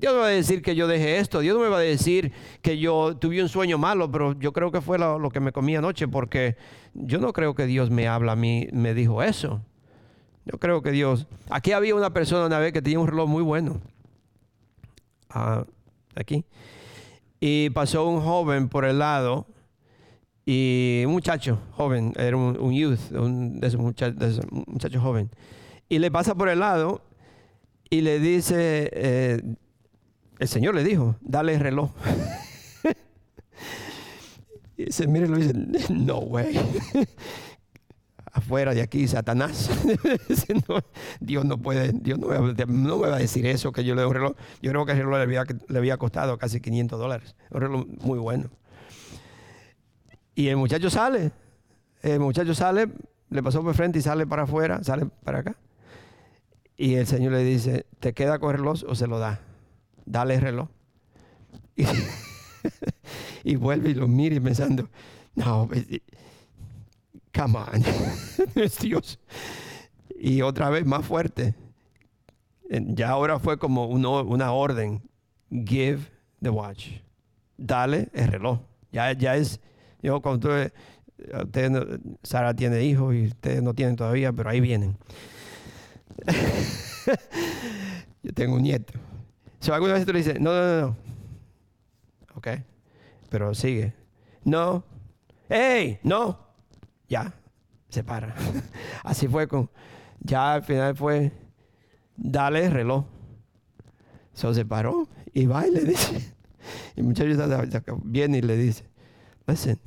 Dios 0.02 0.14
no 0.14 0.22
me 0.22 0.24
va 0.24 0.30
a 0.30 0.32
decir 0.32 0.64
que 0.64 0.74
yo 0.74 0.88
dejé 0.88 1.20
esto, 1.20 1.41
Dios 1.41 1.56
no 1.56 1.62
me 1.62 1.70
va 1.70 1.78
a 1.78 1.82
decir 1.82 2.32
que 2.64 2.80
yo 2.80 3.16
tuve 3.18 3.39
un 3.39 3.49
sueño 3.49 3.78
malo, 3.78 4.12
pero 4.12 4.34
yo 4.39 4.52
creo 4.52 4.72
que 4.72 4.82
fue 4.82 4.97
lo, 4.97 5.30
que 5.30 5.39
me 5.39 5.52
comí 5.52 5.76
anoche, 5.76 6.08
porque 6.08 6.58
yo 6.95 7.20
no 7.20 7.32
creo 7.34 7.54
que 7.54 7.68
Dios 7.68 7.91
me 7.91 8.08
habla 8.08 8.32
a 8.32 8.36
mí, 8.36 8.68
me 8.74 8.95
dijo 8.95 9.22
eso. 9.22 9.62
Yo 10.43 10.58
creo 10.58 10.82
que 10.82 10.89
Dios... 10.89 11.28
Aquí 11.52 11.72
había 11.72 11.93
una 11.93 12.12
persona 12.12 12.47
una 12.47 12.58
vez 12.58 12.74
que 12.74 12.82
tenía 12.82 12.99
un 12.99 13.06
reloj 13.06 13.30
muy 13.30 13.43
bueno. 13.43 13.80
Ah, 15.30 15.66
aquí. 16.16 16.45
Y 17.39 17.70
pasó 17.70 18.08
un 18.08 18.22
joven 18.22 18.70
por 18.70 18.86
el 18.86 18.97
lado, 18.97 19.45
y 20.47 21.04
un 21.06 21.12
muchacho 21.12 21.60
joven, 21.74 22.14
era 22.18 22.36
un, 22.36 22.74
youth, 22.74 23.12
un, 23.12 23.62
muchacho 23.78 24.99
joven. 24.99 25.30
Y 25.89 25.99
le 25.99 26.10
pasa 26.10 26.34
por 26.34 26.49
el 26.49 26.58
lado 26.58 27.04
y 27.88 28.02
le 28.02 28.20
dice... 28.20 28.89
Eh, 28.93 29.41
el 30.42 30.48
Señor 30.48 30.74
le 30.74 30.84
dijo, 30.84 31.16
dale 31.22 31.54
el 31.54 31.60
reloj. 31.60 31.92
y 34.76 34.86
dice, 34.86 35.06
mire, 35.06 35.28
lo 35.28 35.38
dice, 35.38 35.54
no 35.92 36.18
way. 36.18 36.60
Afuera 38.34 38.74
de 38.74 38.82
aquí, 38.82 39.08
Satanás. 39.08 39.70
Dios 41.20 41.46
no 41.46 41.60
puede, 41.60 41.92
Dios 41.92 42.18
no 42.18 42.28
me, 42.28 43.08
va 43.08 43.18
a 43.18 43.20
decir 43.20 43.46
eso, 43.46 43.72
que 43.72 43.84
yo 43.84 43.94
le 43.94 44.02
doy 44.02 44.10
un 44.10 44.16
reloj. 44.16 44.34
Yo 44.64 44.72
creo 44.72 44.84
que 44.88 44.94
el 44.94 44.98
reloj 44.98 45.18
le 45.18 45.22
había, 45.22 45.46
le 45.68 45.78
había 45.78 45.98
costado 45.98 46.39
casi 46.39 46.60
500 46.60 46.98
dólares. 46.98 47.36
Un 47.52 47.62
reloj 47.62 47.86
muy 48.00 48.18
bueno. 48.18 48.50
Y 50.34 50.48
el 50.48 50.58
muchacho 50.58 50.89
sale. 50.89 51.32
El 52.02 52.20
muchacho 52.20 52.56
sale, 52.56 52.88
le 53.30 53.44
pasó 53.44 53.62
por 53.62 53.76
frente 53.76 54.00
y 54.00 54.02
sale 54.02 54.26
para 54.26 54.44
afuera, 54.44 54.84
sale 54.84 55.06
para 55.24 55.39
acá. 55.39 55.56
Y 56.78 56.96
el 56.96 57.06
Señor 57.06 57.34
le 57.34 57.44
dice, 57.44 57.86
¿te 58.00 58.14
queda 58.14 58.39
con 58.39 58.50
el 58.50 58.58
reloj 58.58 58.80
o 58.88 58.96
se 58.96 59.06
lo 59.06 59.20
da? 59.20 59.39
Dale 60.06 60.36
el 60.36 60.41
reloj. 60.41 60.70
Y, 63.43 63.56
vuelve 63.56 63.89
y 63.89 63.93
lo 63.95 64.08
mira 64.08 64.39
pensando, 64.39 64.88
no, 65.34 65.68
pues, 65.68 65.84
come 67.34 67.58
on, 67.58 67.84
es 68.56 68.78
Dios. 68.78 69.20
Y 70.20 70.43
otra 70.43 70.70
vez 70.70 70.86
más 70.86 71.04
fuerte. 71.04 71.56
Ya 72.70 73.10
ahora 73.10 73.39
fue 73.39 73.58
como 73.58 73.88
una 73.88 74.52
orden. 74.52 75.02
Give 75.49 76.02
the 76.39 76.49
watch. 76.49 76.89
Dale 77.58 78.10
el 78.14 78.28
reloj. 78.28 78.60
Ya, 78.91 79.12
ya 79.14 79.36
es, 79.36 79.60
yo 80.02 80.22
cuando 80.22 80.49
usted, 80.49 80.74
Sara 82.24 82.54
tiene 82.54 82.84
hijos 82.84 83.16
y 83.16 83.28
ustedes 83.28 83.64
no 83.64 83.74
tienen 83.74 83.95
todavía, 83.95 84.32
pero 84.34 84.49
ahí 84.49 84.60
vienen. 84.60 84.97
yo 88.24 88.34
tengo 88.34 88.56
un 88.56 88.64
nieto. 88.64 88.93
Si 89.62 89.72
alguna 89.72 89.93
vez 89.93 90.05
tú 90.05 90.12
le 90.12 90.20
dices, 90.20 90.41
no, 90.41 90.51
no, 90.51 90.66
no, 90.66 90.82
no. 90.82 90.97
Ok. 92.36 92.47
Pero 93.30 93.53
sigue. 93.53 93.93
No. 94.43 94.84
¡Ey! 95.47 95.99
No. 96.01 96.39
Ya. 97.07 97.32
Se 97.89 98.03
para. 98.03 98.36
Así 99.03 99.28
fue 99.28 99.47
con. 99.47 99.70
Ya 100.20 100.53
al 100.53 100.64
final 100.64 100.95
fue. 100.95 101.32
Dale 102.18 102.66
el 102.66 102.72
reloj. 102.72 103.05
se 104.34 104.66
paró 104.66 105.07
y 105.32 105.45
va 105.45 105.68
y 105.68 105.72
le 105.72 105.82
dice. 105.82 106.34
Y 106.95 106.99
el 107.01 107.05
muchacho 107.05 108.01
viene 108.03 108.39
y 108.39 108.41
le 108.41 108.57
dice: 108.57 108.86
Listen, 109.45 109.80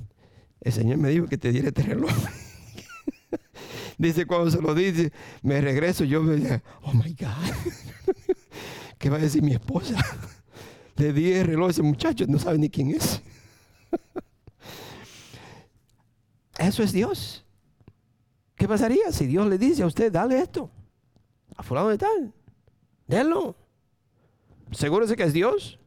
el 0.60 0.72
Señor 0.72 0.98
me 0.98 1.08
dijo 1.08 1.26
que 1.26 1.36
te 1.36 1.50
diera 1.50 1.68
este 1.68 1.82
reloj. 1.82 2.12
dice, 3.98 4.24
cuando 4.26 4.52
se 4.52 4.62
lo 4.62 4.74
dice, 4.74 5.12
me 5.42 5.60
regreso. 5.60 6.04
Yo 6.04 6.22
me 6.22 6.36
dije, 6.36 6.62
oh 6.82 6.92
my 6.92 7.14
God. 7.14 7.72
¿Qué 9.04 9.10
va 9.10 9.18
a 9.18 9.20
decir 9.20 9.42
mi 9.42 9.52
esposa? 9.52 10.02
Le 10.96 11.12
di 11.12 11.30
el 11.30 11.46
reloj 11.46 11.68
a 11.68 11.70
ese 11.72 11.82
muchacho, 11.82 12.24
no 12.26 12.38
sabe 12.38 12.56
ni 12.56 12.70
quién 12.70 12.90
es. 12.90 13.20
Eso 16.58 16.82
es 16.82 16.90
Dios. 16.90 17.44
¿Qué 18.56 18.66
pasaría 18.66 19.12
si 19.12 19.26
Dios 19.26 19.46
le 19.46 19.58
dice 19.58 19.82
a 19.82 19.86
usted, 19.86 20.10
dale 20.10 20.38
esto? 20.38 20.70
A 21.54 21.62
fulano 21.62 21.90
de 21.90 21.98
tal. 21.98 22.32
Denlo. 23.06 23.54
Seguro 24.70 25.06
que 25.06 25.22
es 25.22 25.34
Dios. 25.34 25.78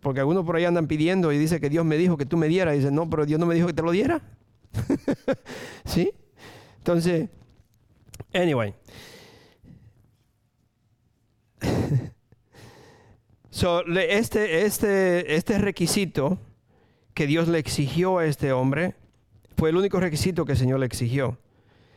Porque 0.00 0.20
algunos 0.20 0.46
por 0.46 0.56
ahí 0.56 0.64
andan 0.64 0.86
pidiendo 0.86 1.32
y 1.32 1.38
dice 1.38 1.60
que 1.60 1.68
Dios 1.68 1.84
me 1.84 1.98
dijo 1.98 2.16
que 2.16 2.24
tú 2.24 2.38
me 2.38 2.48
dieras. 2.48 2.76
Y 2.76 2.78
dice, 2.78 2.90
no, 2.90 3.10
pero 3.10 3.26
Dios 3.26 3.40
no 3.40 3.44
me 3.44 3.54
dijo 3.54 3.66
que 3.66 3.74
te 3.74 3.82
lo 3.82 3.90
diera. 3.90 4.22
¿Sí? 5.84 6.10
Entonces, 6.78 7.28
anyway. 8.32 8.74
So, 13.52 13.84
este, 13.86 14.64
este, 14.64 15.36
este 15.36 15.58
requisito 15.58 16.38
que 17.12 17.26
Dios 17.26 17.48
le 17.48 17.58
exigió 17.58 18.16
a 18.16 18.24
este 18.24 18.50
hombre 18.50 18.94
fue 19.58 19.68
el 19.68 19.76
único 19.76 20.00
requisito 20.00 20.46
que 20.46 20.52
el 20.52 20.58
Señor 20.58 20.80
le 20.80 20.86
exigió, 20.86 21.36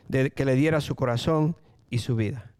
de 0.09 0.31
que 0.31 0.43
le 0.43 0.55
diera 0.55 0.81
su 0.81 0.95
corazón 0.95 1.55
y 1.89 1.99
su 1.99 2.17
vida. 2.17 2.51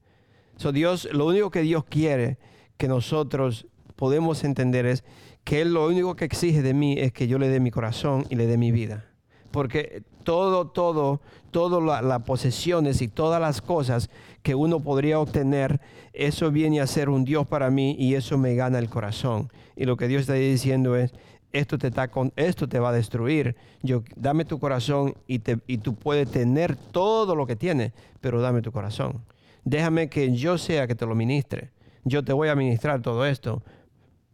So, 0.56 0.72
Dios, 0.72 1.10
lo 1.12 1.26
único 1.26 1.52
que 1.52 1.62
Dios 1.62 1.84
quiere 1.84 2.38
que 2.78 2.88
nosotros 2.88 3.68
podemos 3.98 4.46
entender 4.46 4.86
es 4.86 5.04
que 5.44 5.62
Él 5.62 5.74
lo 5.74 5.88
único 5.88 6.16
que 6.16 6.24
exige 6.24 6.62
de 6.62 6.74
mí 6.74 6.96
es 6.98 7.12
que 7.12 7.28
yo 7.28 7.38
le 7.38 7.50
dé 7.50 7.60
mi 7.60 7.72
corazón 7.72 8.26
y 8.30 8.36
le 8.36 8.48
dé 8.48 8.58
mi 8.58 8.72
vida. 8.72 9.12
Porque 9.52 10.04
todo, 10.24 10.70
todo, 10.70 11.20
todas 11.52 12.02
las 12.02 12.22
posesiones 12.22 13.02
y 13.02 13.10
todas 13.10 13.42
las 13.42 13.62
cosas 13.62 14.10
que 14.46 14.54
uno 14.54 14.80
podría 14.80 15.20
obtener, 15.20 15.82
eso 16.14 16.52
viene 16.52 16.80
a 16.80 16.86
ser 16.86 17.10
un 17.10 17.26
Dios 17.26 17.48
para 17.48 17.72
mí 17.72 17.96
y 17.98 18.14
eso 18.14 18.38
me 18.38 18.54
gana 18.54 18.78
el 18.78 18.90
corazón. 18.92 19.50
Y 19.76 19.86
lo 19.86 19.98
que 19.98 20.08
Dios 20.08 20.22
está 20.22 20.34
diciendo 20.34 20.96
es, 20.96 21.14
esto 21.52 21.80
te, 21.80 21.88
está 21.88 22.12
esto 22.36 22.70
te 22.70 22.78
va 22.80 22.90
a 22.90 22.92
destruir. 22.94 23.56
Yo, 23.82 24.04
dame 24.16 24.46
tu 24.46 24.60
corazón 24.60 25.16
y, 25.26 25.40
te, 25.40 25.58
y 25.66 25.80
tú 25.80 25.96
puedes 25.96 26.30
tener 26.30 26.76
todo 26.76 27.36
lo 27.36 27.48
que 27.48 27.56
tienes, 27.56 27.92
pero 28.22 28.40
dame 28.40 28.62
tu 28.62 28.72
corazón. 28.72 29.24
Déjame 29.64 30.10
que 30.10 30.32
yo 30.32 30.60
sea 30.60 30.86
que 30.86 30.94
te 30.94 31.08
lo 31.08 31.16
ministre. 31.16 31.72
Yo 32.04 32.24
te 32.24 32.32
voy 32.32 32.50
a 32.50 32.56
ministrar 32.56 33.02
todo 33.02 33.26
esto, 33.26 33.64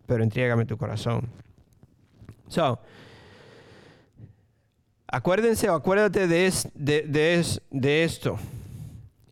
pero 0.08 0.24
entrégame 0.26 0.66
tu 0.66 0.76
corazón. 0.78 1.30
So, 2.50 2.80
Acuérdense 5.08 5.70
o 5.70 5.74
acuérdate 5.76 6.28
de, 6.28 6.48
es- 6.48 6.68
de- 6.74 7.04
de 7.04 7.36
es- 7.36 7.62
de 7.70 8.04
esto. 8.04 8.38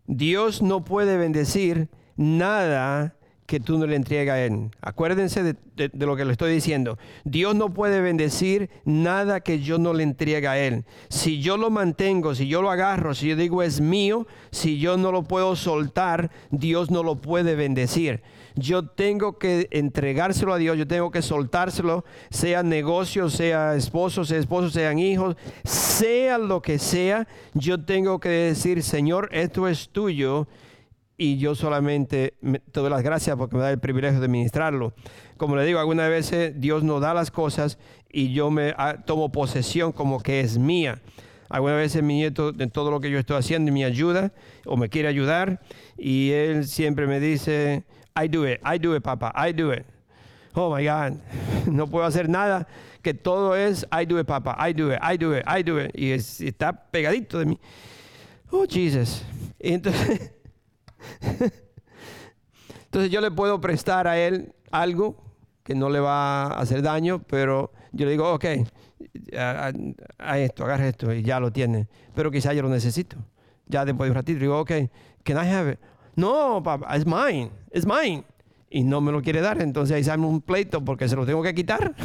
Dios 0.10 0.64
no 0.64 0.84
puede 0.84 1.18
bendecir 1.18 1.88
nada 2.18 3.16
que 3.46 3.60
tú 3.60 3.78
no 3.78 3.86
le 3.86 3.96
entregues 3.96 4.34
a 4.34 4.44
Él. 4.44 4.72
Acuérdense 4.82 5.44
de, 5.44 5.56
lo 5.94 6.16
que 6.16 6.26
le 6.26 6.32
estoy 6.32 6.52
diciendo. 6.52 6.98
Dios 7.26 7.54
no 7.54 7.76
puede 7.76 8.02
bendecir 8.02 8.72
nada 8.86 9.42
que 9.42 9.60
yo 9.60 9.78
no 9.78 9.94
le 9.94 10.02
entregue 10.02 10.48
a 10.48 10.58
Él. 10.58 10.84
Si 11.10 11.42
yo 11.42 11.58
lo 11.58 11.70
mantengo, 11.70 12.34
si 12.34 12.48
yo 12.48 12.64
lo 12.64 12.72
agarro, 12.72 13.14
si 13.14 13.28
yo 13.28 13.36
digo 13.36 13.62
es 13.62 13.82
mío, 13.82 14.26
si 14.50 14.80
yo 14.80 14.98
no 14.98 15.12
lo 15.12 15.22
puedo 15.26 15.56
soltar, 15.56 16.32
Dios 16.50 16.90
no 16.90 17.04
lo 17.04 17.22
puede 17.22 17.54
bendecir. 17.54 18.24
Yo 18.56 18.86
tengo 18.86 19.38
que 19.38 19.68
entregárselo 19.72 20.54
a 20.54 20.58
Dios, 20.58 20.78
yo 20.78 20.88
tengo 20.88 21.12
que 21.12 21.22
soltárselo, 21.22 22.06
sea 22.30 22.64
negocio, 22.64 23.30
sea 23.30 23.76
esposo, 23.76 24.26
sea 24.26 24.38
esposo, 24.38 24.70
sean 24.70 25.00
hijos, 25.00 25.36
sea 25.64 26.38
lo 26.38 26.62
que 26.62 26.80
sea, 26.80 27.28
yo 27.54 27.84
tengo 27.84 28.20
que 28.20 28.30
decir, 28.30 28.84
Señor, 28.84 29.30
esto 29.32 29.68
es 29.68 29.90
tuyo 29.90 30.48
y 31.18 31.38
yo 31.38 31.54
solamente 31.54 32.36
me, 32.40 32.60
te 32.60 32.80
doy 32.80 32.90
las 32.90 33.04
gracias 33.04 33.36
porque 33.36 33.58
me 33.58 33.62
da 33.62 33.72
el 33.72 33.80
privilegio 33.80 34.22
de 34.22 34.30
ministrarlo. 34.30 34.94
Como 35.36 35.58
le 35.58 35.66
digo, 35.66 35.80
algunas 35.80 36.10
veces 36.10 36.54
Dios 36.60 36.82
nos 36.84 37.02
da 37.02 37.14
las 37.14 37.30
cosas 37.30 37.78
y 38.10 38.32
yo 38.32 38.50
me 38.50 38.74
ah, 38.78 38.98
tomo 39.06 39.30
posesión 39.30 39.92
como 39.92 40.22
que 40.22 40.40
es 40.40 40.58
mía. 40.58 41.02
Algunas 41.50 41.78
veces 41.78 42.04
mi 42.04 42.16
nieto, 42.16 42.54
de 42.54 42.68
todo 42.68 42.90
lo 42.90 43.02
que 43.02 43.12
yo 43.12 43.20
estoy 43.20 43.38
haciendo, 43.38 43.72
me 43.72 43.84
ayuda 43.84 44.32
o 44.66 44.78
me 44.78 44.88
quiere 44.88 45.10
ayudar 45.10 45.60
y 45.98 46.32
él 46.32 46.66
siempre 46.66 47.06
me 47.06 47.20
dice, 47.20 47.84
I 48.24 48.28
do 48.28 48.44
it, 48.46 48.60
I 48.64 48.78
do 48.78 48.96
it, 48.96 49.04
papá, 49.04 49.32
I 49.36 49.52
do 49.54 49.72
it. 49.72 49.86
Oh 50.56 50.72
my 50.76 50.84
God, 50.84 51.20
no 51.68 51.88
puedo 51.88 52.06
hacer 52.06 52.28
nada, 52.28 52.68
que 53.02 53.14
todo 53.14 53.56
es 53.56 53.86
I 53.92 54.06
do 54.06 54.20
it, 54.20 54.28
papá, 54.28 54.56
I 54.60 54.74
do 54.74 54.92
it, 54.92 55.00
I 55.02 55.18
do 55.18 55.34
it, 55.36 55.44
I 55.48 55.62
do 55.64 55.78
it. 55.80 55.92
Y 55.96 56.12
es- 56.12 56.42
está 56.42 56.74
pegadito 56.92 57.40
de 57.40 57.46
mí. 57.46 57.60
Oh, 58.52 58.66
Jesus. 58.68 59.24
Y 59.60 59.74
entonces, 59.74 60.32
entonces 62.86 63.12
yo 63.12 63.22
le 63.22 63.32
puedo 63.32 63.60
prestar 63.62 64.08
a 64.08 64.18
él 64.18 64.54
algo 64.72 65.24
que 65.64 65.76
no 65.76 65.90
le 65.90 66.00
va 66.00 66.44
a 66.48 66.60
hacer 66.60 66.82
daño, 66.82 67.20
pero 67.20 67.72
yo 67.92 68.06
le 68.06 68.12
digo, 68.12 68.34
ok, 68.34 68.46
a, 69.38 69.68
a- 69.68 69.74
a 70.18 70.40
esto, 70.40 70.66
agarra 70.66 70.88
esto 70.88 71.14
y 71.14 71.22
ya 71.22 71.40
lo 71.40 71.52
tiene. 71.52 71.88
Pero 72.16 72.32
quizá 72.32 72.54
yo 72.54 72.64
lo 72.64 72.70
necesito. 72.70 73.18
Ya 73.68 73.86
después 73.86 74.08
de 74.08 74.12
un 74.12 74.16
ratito 74.16 74.40
digo, 74.40 74.60
ok, 74.60 74.72
can 75.24 75.38
I 75.38 75.48
have 75.52 75.72
it? 75.74 75.80
No, 76.20 76.62
papá, 76.62 76.96
it's 76.96 77.06
mine, 77.06 77.52
it's 77.72 77.86
mine. 77.86 78.24
Y 78.70 78.84
no 78.84 79.02
me 79.02 79.12
lo 79.12 79.22
quiere 79.22 79.42
dar, 79.42 79.62
entonces 79.62 79.96
ahí 79.96 80.04
sale 80.04 80.24
un 80.24 80.42
pleito 80.42 80.84
porque 80.84 81.08
se 81.08 81.16
lo 81.16 81.26
tengo 81.26 81.42
que 81.42 81.54
quitar. 81.54 81.96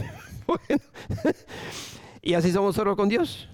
Y 2.26 2.32
así 2.32 2.50
somos 2.52 2.74
solo 2.74 2.96
con 2.96 3.10
Dios. 3.10 3.50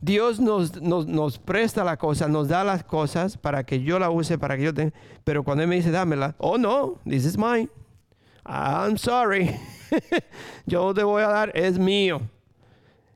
Dios 0.00 0.40
nos, 0.40 0.82
nos, 0.82 1.06
nos 1.06 1.38
presta 1.38 1.84
la 1.84 1.96
cosa, 1.96 2.26
nos 2.26 2.48
da 2.48 2.64
las 2.64 2.82
cosas 2.82 3.36
para 3.38 3.64
que 3.64 3.80
yo 3.80 4.00
la 4.00 4.10
use, 4.10 4.38
para 4.38 4.56
que 4.56 4.64
yo 4.64 4.74
tenga. 4.74 4.92
Pero 5.22 5.44
cuando 5.44 5.62
Él 5.62 5.68
me 5.68 5.76
dice, 5.76 5.92
dámela, 5.92 6.34
oh 6.38 6.58
no, 6.58 6.98
this 7.04 7.24
is 7.24 7.38
mine. 7.38 7.68
I'm 8.44 8.98
sorry. 8.98 9.54
yo 10.66 10.92
te 10.94 11.04
voy 11.04 11.22
a 11.22 11.28
dar, 11.28 11.52
es 11.54 11.78
mío. 11.78 12.20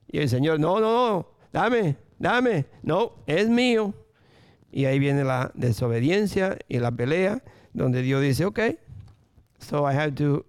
Y 0.06 0.18
el 0.18 0.28
Señor, 0.28 0.60
no, 0.60 0.78
no, 0.78 0.92
no, 0.92 1.26
dame, 1.52 1.96
dame. 2.16 2.66
No, 2.84 3.12
es 3.26 3.48
mío. 3.48 3.92
Y 4.70 4.84
ahí 4.84 4.98
viene 4.98 5.24
la 5.24 5.50
desobediencia 5.54 6.58
y 6.68 6.78
la 6.78 6.92
pelea, 6.92 7.42
donde 7.72 8.02
Dios 8.02 8.22
dice, 8.22 8.44
ok, 8.44 8.60
so 9.58 9.90
I 9.90 9.94
have 9.96 10.12
to 10.12 10.44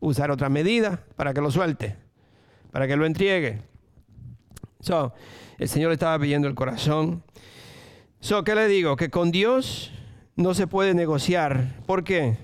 usar 0.00 0.30
otra 0.30 0.48
medida 0.48 1.04
para 1.16 1.34
que 1.34 1.40
lo 1.40 1.50
suelte, 1.50 1.96
para 2.70 2.86
que 2.86 2.96
lo 2.96 3.06
entregue. 3.06 3.60
So, 4.80 5.12
el 5.58 5.68
Señor 5.68 5.90
le 5.90 5.94
estaba 5.94 6.18
pidiendo 6.18 6.48
el 6.48 6.54
corazón. 6.54 7.22
So, 8.20 8.44
¿qué 8.44 8.54
le 8.54 8.68
digo? 8.68 8.96
Que 8.96 9.10
con 9.10 9.30
Dios 9.30 9.92
no 10.36 10.54
se 10.54 10.66
puede 10.66 10.94
negociar. 10.94 11.82
¿Por 11.86 12.04
qué? 12.04 12.36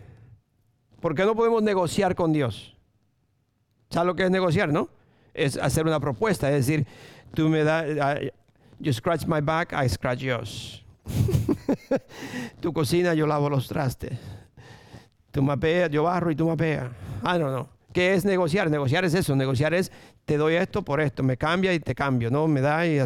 Porque 1.00 1.24
no 1.24 1.34
podemos 1.34 1.62
negociar 1.62 2.14
con 2.14 2.32
Dios. 2.32 2.76
¿Sabes 3.90 4.06
lo 4.06 4.14
que 4.14 4.24
es 4.24 4.30
negociar, 4.30 4.72
no? 4.72 4.88
Es 5.34 5.56
hacer 5.56 5.86
una 5.86 6.00
propuesta, 6.00 6.50
es 6.50 6.66
decir, 6.66 6.86
tú 7.34 7.48
me 7.48 7.64
das, 7.64 7.86
you 8.78 8.92
scratch 8.92 9.26
my 9.26 9.40
back, 9.40 9.72
I 9.72 9.88
scratch 9.88 10.20
yours. 10.20 10.81
tu 12.60 12.72
cocina, 12.72 13.14
yo 13.14 13.26
lavo 13.26 13.50
los 13.50 13.68
trastes. 13.68 14.18
Tú 15.30 15.42
mapeas, 15.42 15.90
yo 15.90 16.04
barro 16.04 16.30
y 16.30 16.36
tú 16.36 16.46
mapeas. 16.46 16.90
Ah, 17.22 17.38
no, 17.38 17.50
no. 17.50 17.68
¿Qué 17.92 18.14
es 18.14 18.24
negociar? 18.24 18.70
Negociar 18.70 19.04
es 19.04 19.14
eso. 19.14 19.36
Negociar 19.36 19.74
es 19.74 19.92
te 20.24 20.36
doy 20.36 20.54
esto 20.54 20.82
por 20.82 21.00
esto, 21.00 21.22
me 21.22 21.36
cambia 21.36 21.74
y 21.74 21.80
te 21.80 21.94
cambio, 21.94 22.30
no 22.30 22.46
me 22.46 22.60
da 22.60 22.86
y 22.86 22.98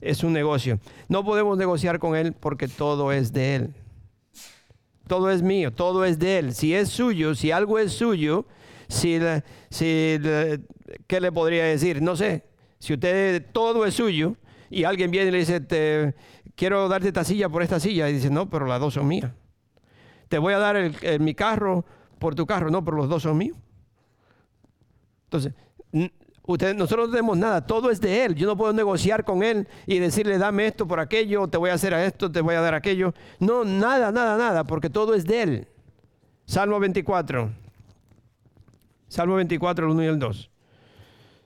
es 0.00 0.24
un 0.24 0.32
negocio. 0.32 0.80
No 1.08 1.24
podemos 1.24 1.56
negociar 1.56 1.98
con 1.98 2.16
él 2.16 2.32
porque 2.32 2.68
todo 2.68 3.12
es 3.12 3.32
de 3.32 3.54
él. 3.54 3.74
Todo 5.06 5.30
es 5.30 5.42
mío, 5.42 5.72
todo 5.72 6.04
es 6.04 6.18
de 6.18 6.38
él. 6.38 6.54
Si 6.54 6.74
es 6.74 6.88
suyo, 6.88 7.34
si 7.34 7.50
algo 7.50 7.78
es 7.78 7.92
suyo, 7.92 8.46
si, 8.88 9.18
si 9.70 10.18
¿qué 11.06 11.20
le 11.20 11.30
podría 11.30 11.64
decir? 11.64 12.02
No 12.02 12.16
sé. 12.16 12.44
Si 12.78 12.94
usted 12.94 13.44
todo 13.52 13.86
es 13.86 13.94
suyo 13.94 14.36
y 14.70 14.84
alguien 14.84 15.10
viene 15.10 15.28
y 15.28 15.32
le 15.32 15.38
dice, 15.38 15.60
te, 15.60 16.14
quiero 16.54 16.88
darte 16.88 17.08
esta 17.08 17.24
silla 17.24 17.48
por 17.48 17.62
esta 17.62 17.80
silla, 17.80 18.08
y 18.08 18.14
dice, 18.14 18.30
no, 18.30 18.48
pero 18.48 18.66
las 18.66 18.80
dos 18.80 18.94
son 18.94 19.06
mías. 19.06 19.32
Te 20.28 20.38
voy 20.38 20.54
a 20.54 20.58
dar 20.58 20.90
mi 21.20 21.34
carro 21.34 21.84
por 22.18 22.34
tu 22.34 22.46
carro, 22.46 22.70
no, 22.70 22.84
pero 22.84 22.96
los 22.96 23.08
dos 23.08 23.22
son 23.22 23.36
míos. 23.36 23.56
Entonces, 25.24 25.52
usted, 26.46 26.74
nosotros 26.74 27.08
no 27.08 27.12
tenemos 27.12 27.36
nada, 27.36 27.66
todo 27.66 27.90
es 27.90 28.00
de 28.00 28.24
Él. 28.24 28.34
Yo 28.34 28.46
no 28.46 28.56
puedo 28.56 28.72
negociar 28.72 29.24
con 29.24 29.42
Él 29.42 29.68
y 29.86 29.98
decirle, 29.98 30.38
dame 30.38 30.66
esto 30.66 30.86
por 30.86 31.00
aquello, 31.00 31.48
te 31.48 31.58
voy 31.58 31.70
a 31.70 31.74
hacer 31.74 31.94
a 31.94 32.04
esto, 32.04 32.30
te 32.30 32.40
voy 32.40 32.54
a 32.54 32.60
dar 32.60 32.74
aquello. 32.74 33.14
No, 33.38 33.64
nada, 33.64 34.10
nada, 34.12 34.36
nada, 34.36 34.64
porque 34.64 34.90
todo 34.90 35.14
es 35.14 35.24
de 35.26 35.42
Él. 35.42 35.68
Salmo 36.46 36.78
24. 36.78 37.50
Salmo 39.08 39.36
24, 39.36 39.86
el 39.86 39.92
1 39.92 40.02
y 40.02 40.06
el 40.06 40.18
2. 40.18 40.50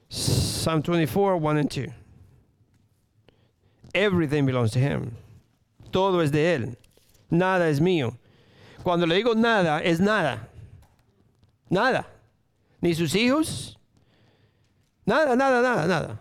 Psalm 0.08 0.82
24, 0.82 1.36
1 1.36 1.60
and 1.60 1.68
2. 1.68 2.07
Everything 3.98 4.46
belongs 4.46 4.70
to 4.72 4.78
Him. 4.78 5.10
Todo 5.90 6.22
es 6.22 6.30
de 6.30 6.54
Él. 6.54 6.78
Nada 7.30 7.68
es 7.68 7.80
mío. 7.80 8.16
Cuando 8.84 9.06
le 9.06 9.16
digo 9.16 9.34
nada, 9.34 9.82
es 9.82 9.98
nada. 9.98 10.48
Nada. 11.68 12.06
Ni 12.80 12.94
sus 12.94 13.14
hijos. 13.16 13.78
Nada, 15.04 15.34
nada, 15.34 15.60
nada, 15.60 15.86
nada. 15.86 16.20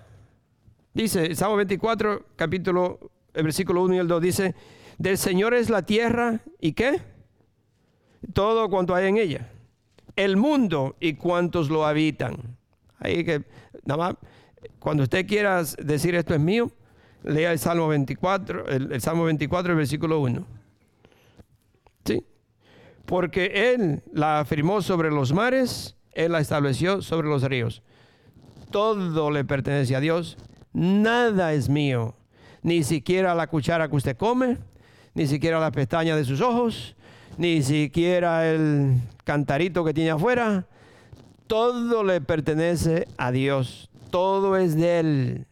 Dice, 0.93 1.35
Salmo 1.35 1.57
24, 1.57 2.25
capítulo, 2.35 3.11
el 3.33 3.43
versículo 3.43 3.83
1 3.83 3.95
y 3.95 3.97
el 3.99 4.07
2, 4.07 4.21
dice, 4.21 4.55
del 4.97 5.17
Señor 5.19 5.53
es 5.53 5.69
la 5.69 5.83
tierra 5.83 6.39
y 6.59 6.73
qué? 6.73 6.99
Todo 8.33 8.69
cuanto 8.69 8.95
hay 8.95 9.07
en 9.07 9.17
ella. 9.17 9.51
El 10.15 10.35
mundo 10.35 10.95
y 10.99 11.13
cuantos 11.13 11.69
lo 11.69 11.85
habitan. 11.85 12.57
Ahí 12.97 13.23
que, 13.23 13.43
nada 13.85 13.97
más, 13.97 14.15
cuando 14.79 15.03
usted 15.03 15.27
quiera 15.27 15.63
decir 15.63 16.15
esto 16.15 16.33
es 16.33 16.39
mío, 16.39 16.71
lea 17.27 17.51
el 17.51 17.59
Salmo 17.59 17.87
24, 17.87 18.67
el, 18.67 19.01
Salmo 19.01 19.25
24, 19.25 19.73
el 19.73 19.77
versículo 19.77 20.19
1. 20.21 20.45
¿Sí? 22.05 22.23
Porque 23.05 23.73
Él 23.73 24.01
la 24.13 24.39
afirmó 24.39 24.81
sobre 24.81 25.11
los 25.11 25.33
mares, 25.33 25.95
Él 26.13 26.31
la 26.31 26.39
estableció 26.39 27.01
sobre 27.01 27.27
los 27.27 27.43
ríos. 27.43 27.83
Todo 28.71 29.29
le 29.31 29.45
pertenece 29.45 29.95
a 29.95 29.99
Dios, 29.99 30.37
nada 30.73 31.53
es 31.53 31.69
mío, 31.69 32.15
ni 32.61 32.83
siquiera 32.83 33.35
la 33.35 33.47
cuchara 33.47 33.87
que 33.89 33.95
usted 33.95 34.17
come, 34.17 34.57
ni 35.13 35.27
siquiera 35.27 35.59
la 35.59 35.71
pestaña 35.71 36.15
de 36.15 36.25
sus 36.25 36.41
ojos, 36.41 36.95
ni 37.37 37.61
siquiera 37.61 38.49
el 38.49 38.95
cantarito 39.23 39.83
que 39.83 39.93
tiene 39.93 40.11
afuera. 40.11 40.65
Todo 41.47 42.03
le 42.03 42.19
pertenece 42.19 43.07
a 43.17 43.31
Dios, 43.31 43.89
todo 44.11 44.57
es 44.57 44.75
de 44.75 44.99
Él. 44.99 45.47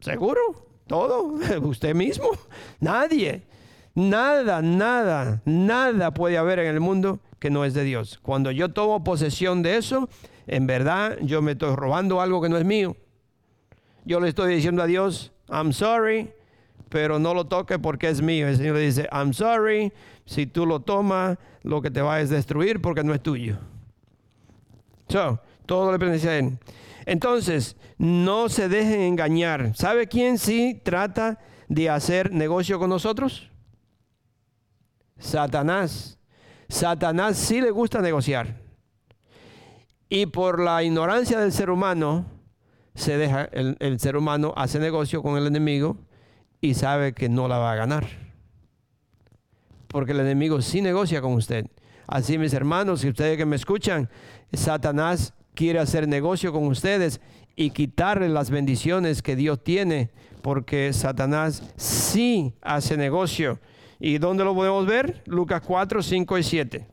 ¿Seguro? 0.00 0.40
¿Todo? 0.86 1.34
¿Usted 1.62 1.94
mismo? 1.94 2.30
Nadie. 2.80 3.42
Nada, 3.94 4.62
nada, 4.62 5.42
nada 5.44 6.14
puede 6.14 6.38
haber 6.38 6.60
en 6.60 6.68
el 6.68 6.80
mundo 6.80 7.20
que 7.40 7.50
no 7.50 7.64
es 7.64 7.74
de 7.74 7.84
Dios. 7.84 8.18
Cuando 8.22 8.50
yo 8.50 8.68
tomo 8.68 9.02
posesión 9.02 9.62
de 9.62 9.76
eso, 9.76 10.08
en 10.46 10.66
verdad 10.66 11.18
yo 11.20 11.42
me 11.42 11.52
estoy 11.52 11.74
robando 11.74 12.20
algo 12.20 12.40
que 12.40 12.48
no 12.48 12.56
es 12.56 12.64
mío. 12.64 12.96
Yo 14.04 14.20
le 14.20 14.28
estoy 14.28 14.54
diciendo 14.54 14.82
a 14.82 14.86
Dios, 14.86 15.32
I'm 15.48 15.72
sorry, 15.72 16.30
pero 16.88 17.18
no 17.18 17.34
lo 17.34 17.46
toque 17.46 17.78
porque 17.78 18.08
es 18.08 18.22
mío. 18.22 18.48
El 18.48 18.56
Señor 18.56 18.76
le 18.76 18.82
dice, 18.82 19.08
I'm 19.12 19.34
sorry, 19.34 19.92
si 20.24 20.46
tú 20.46 20.64
lo 20.64 20.80
tomas, 20.80 21.36
lo 21.62 21.82
que 21.82 21.90
te 21.90 22.00
va 22.00 22.20
es 22.20 22.30
destruir 22.30 22.80
porque 22.80 23.02
no 23.02 23.12
es 23.14 23.22
tuyo. 23.22 23.58
So, 25.08 25.40
todo 25.66 25.90
le 25.90 25.98
pertenece 25.98 26.28
a 26.28 26.38
Él. 26.38 26.58
Entonces, 27.08 27.74
no 27.96 28.50
se 28.50 28.68
dejen 28.68 29.00
engañar. 29.00 29.74
¿Sabe 29.74 30.08
quién 30.08 30.36
sí 30.36 30.78
trata 30.84 31.38
de 31.66 31.88
hacer 31.88 32.32
negocio 32.32 32.78
con 32.78 32.90
nosotros? 32.90 33.50
Satanás. 35.18 36.18
Satanás 36.68 37.38
sí 37.38 37.62
le 37.62 37.70
gusta 37.70 38.02
negociar. 38.02 38.60
Y 40.10 40.26
por 40.26 40.60
la 40.60 40.82
ignorancia 40.82 41.40
del 41.40 41.50
ser 41.50 41.70
humano, 41.70 42.26
se 42.94 43.16
deja, 43.16 43.44
el, 43.52 43.78
el 43.80 43.98
ser 43.98 44.14
humano 44.14 44.52
hace 44.54 44.78
negocio 44.78 45.22
con 45.22 45.38
el 45.38 45.46
enemigo 45.46 45.96
y 46.60 46.74
sabe 46.74 47.14
que 47.14 47.30
no 47.30 47.48
la 47.48 47.56
va 47.56 47.72
a 47.72 47.76
ganar. 47.76 48.06
Porque 49.86 50.12
el 50.12 50.20
enemigo 50.20 50.60
sí 50.60 50.82
negocia 50.82 51.22
con 51.22 51.32
usted. 51.32 51.68
Así 52.06 52.36
mis 52.36 52.52
hermanos, 52.52 53.00
si 53.00 53.08
ustedes 53.08 53.38
que 53.38 53.46
me 53.46 53.56
escuchan, 53.56 54.10
Satanás 54.52 55.32
quiere 55.58 55.80
hacer 55.80 56.06
negocio 56.06 56.52
con 56.52 56.68
ustedes 56.68 57.20
y 57.56 57.70
quitarle 57.70 58.28
las 58.28 58.48
bendiciones 58.48 59.22
que 59.22 59.34
Dios 59.34 59.64
tiene, 59.64 60.08
porque 60.40 60.92
Satanás 60.92 61.74
sí 61.74 62.54
hace 62.62 62.96
negocio. 62.96 63.58
¿Y 63.98 64.18
dónde 64.18 64.44
lo 64.44 64.54
podemos 64.54 64.86
ver? 64.86 65.20
Lucas 65.26 65.60
4, 65.66 66.00
5 66.00 66.38
y 66.38 66.42
7. 66.44 66.86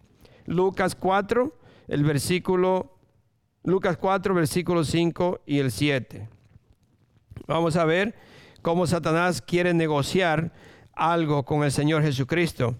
Lucas 0.47 0.95
4, 0.95 1.55
el 1.89 2.03
versículo, 2.03 2.97
Lucas 3.63 3.97
4, 3.97 4.34
versículo 4.34 4.84
5 4.84 5.41
y 5.45 5.59
el 5.59 5.70
7. 5.70 6.28
Vamos 7.45 7.76
a 7.76 7.86
ver 7.86 8.16
cómo 8.63 8.88
Satanás 8.88 9.43
quiere 9.43 9.76
negociar 9.76 10.51
algo 10.93 11.45
con 11.45 11.63
el 11.63 11.72
Señor 11.72 12.01
Jesucristo. 12.01 12.74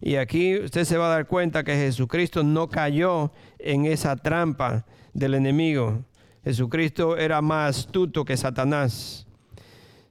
Y 0.00 0.16
aquí 0.16 0.56
usted 0.56 0.84
se 0.84 0.96
va 0.96 1.08
a 1.08 1.16
dar 1.16 1.26
cuenta 1.26 1.62
que 1.62 1.76
Jesucristo 1.76 2.42
no 2.42 2.70
cayó 2.70 3.32
en 3.58 3.84
esa 3.84 4.16
trampa 4.16 4.86
del 5.16 5.34
enemigo. 5.34 6.04
Jesucristo 6.44 7.16
era 7.16 7.40
más 7.42 7.78
astuto 7.78 8.24
que 8.24 8.36
Satanás. 8.36 9.26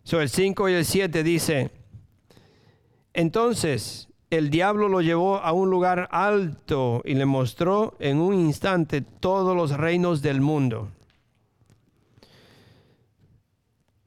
So, 0.04 0.20
el 0.20 0.30
5 0.30 0.70
y 0.70 0.74
el 0.74 0.86
7 0.86 1.24
dice, 1.24 1.72
entonces 3.14 4.10
el 4.30 4.50
diablo 4.50 4.90
lo 4.90 5.02
llevó 5.02 5.38
a 5.38 5.54
un 5.54 5.70
lugar 5.70 6.10
alto 6.12 7.02
y 7.06 7.14
le 7.14 7.26
mostró 7.26 7.96
en 8.00 8.18
un 8.18 8.34
instante 8.34 9.02
todos 9.02 9.56
los 9.56 9.78
reinos 9.78 10.22
del 10.22 10.42
mundo. 10.42 10.90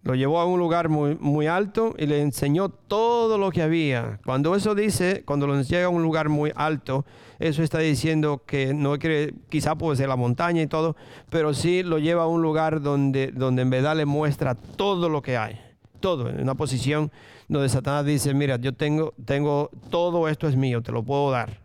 Lo 0.08 0.14
llevó 0.14 0.40
a 0.40 0.46
un 0.46 0.58
lugar 0.58 0.88
muy, 0.88 1.16
muy 1.20 1.48
alto 1.48 1.94
y 1.98 2.06
le 2.06 2.22
enseñó 2.22 2.70
todo 2.70 3.36
lo 3.36 3.50
que 3.50 3.60
había. 3.60 4.20
Cuando 4.24 4.54
eso 4.54 4.74
dice, 4.74 5.22
cuando 5.26 5.46
lo 5.46 5.60
llega 5.60 5.84
a 5.84 5.90
un 5.90 6.02
lugar 6.02 6.30
muy 6.30 6.50
alto, 6.56 7.04
eso 7.38 7.62
está 7.62 7.80
diciendo 7.80 8.42
que 8.46 8.72
no 8.72 8.98
quiere, 8.98 9.34
quizá 9.50 9.76
puede 9.76 9.98
ser 9.98 10.08
la 10.08 10.16
montaña 10.16 10.62
y 10.62 10.66
todo, 10.66 10.96
pero 11.28 11.52
sí 11.52 11.82
lo 11.82 11.98
lleva 11.98 12.22
a 12.22 12.26
un 12.26 12.40
lugar 12.40 12.80
donde, 12.80 13.32
donde 13.32 13.60
en 13.60 13.68
verdad 13.68 13.98
le 13.98 14.06
muestra 14.06 14.54
todo 14.54 15.10
lo 15.10 15.20
que 15.20 15.36
hay. 15.36 15.60
Todo, 16.00 16.30
en 16.30 16.40
una 16.40 16.54
posición 16.54 17.12
donde 17.46 17.68
Satanás 17.68 18.06
dice, 18.06 18.32
mira, 18.32 18.56
yo 18.56 18.72
tengo, 18.72 19.12
tengo, 19.26 19.68
todo 19.90 20.26
esto 20.26 20.48
es 20.48 20.56
mío, 20.56 20.82
te 20.82 20.90
lo 20.90 21.02
puedo 21.02 21.30
dar. 21.30 21.60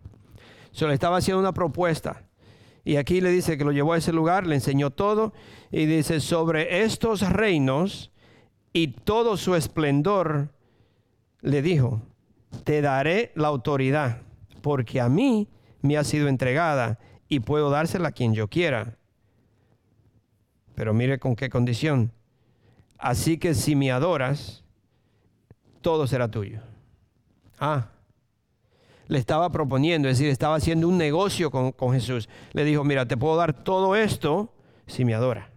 Se 0.73 0.85
le 0.85 0.93
estaba 0.93 1.15
haciendo 1.15 1.39
una 1.39 1.53
propuesta. 1.53 2.23
Y 2.83 2.97
aquí 2.97 3.21
le 3.21 3.29
dice 3.29 3.57
que 3.57 3.63
lo 3.63 3.71
llevó 3.71 3.93
a 3.93 3.97
ese 3.99 4.11
lugar, 4.11 4.45
le 4.45 4.55
enseñó 4.55 4.89
todo 4.89 5.31
y 5.71 5.85
dice, 5.85 6.19
sobre 6.19 6.83
estos 6.83 7.21
reinos 7.21 8.09
y 8.73 8.87
todo 8.87 9.37
su 9.37 9.55
esplendor, 9.55 10.49
le 11.41 11.61
dijo, 11.61 12.01
te 12.63 12.81
daré 12.81 13.31
la 13.35 13.47
autoridad, 13.47 14.21
porque 14.61 14.99
a 14.99 15.09
mí 15.09 15.47
me 15.81 15.97
ha 15.97 16.03
sido 16.03 16.27
entregada 16.27 16.99
y 17.29 17.39
puedo 17.39 17.69
dársela 17.69 18.09
a 18.09 18.11
quien 18.11 18.33
yo 18.33 18.47
quiera. 18.47 18.97
Pero 20.75 20.93
mire 20.93 21.19
con 21.19 21.35
qué 21.35 21.49
condición. 21.49 22.11
Así 22.97 23.37
que 23.37 23.53
si 23.53 23.75
me 23.75 23.91
adoras, 23.91 24.63
todo 25.81 26.07
será 26.07 26.31
tuyo. 26.31 26.61
Ah, 27.59 27.89
le 29.07 29.19
estaba 29.19 29.51
proponiendo, 29.51 30.07
es 30.07 30.17
decir, 30.17 30.31
estaba 30.31 30.55
haciendo 30.55 30.87
un 30.87 30.97
negocio 30.97 31.51
con, 31.51 31.73
con 31.73 31.93
Jesús. 31.93 32.27
Le 32.53 32.63
dijo, 32.63 32.83
mira, 32.83 33.05
te 33.05 33.17
puedo 33.17 33.35
dar 33.35 33.63
todo 33.63 33.95
esto 33.95 34.51
si 34.87 35.05
me 35.05 35.13
adora. 35.13 35.52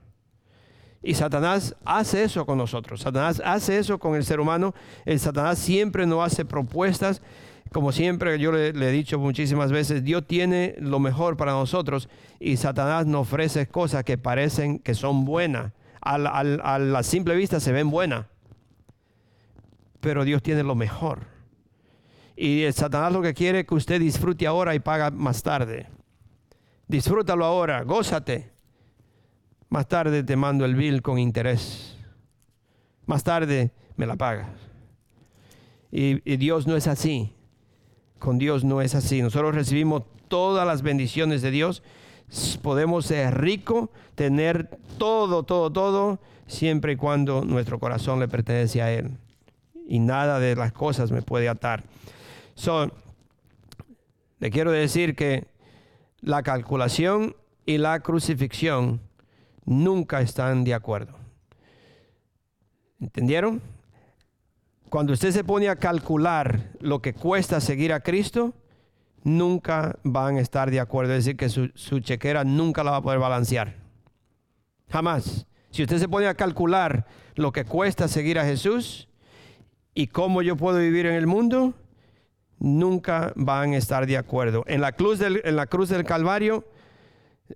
Y 1.06 1.14
Satanás 1.14 1.76
hace 1.84 2.24
eso 2.24 2.44
con 2.44 2.58
nosotros. 2.58 3.02
Satanás 3.02 3.40
hace 3.44 3.78
eso 3.78 3.96
con 3.96 4.16
el 4.16 4.24
ser 4.24 4.40
humano. 4.40 4.74
El 5.04 5.20
Satanás 5.20 5.60
siempre 5.60 6.04
nos 6.04 6.26
hace 6.26 6.44
propuestas. 6.44 7.22
Como 7.72 7.92
siempre 7.92 8.40
yo 8.40 8.50
le, 8.50 8.70
he 8.70 8.90
dicho 8.90 9.16
muchísimas 9.16 9.70
veces, 9.70 10.02
Dios 10.02 10.26
tiene 10.26 10.74
lo 10.80 10.98
mejor 10.98 11.36
para 11.36 11.52
nosotros 11.52 12.08
y 12.40 12.56
Satanás 12.56 13.06
nos 13.06 13.22
ofrece 13.22 13.68
cosas 13.68 14.02
que 14.02 14.18
parecen 14.18 14.80
que 14.80 14.94
son 14.94 15.24
buenas. 15.24 15.72
A 16.00 16.18
la, 16.18 16.30
a 16.30 16.78
la 16.80 17.02
simple 17.04 17.36
vista 17.36 17.60
se 17.60 17.70
ven 17.70 17.88
buenas. 17.88 18.26
Pero 20.00 20.24
Dios 20.24 20.42
tiene 20.42 20.64
lo 20.64 20.74
mejor. 20.74 21.20
Y 22.34 22.62
el 22.62 22.74
Satanás 22.74 23.12
lo 23.12 23.22
que 23.22 23.32
quiere 23.32 23.60
es 23.60 23.66
que 23.68 23.76
usted 23.76 24.00
disfrute 24.00 24.44
ahora 24.44 24.74
y 24.74 24.80
paga 24.80 25.12
más 25.12 25.40
tarde. 25.44 25.86
Disfrútalo 26.88 27.44
ahora, 27.44 27.82
gózate. 27.82 28.55
Más 29.68 29.88
tarde 29.88 30.22
te 30.22 30.36
mando 30.36 30.64
el 30.64 30.74
bill 30.74 31.02
con 31.02 31.18
interés. 31.18 31.96
Más 33.06 33.24
tarde 33.24 33.72
me 33.96 34.06
la 34.06 34.16
pagas. 34.16 34.48
Y, 35.90 36.36
Dios 36.36 36.66
no 36.66 36.76
es 36.76 36.86
así. 36.86 37.32
Con 38.18 38.38
Dios 38.38 38.64
no 38.64 38.80
es 38.80 38.94
así. 38.94 39.22
Nosotros 39.22 39.54
recibimos 39.54 40.02
todas 40.28 40.66
las 40.66 40.82
bendiciones 40.82 41.42
de 41.42 41.50
Dios. 41.50 41.82
Podemos 42.62 43.06
ser 43.06 43.40
ricos, 43.40 43.88
tener 44.14 44.68
todo, 44.98 45.44
todo, 45.44 45.70
todo, 45.70 46.20
siempre 46.46 46.92
y 46.92 46.96
cuando 46.96 47.44
nuestro 47.44 47.78
corazón 47.78 48.20
le 48.20 48.28
pertenece 48.28 48.82
a 48.82 48.92
Él. 48.92 49.16
Y 49.88 50.00
nada 50.00 50.38
de 50.40 50.56
las 50.56 50.72
cosas 50.72 51.12
me 51.12 51.22
puede 51.22 51.48
atar. 51.48 51.84
So, 52.54 52.90
le 54.38 54.50
quiero 54.50 54.72
decir 54.72 55.14
que 55.14 55.46
la 56.20 56.42
calculación 56.42 57.36
y 57.64 57.78
la 57.78 58.00
crucifixión 58.00 59.00
nunca 59.66 60.20
están 60.20 60.64
de 60.64 60.72
acuerdo. 60.72 61.18
¿Entendieron? 63.00 63.60
Cuando 64.88 65.12
usted 65.12 65.32
se 65.32 65.44
pone 65.44 65.68
a 65.68 65.76
calcular 65.76 66.70
lo 66.80 67.02
que 67.02 67.12
cuesta 67.12 67.60
seguir 67.60 67.92
a 67.92 68.00
Cristo, 68.00 68.54
nunca 69.24 69.98
van 70.04 70.36
a 70.36 70.40
estar 70.40 70.70
de 70.70 70.80
acuerdo. 70.80 71.12
Es 71.12 71.24
decir, 71.24 71.36
que 71.36 71.48
su, 71.48 71.70
su, 71.74 72.00
chequera 72.00 72.44
nunca 72.44 72.84
la 72.84 72.92
va 72.92 72.96
a 72.98 73.02
poder 73.02 73.18
balancear. 73.18 73.74
Jamás. 74.88 75.46
Si 75.70 75.82
usted 75.82 75.98
se 75.98 76.08
pone 76.08 76.26
a 76.26 76.34
calcular 76.34 77.06
lo 77.34 77.52
que 77.52 77.64
cuesta 77.64 78.08
seguir 78.08 78.38
a 78.38 78.46
Jesús 78.46 79.08
y 79.92 80.06
cómo 80.06 80.40
yo 80.40 80.56
puedo 80.56 80.78
vivir 80.78 81.04
en 81.04 81.14
el 81.14 81.26
mundo, 81.26 81.74
nunca 82.58 83.32
van 83.36 83.72
a 83.72 83.76
estar 83.76 84.06
de 84.06 84.16
acuerdo. 84.16 84.64
En 84.66 84.80
la 84.80 84.92
cruz 84.92 85.18
del, 85.18 85.42
en 85.44 85.56
la 85.56 85.66
cruz 85.66 85.88
del 85.88 86.04
Calvario, 86.04 86.64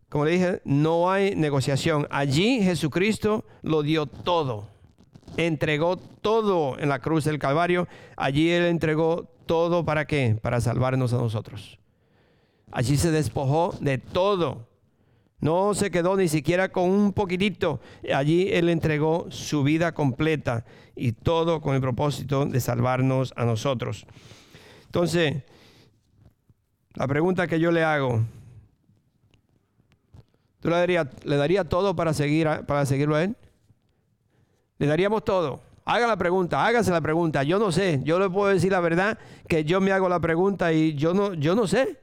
como 0.09 0.24
le 0.24 0.32
dije, 0.32 0.62
no 0.64 1.11
hay 1.11 1.34
negociación. 1.34 2.07
Allí 2.11 2.62
Jesucristo 2.62 3.45
lo 3.62 3.82
dio 3.82 4.07
todo. 4.07 4.68
Entregó 5.36 5.97
todo 5.97 6.78
en 6.78 6.88
la 6.88 6.99
cruz 6.99 7.24
del 7.24 7.38
Calvario. 7.38 7.88
Allí 8.16 8.51
Él 8.51 8.64
entregó 8.64 9.30
todo 9.47 9.84
para 9.84 10.07
qué? 10.07 10.38
Para 10.41 10.61
salvarnos 10.61 11.12
a 11.12 11.18
nosotros. 11.18 11.78
Allí 12.70 12.97
se 12.97 13.11
despojó 13.11 13.74
de 13.80 13.99
todo. 13.99 14.68
No 15.41 15.74
se 15.74 15.91
quedó 15.91 16.16
ni 16.16 16.28
siquiera 16.28 16.70
con 16.70 16.91
un 16.91 17.12
poquitito. 17.12 17.80
Allí 18.14 18.49
Él 18.53 18.68
entregó 18.68 19.26
su 19.30 19.62
vida 19.62 19.93
completa 19.93 20.64
y 20.95 21.12
todo 21.12 21.61
con 21.61 21.74
el 21.74 21.80
propósito 21.80 22.45
de 22.45 22.61
salvarnos 22.61 23.32
a 23.36 23.45
nosotros. 23.45 24.07
Entonces, 24.84 25.43
la 26.95 27.09
pregunta 27.09 27.47
que 27.47 27.59
yo 27.59 27.70
le 27.70 27.82
hago, 27.82 28.24
¿Tú 30.61 30.68
le 30.68 30.76
darías 30.76 31.06
le 31.24 31.36
daría 31.36 31.64
todo 31.64 31.96
para, 31.96 32.12
seguir 32.12 32.48
para 32.66 32.86
seguirlo 32.86 33.16
a 33.16 33.24
él? 33.24 33.36
Le 34.78 34.86
daríamos 34.86 35.24
todo. 35.24 35.61
Haga 35.84 36.06
la 36.06 36.16
pregunta, 36.16 36.64
hágase 36.64 36.90
la 36.90 37.00
pregunta. 37.00 37.42
Yo 37.42 37.58
no 37.58 37.72
sé, 37.72 38.00
yo 38.04 38.18
le 38.18 38.28
puedo 38.30 38.52
decir 38.52 38.70
la 38.70 38.80
verdad 38.80 39.18
que 39.48 39.64
yo 39.64 39.80
me 39.80 39.92
hago 39.92 40.08
la 40.08 40.20
pregunta 40.20 40.72
y 40.72 40.94
yo 40.94 41.14
no, 41.14 41.34
yo 41.34 41.54
no 41.54 41.66
sé. 41.66 41.98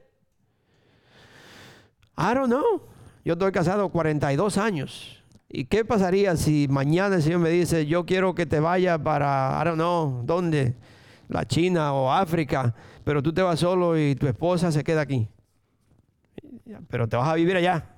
I 2.16 2.34
don't 2.34 2.46
know. 2.46 2.82
Yo 3.24 3.34
estoy 3.34 3.52
casado 3.52 3.88
42 3.88 4.58
años. 4.58 5.22
¿Y 5.48 5.64
qué 5.64 5.84
pasaría 5.84 6.36
si 6.36 6.66
mañana 6.68 7.16
el 7.16 7.22
Señor 7.22 7.40
me 7.40 7.50
dice, 7.50 7.86
yo 7.86 8.04
quiero 8.04 8.34
que 8.34 8.44
te 8.44 8.60
vayas 8.60 8.98
para, 8.98 9.58
I 9.60 9.64
don't 9.64 9.76
know, 9.76 10.22
¿dónde? 10.24 10.76
La 11.28 11.46
China 11.46 11.94
o 11.94 12.12
África, 12.12 12.74
pero 13.04 13.22
tú 13.22 13.32
te 13.32 13.40
vas 13.40 13.60
solo 13.60 13.98
y 13.98 14.14
tu 14.14 14.26
esposa 14.26 14.70
se 14.72 14.84
queda 14.84 15.02
aquí. 15.02 15.28
Pero 16.88 17.08
te 17.08 17.16
vas 17.16 17.28
a 17.28 17.34
vivir 17.34 17.56
allá. 17.56 17.97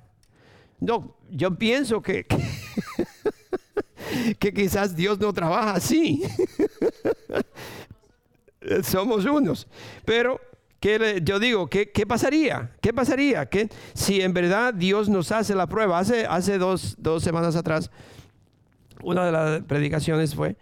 No, 0.81 1.15
yo 1.31 1.57
pienso 1.57 2.01
que, 2.01 2.25
que, 4.39 4.53
quizás 4.53 4.97
Dios 4.97 5.21
no 5.21 5.33
trabaja 5.33 5.75
así. 5.75 6.23
Somos 8.83 9.27
unos. 9.27 9.69
Pero 10.07 10.41
¿qué 10.81 11.21
yo 11.23 11.39
digo, 11.39 11.69
¿qué, 11.69 11.91
¿qué, 11.91 12.07
pasaría? 12.07 12.73
¿Qué 12.81 12.95
pasaría? 12.95 13.47
¿Qué, 13.47 13.69
si 13.93 14.23
en 14.23 14.33
verdad 14.33 14.73
Dios 14.73 15.11
nos 15.11 15.31
hace 15.33 15.55
la 15.55 15.67
prueba? 15.67 15.99
Hace, 15.99 16.27
hace 16.27 16.57
dos, 16.57 16.97
dos 16.99 17.23
semanas 17.23 17.57
atrás, 17.57 17.91
una 19.03 19.27
de 19.27 19.33
las 19.33 19.63
predicaciones 19.65 20.35
fue 20.35 20.57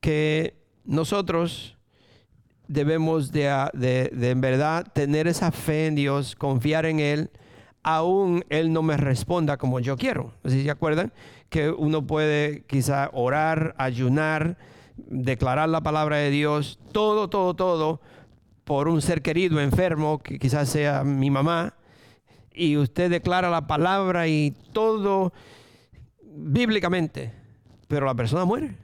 que 0.00 0.54
nosotros 0.84 1.78
debemos 2.68 3.32
de, 3.32 3.70
de, 3.72 4.10
de 4.12 4.30
en 4.30 4.40
verdad 4.42 4.86
tener 4.92 5.26
esa 5.26 5.50
fe 5.50 5.86
en 5.86 5.94
Dios, 5.94 6.36
confiar 6.36 6.84
en 6.84 7.00
Él 7.00 7.30
aún 7.86 8.44
Él 8.50 8.72
no 8.72 8.82
me 8.82 8.98
responda 8.98 9.56
como 9.56 9.80
yo 9.80 9.96
quiero. 9.96 10.32
¿Sí 10.44 10.62
se 10.62 10.70
acuerdan? 10.70 11.12
que 11.48 11.70
uno 11.70 12.06
puede 12.06 12.64
quizá 12.66 13.10
orar, 13.12 13.74
ayunar, 13.78 14.58
declarar 14.96 15.68
la 15.68 15.80
palabra 15.80 16.16
de 16.16 16.30
Dios, 16.30 16.78
todo, 16.92 17.28
todo, 17.28 17.54
todo, 17.54 18.00
por 18.64 18.88
un 18.88 19.00
ser 19.00 19.22
querido 19.22 19.60
enfermo, 19.60 20.18
que 20.18 20.38
quizás 20.38 20.68
sea 20.68 21.04
mi 21.04 21.30
mamá, 21.30 21.74
y 22.52 22.76
usted 22.76 23.10
declara 23.10 23.50
la 23.50 23.66
palabra 23.66 24.26
y 24.28 24.54
todo 24.72 25.32
bíblicamente, 26.22 27.32
pero 27.86 28.06
la 28.06 28.14
persona 28.14 28.44
muere. 28.44 28.76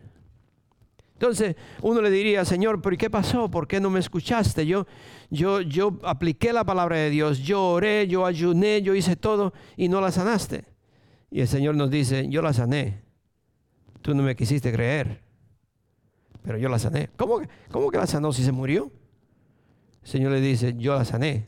Entonces 1.22 1.54
uno 1.82 2.02
le 2.02 2.10
diría, 2.10 2.44
Señor, 2.44 2.82
¿pero 2.82 2.96
qué 2.96 3.08
pasó? 3.08 3.48
¿Por 3.48 3.68
qué 3.68 3.78
no 3.78 3.90
me 3.90 4.00
escuchaste? 4.00 4.66
Yo, 4.66 4.88
yo, 5.30 5.60
yo 5.60 5.96
apliqué 6.02 6.52
la 6.52 6.64
palabra 6.64 6.96
de 6.96 7.10
Dios, 7.10 7.38
yo 7.38 7.64
oré, 7.64 8.08
yo 8.08 8.26
ayuné, 8.26 8.82
yo 8.82 8.92
hice 8.92 9.14
todo 9.14 9.52
y 9.76 9.88
no 9.88 10.00
la 10.00 10.10
sanaste. 10.10 10.64
Y 11.30 11.40
el 11.40 11.46
Señor 11.46 11.76
nos 11.76 11.92
dice, 11.92 12.26
yo 12.28 12.42
la 12.42 12.52
sané. 12.52 13.04
Tú 14.00 14.16
no 14.16 14.24
me 14.24 14.34
quisiste 14.34 14.72
creer, 14.72 15.22
pero 16.42 16.58
yo 16.58 16.68
la 16.68 16.80
sané. 16.80 17.10
¿Cómo, 17.14 17.40
cómo 17.70 17.92
que 17.92 17.98
la 17.98 18.08
sanó 18.08 18.32
si 18.32 18.42
se 18.42 18.50
murió? 18.50 18.90
El 20.02 20.08
Señor 20.08 20.32
le 20.32 20.40
dice, 20.40 20.74
yo 20.76 20.96
la 20.96 21.04
sané, 21.04 21.46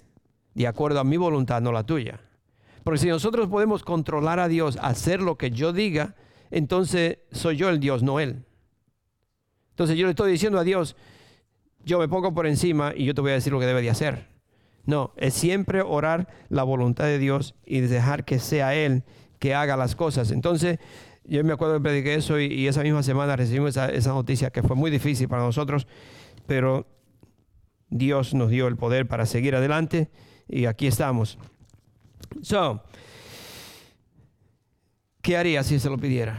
de 0.54 0.68
acuerdo 0.68 1.00
a 1.00 1.04
mi 1.04 1.16
voluntad, 1.16 1.60
no 1.60 1.72
la 1.72 1.82
tuya. 1.82 2.20
Porque 2.84 3.00
si 3.00 3.08
nosotros 3.08 3.48
podemos 3.48 3.82
controlar 3.82 4.38
a 4.38 4.46
Dios, 4.46 4.78
hacer 4.80 5.20
lo 5.20 5.36
que 5.36 5.50
yo 5.50 5.72
diga, 5.72 6.14
entonces 6.52 7.18
soy 7.32 7.56
yo 7.56 7.70
el 7.70 7.80
Dios, 7.80 8.04
no 8.04 8.20
Él. 8.20 8.44
Entonces 9.74 9.96
yo 9.96 10.06
le 10.06 10.10
estoy 10.10 10.30
diciendo 10.30 10.60
a 10.60 10.62
Dios, 10.62 10.94
yo 11.84 11.98
me 11.98 12.06
pongo 12.06 12.32
por 12.32 12.46
encima 12.46 12.92
y 12.94 13.04
yo 13.06 13.14
te 13.14 13.20
voy 13.20 13.32
a 13.32 13.34
decir 13.34 13.52
lo 13.52 13.58
que 13.58 13.66
debe 13.66 13.82
de 13.82 13.90
hacer. 13.90 14.28
No, 14.86 15.12
es 15.16 15.34
siempre 15.34 15.82
orar 15.82 16.28
la 16.48 16.62
voluntad 16.62 17.06
de 17.06 17.18
Dios 17.18 17.56
y 17.66 17.80
dejar 17.80 18.24
que 18.24 18.38
sea 18.38 18.76
Él 18.76 19.02
que 19.40 19.52
haga 19.52 19.76
las 19.76 19.96
cosas. 19.96 20.30
Entonces, 20.30 20.78
yo 21.24 21.42
me 21.42 21.52
acuerdo 21.52 21.74
que 21.74 21.80
prediqué 21.80 22.14
eso 22.14 22.38
y, 22.38 22.68
esa 22.68 22.82
misma 22.82 23.02
semana 23.02 23.34
recibimos 23.34 23.76
esa, 23.76 24.12
noticia 24.12 24.50
que 24.50 24.62
fue 24.62 24.76
muy 24.76 24.92
difícil 24.92 25.28
para 25.28 25.42
nosotros, 25.42 25.88
pero 26.46 26.86
Dios 27.90 28.32
nos 28.32 28.50
dio 28.50 28.68
el 28.68 28.76
poder 28.76 29.08
para 29.08 29.26
seguir 29.26 29.56
adelante 29.56 30.08
y 30.48 30.66
aquí 30.66 30.86
estamos. 30.86 31.36
So, 32.42 32.84
¿qué 35.20 35.36
haría 35.36 35.64
si 35.64 35.80
se 35.80 35.90
lo 35.90 35.98
pidiera? 35.98 36.38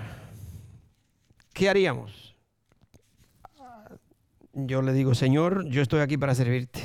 ¿Qué 1.52 1.68
haríamos? 1.68 2.25
Yo 4.56 4.82
le 4.82 4.94
digo, 4.94 5.14
Señor, 5.14 5.66
yo 5.68 5.82
estoy 5.82 6.00
aquí 6.00 6.18
para 6.18 6.34
servirte. 6.34 6.82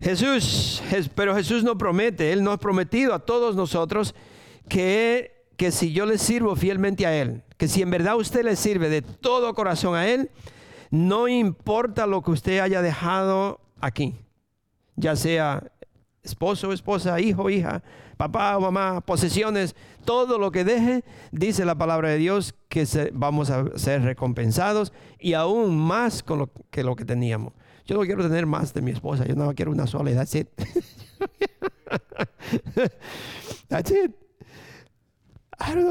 Jesús, 0.00 0.82
pero 1.14 1.36
Jesús 1.36 1.62
no 1.62 1.76
promete, 1.76 2.32
Él 2.32 2.42
nos 2.42 2.54
ha 2.54 2.58
prometido 2.58 3.12
a 3.12 3.18
todos 3.18 3.54
nosotros 3.54 4.14
que, 4.68 5.44
que 5.56 5.70
si 5.70 5.92
yo 5.92 6.06
le 6.06 6.16
sirvo 6.16 6.56
fielmente 6.56 7.06
a 7.06 7.14
Él, 7.14 7.42
que 7.58 7.68
si 7.68 7.82
en 7.82 7.90
verdad 7.90 8.16
usted 8.16 8.42
le 8.42 8.56
sirve 8.56 8.88
de 8.88 9.02
todo 9.02 9.54
corazón 9.54 9.94
a 9.94 10.08
Él, 10.08 10.30
no 10.90 11.28
importa 11.28 12.06
lo 12.06 12.22
que 12.22 12.30
usted 12.30 12.60
haya 12.60 12.80
dejado 12.80 13.60
aquí, 13.80 14.14
ya 14.96 15.14
sea 15.14 15.70
esposo, 16.30 16.72
esposa, 16.72 17.20
hijo, 17.20 17.50
hija, 17.50 17.82
papá 18.16 18.58
mamá, 18.58 19.00
posesiones, 19.00 19.74
todo 20.04 20.38
lo 20.38 20.50
que 20.50 20.64
deje, 20.64 21.04
dice 21.32 21.64
la 21.64 21.76
palabra 21.76 22.08
de 22.08 22.18
Dios 22.18 22.54
que 22.68 22.86
vamos 23.12 23.50
a 23.50 23.78
ser 23.78 24.02
recompensados 24.02 24.92
y 25.18 25.34
aún 25.34 25.76
más 25.76 26.22
con 26.22 26.38
lo 26.38 26.50
que 26.70 26.82
lo 26.82 26.96
que 26.96 27.04
teníamos. 27.04 27.52
Yo 27.84 27.96
no 27.96 28.02
quiero 28.02 28.22
tener 28.22 28.46
más 28.46 28.72
de 28.72 28.82
mi 28.82 28.92
esposa, 28.92 29.26
yo 29.26 29.34
no 29.34 29.52
quiero 29.54 29.72
una 29.72 29.86
sola 29.86 30.14
that's 30.14 30.34
it. 30.34 30.48
that's 33.68 33.90
it. 33.90 34.14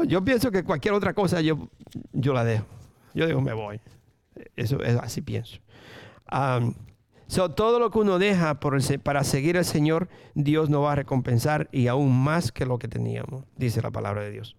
Yo 0.06 0.24
pienso 0.24 0.50
que 0.50 0.64
cualquier 0.64 0.94
otra 0.94 1.14
cosa 1.14 1.40
yo, 1.40 1.68
yo 2.12 2.32
la 2.32 2.44
dejo. 2.44 2.66
Yo 3.14 3.26
digo, 3.26 3.40
me 3.40 3.52
voy. 3.52 3.80
Eso 4.56 4.82
es 4.82 4.96
así 4.96 5.20
pienso. 5.20 5.60
Todo 7.30 7.78
lo 7.78 7.90
que 7.90 7.98
uno 7.98 8.18
deja 8.18 8.58
para 8.58 9.24
seguir 9.24 9.56
al 9.56 9.64
Señor, 9.64 10.08
Dios 10.34 10.68
nos 10.68 10.82
va 10.82 10.92
a 10.92 10.96
recompensar 10.96 11.68
y 11.70 11.86
aún 11.86 12.16
más 12.22 12.50
que 12.50 12.66
lo 12.66 12.78
que 12.78 12.88
teníamos, 12.88 13.44
dice 13.56 13.80
la 13.82 13.90
palabra 13.90 14.22
de 14.22 14.30
Dios. 14.32 14.56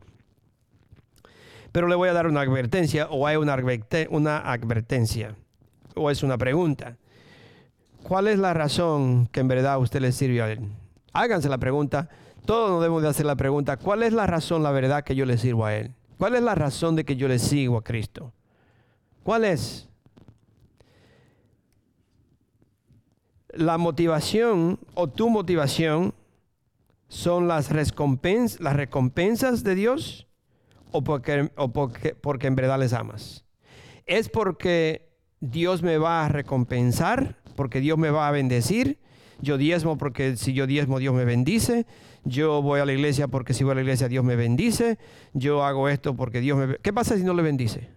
Pero 1.72 1.88
le 1.88 1.96
voy 1.96 2.10
a 2.10 2.14
dar 2.14 2.28
una 2.28 2.42
advertencia 2.42 3.08
o 3.10 3.28
hay 3.28 3.38
una, 3.38 3.58
una 4.10 4.38
advertencia 4.38 5.36
o 5.96 6.10
es 6.10 6.24
una 6.24 6.38
pregunta. 6.38 6.98
¿Cuál 8.04 8.28
es 8.28 8.40
la 8.40 8.54
razón 8.54 9.28
que 9.28 9.42
en 9.42 9.48
verdad 9.48 9.80
usted 9.80 10.02
le 10.02 10.12
sirve 10.12 10.42
a 10.42 10.52
Él? 10.52 10.62
Háganse 11.14 11.50
la 11.50 11.58
pregunta. 11.58 12.10
Todos 12.46 12.72
nos 12.72 12.82
debemos 12.82 13.04
de 13.04 13.10
hacer 13.10 13.26
la 13.26 13.36
pregunta. 13.36 13.78
¿Cuál 13.78 14.04
es 14.04 14.14
la 14.14 14.28
razón, 14.28 14.64
la 14.64 14.72
verdad 14.72 15.04
que 15.04 15.16
yo 15.16 15.26
le 15.26 15.38
sirvo 15.38 15.66
a 15.66 15.76
Él? 15.76 15.94
¿Cuál 16.18 16.36
es 16.36 16.42
la 16.42 16.56
razón 16.56 16.96
de 16.96 17.04
que 17.04 17.16
yo 17.16 17.28
le 17.28 17.38
sigo 17.38 17.78
a 17.78 17.84
Cristo? 17.84 18.34
¿Cuál 19.24 19.46
es? 19.46 19.91
La 23.54 23.78
motivación 23.78 24.80
o 24.94 25.08
tu 25.08 25.30
motivación 25.30 26.14
son 27.08 27.48
las, 27.48 27.70
las 27.72 28.76
recompensas 28.76 29.64
de 29.64 29.76
Dios 29.76 30.28
o, 30.92 31.04
porque, 31.04 31.52
o 31.56 31.72
porque, 31.74 32.16
porque 32.16 32.48
en 32.48 32.56
verdad 32.56 32.80
les 32.80 32.94
amas. 32.94 33.46
Es 34.06 34.30
porque 34.30 35.10
Dios 35.40 35.84
me 35.84 35.98
va 35.98 36.26
a 36.26 36.30
recompensar, 36.30 37.38
porque 37.56 37.82
Dios 37.82 37.98
me 37.98 38.12
va 38.12 38.28
a 38.28 38.32
bendecir. 38.32 39.00
Yo 39.42 39.58
diezmo 39.58 39.98
porque 39.98 40.38
si 40.38 40.54
yo 40.54 40.68
diezmo 40.68 41.00
Dios 41.00 41.14
me 41.14 41.26
bendice. 41.26 41.86
Yo 42.24 42.62
voy 42.62 42.80
a 42.80 42.86
la 42.86 42.94
iglesia 42.94 43.28
porque 43.28 43.54
si 43.54 43.64
voy 43.64 43.72
a 43.72 43.76
la 43.76 43.82
iglesia 43.82 44.08
Dios 44.08 44.24
me 44.24 44.36
bendice. 44.36 45.00
Yo 45.34 45.66
hago 45.66 45.90
esto 45.90 46.16
porque 46.16 46.40
Dios 46.40 46.58
me... 46.58 46.78
¿Qué 46.78 46.94
pasa 46.94 47.18
si 47.18 47.24
no 47.24 47.34
le 47.34 47.42
bendice? 47.42 47.90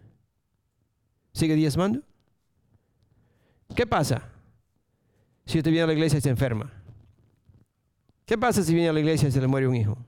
¿Sigue 1.33 1.55
diezmando? 1.55 2.01
¿Qué 3.75 3.87
pasa? 3.87 4.34
Si 5.47 5.59
usted 5.59 5.71
viene 5.71 5.85
a 5.85 5.87
la 5.87 5.93
iglesia 5.93 6.19
y 6.19 6.23
se 6.23 6.31
enferma? 6.31 6.71
¿Qué 8.27 8.39
pasa 8.39 8.63
si 8.63 8.73
viene 8.73 8.89
a 8.89 8.93
la 8.93 9.01
iglesia 9.01 9.29
y 9.29 9.33
se 9.33 9.41
le 9.41 9.47
muere 9.47 9.69
un 9.69 9.77
hijo? 9.77 9.99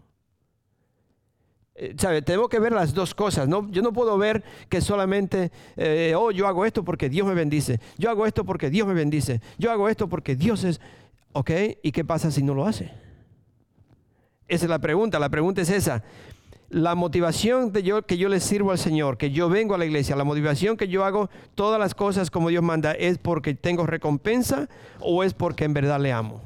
Eh, 1.75 1.95
¿Sabe? 1.99 2.23
Tenemos 2.23 2.49
que 2.49 2.59
ver 2.59 2.73
las 2.73 2.95
dos 2.95 3.15
cosas. 3.15 3.47
¿no? 3.47 3.71
Yo 3.71 3.83
no 3.83 3.93
puedo 3.93 4.17
ver 4.17 4.43
que 4.69 4.81
solamente, 4.81 5.53
eh, 5.77 6.15
oh, 6.17 6.31
yo 6.31 6.47
hago 6.47 6.65
esto 6.65 6.85
porque 6.85 7.09
Dios 7.09 7.27
me 7.27 7.35
bendice. 7.35 7.81
Yo 7.99 8.11
hago 8.11 8.27
esto 8.27 8.45
porque 8.45 8.71
Dios 8.71 8.89
me 8.89 8.95
bendice. 8.95 9.41
Yo 9.59 9.71
hago 9.71 9.89
esto 9.89 10.09
porque 10.09 10.37
Dios 10.37 10.65
es... 10.65 10.81
¿Ok? 11.33 11.51
¿Y 11.83 11.93
qué 11.93 12.03
pasa 12.03 12.31
si 12.31 12.43
no 12.43 12.55
lo 12.55 12.67
hace? 12.67 12.91
Esa 14.49 14.65
es 14.65 14.71
la 14.71 14.79
pregunta. 14.79 15.19
La 15.19 15.29
pregunta 15.29 15.61
es 15.61 15.69
esa 15.69 16.03
la 16.69 16.95
motivación 16.95 17.73
de 17.73 17.83
yo, 17.83 18.03
que 18.03 18.19
yo 18.19 18.29
le 18.29 18.41
sirvo 18.41 18.73
al 18.73 18.79
Señor, 18.79 19.19
que 19.19 19.31
yo 19.31 19.49
vengo 19.49 19.75
a 19.75 19.79
la 19.79 19.87
iglesia, 19.87 20.17
la 20.17 20.25
motivación 20.25 20.77
que 20.77 20.89
yo 20.89 21.05
hago 21.05 21.31
todas 21.55 21.79
las 21.79 21.95
cosas 21.95 22.31
como 22.31 22.49
Dios 22.49 22.63
manda, 22.63 22.93
¿es 22.93 23.19
porque 23.19 23.55
tengo 23.55 23.87
recompensa 23.87 24.69
o 25.01 25.23
es 25.23 25.35
porque 25.35 25.65
en 25.65 25.75
verdad 25.75 26.01
le 26.01 26.13
amo? 26.13 26.43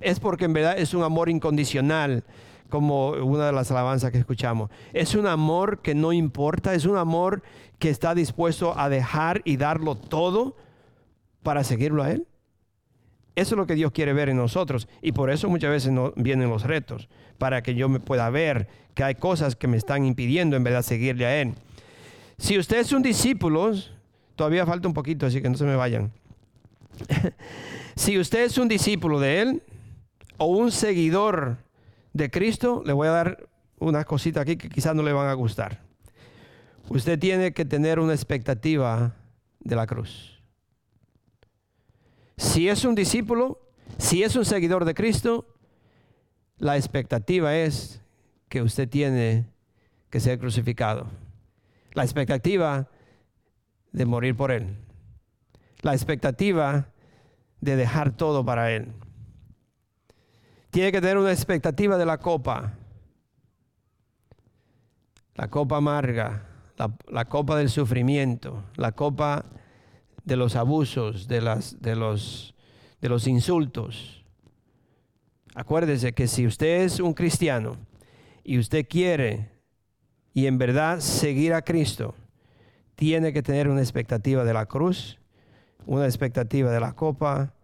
Es 0.00 0.20
porque 0.20 0.46
en 0.46 0.52
verdad 0.52 0.78
es 0.78 0.94
un 0.94 1.02
amor 1.02 1.28
incondicional, 1.28 2.24
como 2.70 3.10
una 3.10 3.46
de 3.46 3.52
las 3.52 3.70
alabanzas 3.70 4.12
que 4.12 4.18
escuchamos. 4.18 4.70
Es 4.92 5.14
un 5.14 5.26
amor 5.26 5.80
que 5.82 5.94
no 5.94 6.12
importa, 6.12 6.72
es 6.74 6.86
un 6.86 6.96
amor 6.96 7.42
que 7.78 7.90
está 7.90 8.14
dispuesto 8.14 8.78
a 8.78 8.88
dejar 8.88 9.42
y 9.44 9.56
darlo 9.56 9.96
todo 9.96 10.56
para 11.42 11.64
seguirlo 11.64 12.02
a 12.02 12.12
Él. 12.12 12.26
Eso 13.34 13.54
es 13.54 13.58
lo 13.58 13.66
que 13.66 13.74
Dios 13.74 13.92
quiere 13.92 14.12
ver 14.12 14.28
en 14.28 14.36
nosotros 14.36 14.88
y 15.02 15.12
por 15.12 15.30
eso 15.30 15.48
muchas 15.48 15.70
veces 15.70 15.92
no 15.92 16.12
vienen 16.16 16.48
los 16.48 16.64
retos, 16.64 17.08
para 17.38 17.62
que 17.62 17.74
yo 17.74 17.88
me 17.88 18.00
pueda 18.00 18.28
ver 18.30 18.68
que 18.94 19.04
hay 19.04 19.14
cosas 19.14 19.56
que 19.56 19.66
me 19.66 19.76
están 19.76 20.04
impidiendo 20.04 20.56
en 20.56 20.64
verdad 20.64 20.82
seguirle 20.82 21.26
a 21.26 21.40
Él. 21.40 21.54
Si 22.38 22.58
usted 22.58 22.78
es 22.78 22.92
un 22.92 23.02
discípulo, 23.02 23.72
todavía 24.36 24.64
falta 24.66 24.88
un 24.88 24.94
poquito, 24.94 25.26
así 25.26 25.42
que 25.42 25.48
no 25.48 25.56
se 25.56 25.64
me 25.64 25.76
vayan. 25.76 26.12
si 27.96 28.18
usted 28.18 28.44
es 28.44 28.58
un 28.58 28.68
discípulo 28.68 29.20
de 29.20 29.42
Él 29.42 29.62
o 30.38 30.46
un 30.46 30.72
seguidor 30.72 31.58
de 32.12 32.30
Cristo, 32.30 32.82
le 32.84 32.92
voy 32.92 33.08
a 33.08 33.12
dar 33.12 33.48
una 33.78 34.04
cosita 34.04 34.42
aquí 34.42 34.56
que 34.56 34.68
quizás 34.68 34.94
no 34.94 35.02
le 35.02 35.12
van 35.12 35.28
a 35.28 35.34
gustar. 35.34 35.80
Usted 36.88 37.18
tiene 37.18 37.52
que 37.52 37.64
tener 37.64 38.00
una 38.00 38.14
expectativa 38.14 39.14
de 39.60 39.76
la 39.76 39.86
cruz. 39.86 40.42
Si 42.36 42.68
es 42.68 42.84
un 42.84 42.94
discípulo, 42.94 43.60
si 43.98 44.22
es 44.22 44.34
un 44.34 44.44
seguidor 44.44 44.84
de 44.84 44.94
Cristo, 44.94 45.46
la 46.58 46.76
expectativa 46.76 47.54
es 47.56 48.00
que 48.50 48.60
usted 48.60 48.88
tiene 48.88 49.46
que 50.10 50.20
ser 50.20 50.38
crucificado. 50.38 51.06
La 51.92 52.02
expectativa 52.02 52.88
de 53.92 54.04
morir 54.04 54.36
por 54.36 54.50
Él. 54.50 54.76
La 55.82 55.94
expectativa 55.94 56.88
de 57.60 57.76
dejar 57.76 58.10
todo 58.16 58.44
para 58.44 58.72
Él. 58.72 58.92
Tiene 60.70 60.90
que 60.90 61.00
tener 61.00 61.16
una 61.16 61.32
expectativa 61.32 61.96
de 61.96 62.04
la 62.04 62.18
copa. 62.18 62.74
La 65.36 65.48
copa 65.48 65.76
amarga, 65.76 66.44
la, 67.08 67.24
copa 67.26 67.56
del 67.56 67.70
sufrimiento, 67.70 68.64
la 68.74 68.92
copa 68.92 69.44
de 70.24 70.36
los 70.36 70.56
abusos, 70.56 71.28
de, 71.28 71.40
las, 71.40 71.80
de, 71.80 71.94
los, 71.94 72.56
de 73.00 73.08
los 73.08 73.28
insultos. 73.28 74.24
Acuérdese 75.54 76.12
que 76.12 76.26
si 76.26 76.46
usted 76.46 76.82
es 76.82 76.98
un 76.98 77.14
cristiano 77.14 77.76
y 78.44 78.58
usted 78.58 78.86
quiere 78.88 79.48
y 80.32 80.46
en 80.46 80.58
verdad 80.58 81.00
seguir 81.00 81.54
a 81.54 81.62
Cristo, 81.62 82.14
tiene 82.94 83.32
que 83.32 83.42
tener 83.42 83.68
una 83.68 83.80
expectativa 83.80 84.44
de 84.44 84.52
la 84.52 84.66
cruz, 84.66 85.18
una 85.86 86.04
expectativa 86.04 86.70
de 86.70 86.80
la 86.80 86.92
copa 86.92 87.54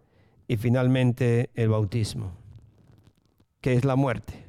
y 0.47 0.57
finalmente 0.57 1.49
el 1.53 1.69
bautismo, 1.69 2.31
que 3.61 3.73
es 3.73 3.85
la 3.85 3.95
muerte. 3.95 4.45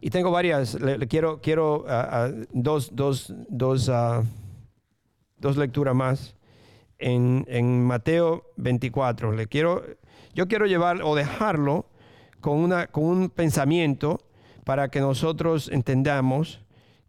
Y 0.00 0.10
tengo 0.10 0.32
varias, 0.32 0.74
le, 0.74 1.06
quiero, 1.06 1.40
quiero 1.40 1.84
ah, 1.88 2.08
ah, 2.10 2.30
dos, 2.52 2.94
dos, 2.94 3.32
dos, 3.48 3.88
ah, 3.88 4.24
dos 5.38 5.56
lecturas 5.56 5.94
más. 5.94 6.34
En, 6.98 7.44
en, 7.48 7.84
Mateo 7.84 8.44
24, 8.56 9.32
le 9.32 9.46
quiero, 9.46 9.84
yo 10.34 10.48
quiero 10.48 10.66
llevar 10.66 11.02
o 11.02 11.14
dejarlo 11.14 11.86
con, 12.40 12.58
una, 12.58 12.88
con 12.88 13.04
un 13.04 13.30
pensamiento 13.30 14.20
para 14.64 14.88
que 14.88 15.00
nosotros 15.00 15.68
entendamos 15.72 16.60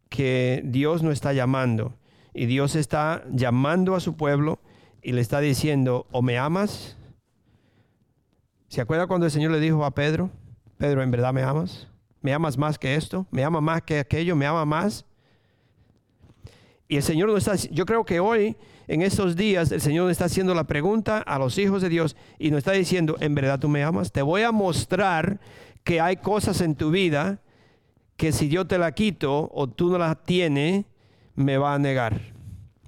que 0.09 0.61
Dios 0.65 1.03
nos 1.03 1.13
está 1.13 1.33
llamando 1.33 1.93
y 2.33 2.45
Dios 2.45 2.75
está 2.75 3.23
llamando 3.31 3.95
a 3.95 3.99
su 3.99 4.15
pueblo 4.15 4.59
y 5.01 5.11
le 5.11 5.21
está 5.21 5.39
diciendo, 5.39 6.07
o 6.11 6.21
me 6.21 6.37
amas. 6.37 6.97
¿Se 8.69 8.81
acuerda 8.81 9.07
cuando 9.07 9.25
el 9.25 9.31
Señor 9.31 9.51
le 9.51 9.59
dijo 9.59 9.85
a 9.85 9.91
Pedro, 9.91 10.31
Pedro, 10.77 11.03
¿en 11.03 11.11
verdad 11.11 11.33
me 11.33 11.43
amas? 11.43 11.87
¿Me 12.21 12.33
amas 12.33 12.57
más 12.57 12.79
que 12.79 12.95
esto? 12.95 13.27
¿Me 13.31 13.43
ama 13.43 13.61
más 13.61 13.81
que 13.83 13.99
aquello? 13.99 14.35
¿Me 14.35 14.45
ama 14.45 14.65
más? 14.65 15.05
Y 16.87 16.97
el 16.97 17.03
Señor 17.03 17.29
no 17.29 17.37
está, 17.37 17.55
yo 17.55 17.85
creo 17.85 18.05
que 18.05 18.19
hoy, 18.19 18.55
en 18.87 19.01
estos 19.01 19.35
días, 19.35 19.71
el 19.71 19.81
Señor 19.81 20.03
nos 20.05 20.11
está 20.11 20.25
haciendo 20.25 20.53
la 20.53 20.65
pregunta 20.65 21.19
a 21.19 21.37
los 21.37 21.57
hijos 21.57 21.81
de 21.81 21.89
Dios 21.89 22.15
y 22.39 22.49
nos 22.49 22.59
está 22.59 22.71
diciendo, 22.71 23.15
¿en 23.19 23.35
verdad 23.35 23.59
tú 23.59 23.67
me 23.67 23.83
amas? 23.83 24.11
Te 24.11 24.21
voy 24.21 24.43
a 24.43 24.51
mostrar 24.51 25.39
que 25.83 26.01
hay 26.01 26.17
cosas 26.17 26.61
en 26.61 26.75
tu 26.75 26.91
vida 26.91 27.39
que 28.17 28.31
si 28.31 28.49
yo 28.49 28.65
te 28.65 28.77
la 28.77 28.93
quito 28.93 29.49
o 29.53 29.67
tú 29.67 29.89
no 29.89 29.97
las 29.97 30.23
tienes, 30.23 30.85
me 31.35 31.57
va 31.57 31.73
a 31.73 31.79
negar. 31.79 32.21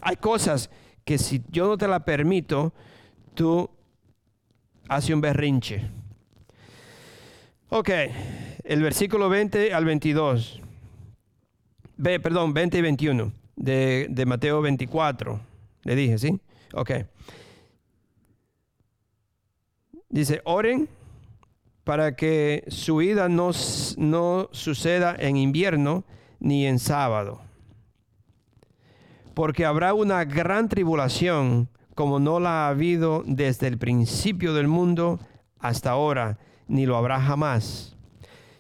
Hay 0.02 0.18
cosas 0.18 0.70
que 1.04 1.18
si 1.18 1.44
yo 1.50 1.68
no 1.68 1.78
te 1.78 1.88
la 1.88 2.06
permito, 2.06 2.74
tú 3.34 3.70
haces 4.88 5.14
un 5.14 5.22
berrinche. 5.22 5.90
Ok, 7.70 7.90
el 8.64 8.82
versículo 8.82 9.30
20 9.30 9.74
al 9.74 9.86
22. 9.86 10.62
Ve, 11.98 12.20
perdón, 12.20 12.54
20 12.54 12.78
y 12.78 12.82
21 12.82 13.32
de, 13.56 14.08
de 14.10 14.26
Mateo 14.26 14.62
24. 14.62 15.40
Le 15.84 15.96
dije, 15.96 16.18
¿sí? 16.18 16.40
Ok. 16.74 16.92
Dice, 20.10 20.42
oren 20.46 20.88
para 21.86 22.16
que 22.16 22.66
su 22.68 23.02
ida 23.02 23.30
no, 23.30 23.52
no 23.98 24.50
suceda 24.52 25.16
en 25.18 25.38
invierno 25.38 26.04
ni 26.40 26.66
en 26.66 26.80
sábado. 26.80 27.42
Porque 29.36 29.66
habrá 29.66 29.94
una 29.94 30.26
gran 30.26 30.68
tribulación 30.68 31.70
como 31.94 32.20
no 32.20 32.40
la 32.40 32.66
ha 32.66 32.70
habido 32.70 33.24
desde 33.26 33.68
el 33.68 33.78
principio 33.78 34.54
del 34.54 34.68
mundo 34.68 35.20
hasta 35.60 35.92
ahora, 35.92 36.40
ni 36.68 36.88
lo 36.88 36.98
habrá 36.98 37.22
jamás. 37.22 37.96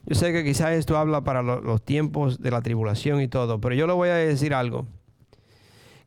Yo 0.05 0.13
sé 0.13 0.31
que 0.31 0.43
quizás 0.43 0.73
esto 0.73 0.95
habla 0.95 1.23
para 1.23 1.41
los 1.41 1.83
tiempos 1.83 2.39
de 2.39 2.51
la 2.51 2.61
tribulación 2.61 3.21
y 3.21 3.27
todo, 3.27 3.59
pero 3.59 3.73
yo 3.73 3.87
le 3.87 3.93
voy 3.93 4.09
a 4.09 4.15
decir 4.15 4.53
algo. 4.53 4.85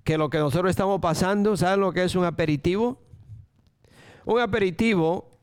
Que 0.05 0.19
lo 0.19 0.31
que 0.31 0.39
nosotros 0.39 0.71
estamos 0.71 1.01
pasando, 1.01 1.57
¿saben 1.57 1.81
lo 1.81 1.93
que 1.93 2.05
es 2.05 2.15
un 2.15 2.25
aperitivo? 2.25 3.03
Un 4.25 4.41
aperitivo 4.41 5.38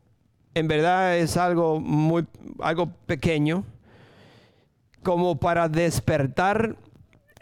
en 0.55 0.67
verdad 0.69 1.17
es 1.17 1.37
algo 1.37 1.79
muy 1.79 2.25
algo 2.59 2.89
pequeño 3.05 3.65
como 5.03 5.37
para 5.39 5.69
despertar 5.69 6.77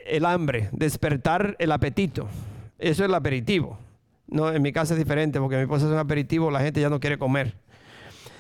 el 0.05 0.25
hambre, 0.25 0.69
despertar 0.73 1.55
el 1.59 1.71
apetito. 1.71 2.27
Eso 2.77 3.03
es 3.03 3.09
el 3.09 3.15
aperitivo. 3.15 3.77
No, 4.27 4.51
en 4.51 4.61
mi 4.61 4.73
casa 4.73 4.95
es 4.95 4.99
diferente 4.99 5.39
porque 5.39 5.55
mi 5.55 5.61
esposa 5.61 5.85
es 5.85 5.91
un 5.91 5.97
aperitivo, 5.97 6.51
la 6.51 6.59
gente 6.59 6.81
ya 6.81 6.89
no 6.89 6.99
quiere 6.99 7.17
comer. 7.17 7.55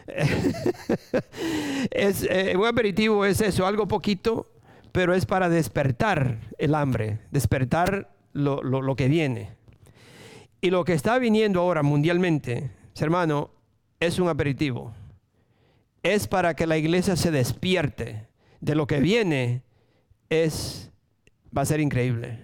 es, 1.91 2.27
eh, 2.29 2.57
un 2.57 2.65
aperitivo 2.65 3.23
es 3.23 3.39
eso, 3.39 3.65
algo 3.65 3.87
poquito, 3.87 4.49
pero 4.91 5.13
es 5.13 5.25
para 5.25 5.47
despertar 5.47 6.39
el 6.57 6.75
hambre, 6.75 7.19
despertar 7.31 8.09
lo, 8.33 8.61
lo 8.61 8.95
que 8.95 9.07
viene. 9.07 9.51
Y 10.59 10.71
lo 10.71 10.83
que 10.83 10.93
está 10.93 11.19
viniendo 11.19 11.61
ahora 11.61 11.83
mundialmente, 11.83 12.71
hermano, 12.99 13.51
es 14.05 14.19
un 14.19 14.27
aperitivo. 14.27 14.93
Es 16.01 16.27
para 16.27 16.55
que 16.55 16.67
la 16.67 16.77
iglesia 16.77 17.15
se 17.15 17.31
despierte 17.31 18.27
de 18.59 18.75
lo 18.75 18.87
que 18.87 18.99
viene. 18.99 19.63
Es, 20.29 20.91
va 21.55 21.61
a 21.61 21.65
ser 21.65 21.79
increíble. 21.79 22.39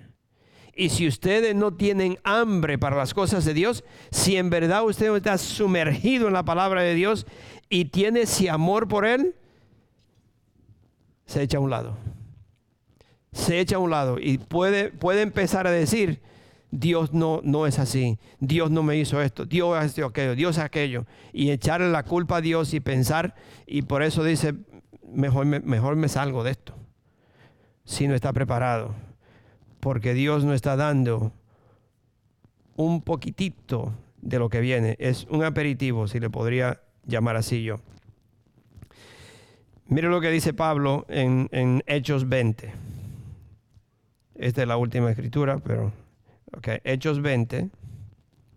Y 0.76 0.90
si 0.90 1.08
ustedes 1.08 1.56
no 1.56 1.74
tienen 1.74 2.18
hambre 2.24 2.78
para 2.78 2.96
las 2.96 3.14
cosas 3.14 3.44
de 3.44 3.54
Dios, 3.54 3.84
si 4.12 4.38
en 4.38 4.50
verdad 4.50 4.86
usted 4.86 5.14
está 5.14 5.38
sumergido 5.38 6.28
en 6.28 6.34
la 6.34 6.46
palabra 6.46 6.82
de 6.82 6.94
Dios 6.94 7.26
y 7.68 7.86
tiene 7.86 8.22
ese 8.22 8.50
amor 8.50 8.88
por 8.88 9.06
Él, 9.06 9.36
se 11.26 11.42
echa 11.42 11.58
a 11.58 11.62
un 11.62 11.70
lado. 11.70 11.98
Se 13.34 13.60
echa 13.60 13.76
a 13.76 13.80
un 13.80 13.90
lado 13.90 14.20
y 14.20 14.38
puede, 14.38 14.90
puede 14.90 15.22
empezar 15.22 15.68
a 15.68 15.72
decir, 15.72 16.22
Dios 16.72 17.14
no, 17.14 17.42
no 17.44 17.66
es 17.66 17.80
así, 17.80 18.20
Dios 18.40 18.70
no 18.70 18.84
me 18.84 18.98
hizo 18.98 19.22
esto, 19.22 19.46
Dios 19.46 19.84
esto 19.84 20.06
aquello, 20.06 20.36
Dios 20.36 20.58
aquello, 20.60 21.06
y 21.34 21.50
echarle 21.50 21.90
la 21.90 22.04
culpa 22.04 22.38
a 22.38 22.42
Dios 22.42 22.74
y 22.74 22.80
pensar, 22.80 23.36
y 23.66 23.82
por 23.84 24.04
eso 24.04 24.24
dice, 24.24 24.54
mejor 25.12 25.46
me, 25.46 25.60
mejor 25.60 25.96
me 25.96 26.10
salgo 26.10 26.44
de 26.44 26.52
esto, 26.52 26.76
si 27.86 28.08
no 28.08 28.14
está 28.14 28.34
preparado, 28.34 28.94
porque 29.80 30.14
Dios 30.14 30.44
no 30.44 30.54
está 30.54 30.76
dando 30.76 31.32
un 32.76 33.02
poquitito 33.02 33.94
de 34.22 34.38
lo 34.38 34.50
que 34.50 34.62
viene, 34.62 34.96
es 35.00 35.26
un 35.30 35.44
aperitivo, 35.44 36.08
si 36.08 36.20
le 36.20 36.30
podría 36.30 36.82
llamar 37.06 37.36
así 37.36 37.64
yo. 37.64 37.78
Mire 39.88 40.08
lo 40.08 40.22
que 40.22 40.30
dice 40.30 40.54
Pablo 40.54 41.08
en, 41.10 41.50
en 41.52 41.82
Hechos 41.88 42.30
20. 42.30 42.72
Esta 44.36 44.62
es 44.62 44.68
la 44.68 44.78
última 44.78 45.10
escritura, 45.10 45.58
pero 45.58 45.92
Hechos 46.84 47.22
20, 47.22 47.70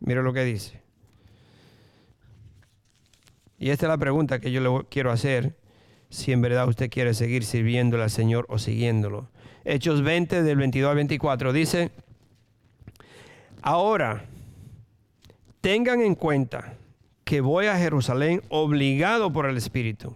mire 0.01 0.23
lo 0.23 0.33
que 0.33 0.45
dice. 0.45 0.81
Y 3.59 3.71
esta 3.71 3.87
es 3.87 3.91
la 3.91 3.99
pregunta 3.99 4.41
que 4.41 4.51
yo 4.51 4.61
le 4.61 4.87
quiero 4.89 5.13
hacer, 5.13 5.57
si 6.11 6.33
en 6.33 6.43
verdad 6.43 6.69
usted 6.69 6.91
quiere 6.91 7.15
seguir 7.15 7.45
sirviéndole 7.45 8.03
al 8.03 8.11
Señor 8.11 8.47
o 8.49 8.59
siguiéndolo. 8.59 9.29
Hechos 9.65 10.03
20 10.03 10.43
del 10.43 10.57
22 10.59 10.91
al 10.91 10.97
24 10.97 11.53
dice, 11.53 11.91
ahora 13.63 14.25
tengan 15.61 16.01
en 16.01 16.17
cuenta 16.17 16.75
que 17.25 17.41
voy 17.41 17.67
a 17.67 17.79
Jerusalén 17.79 18.43
obligado 18.49 19.33
por 19.33 19.47
el 19.47 19.57
Espíritu, 19.57 20.13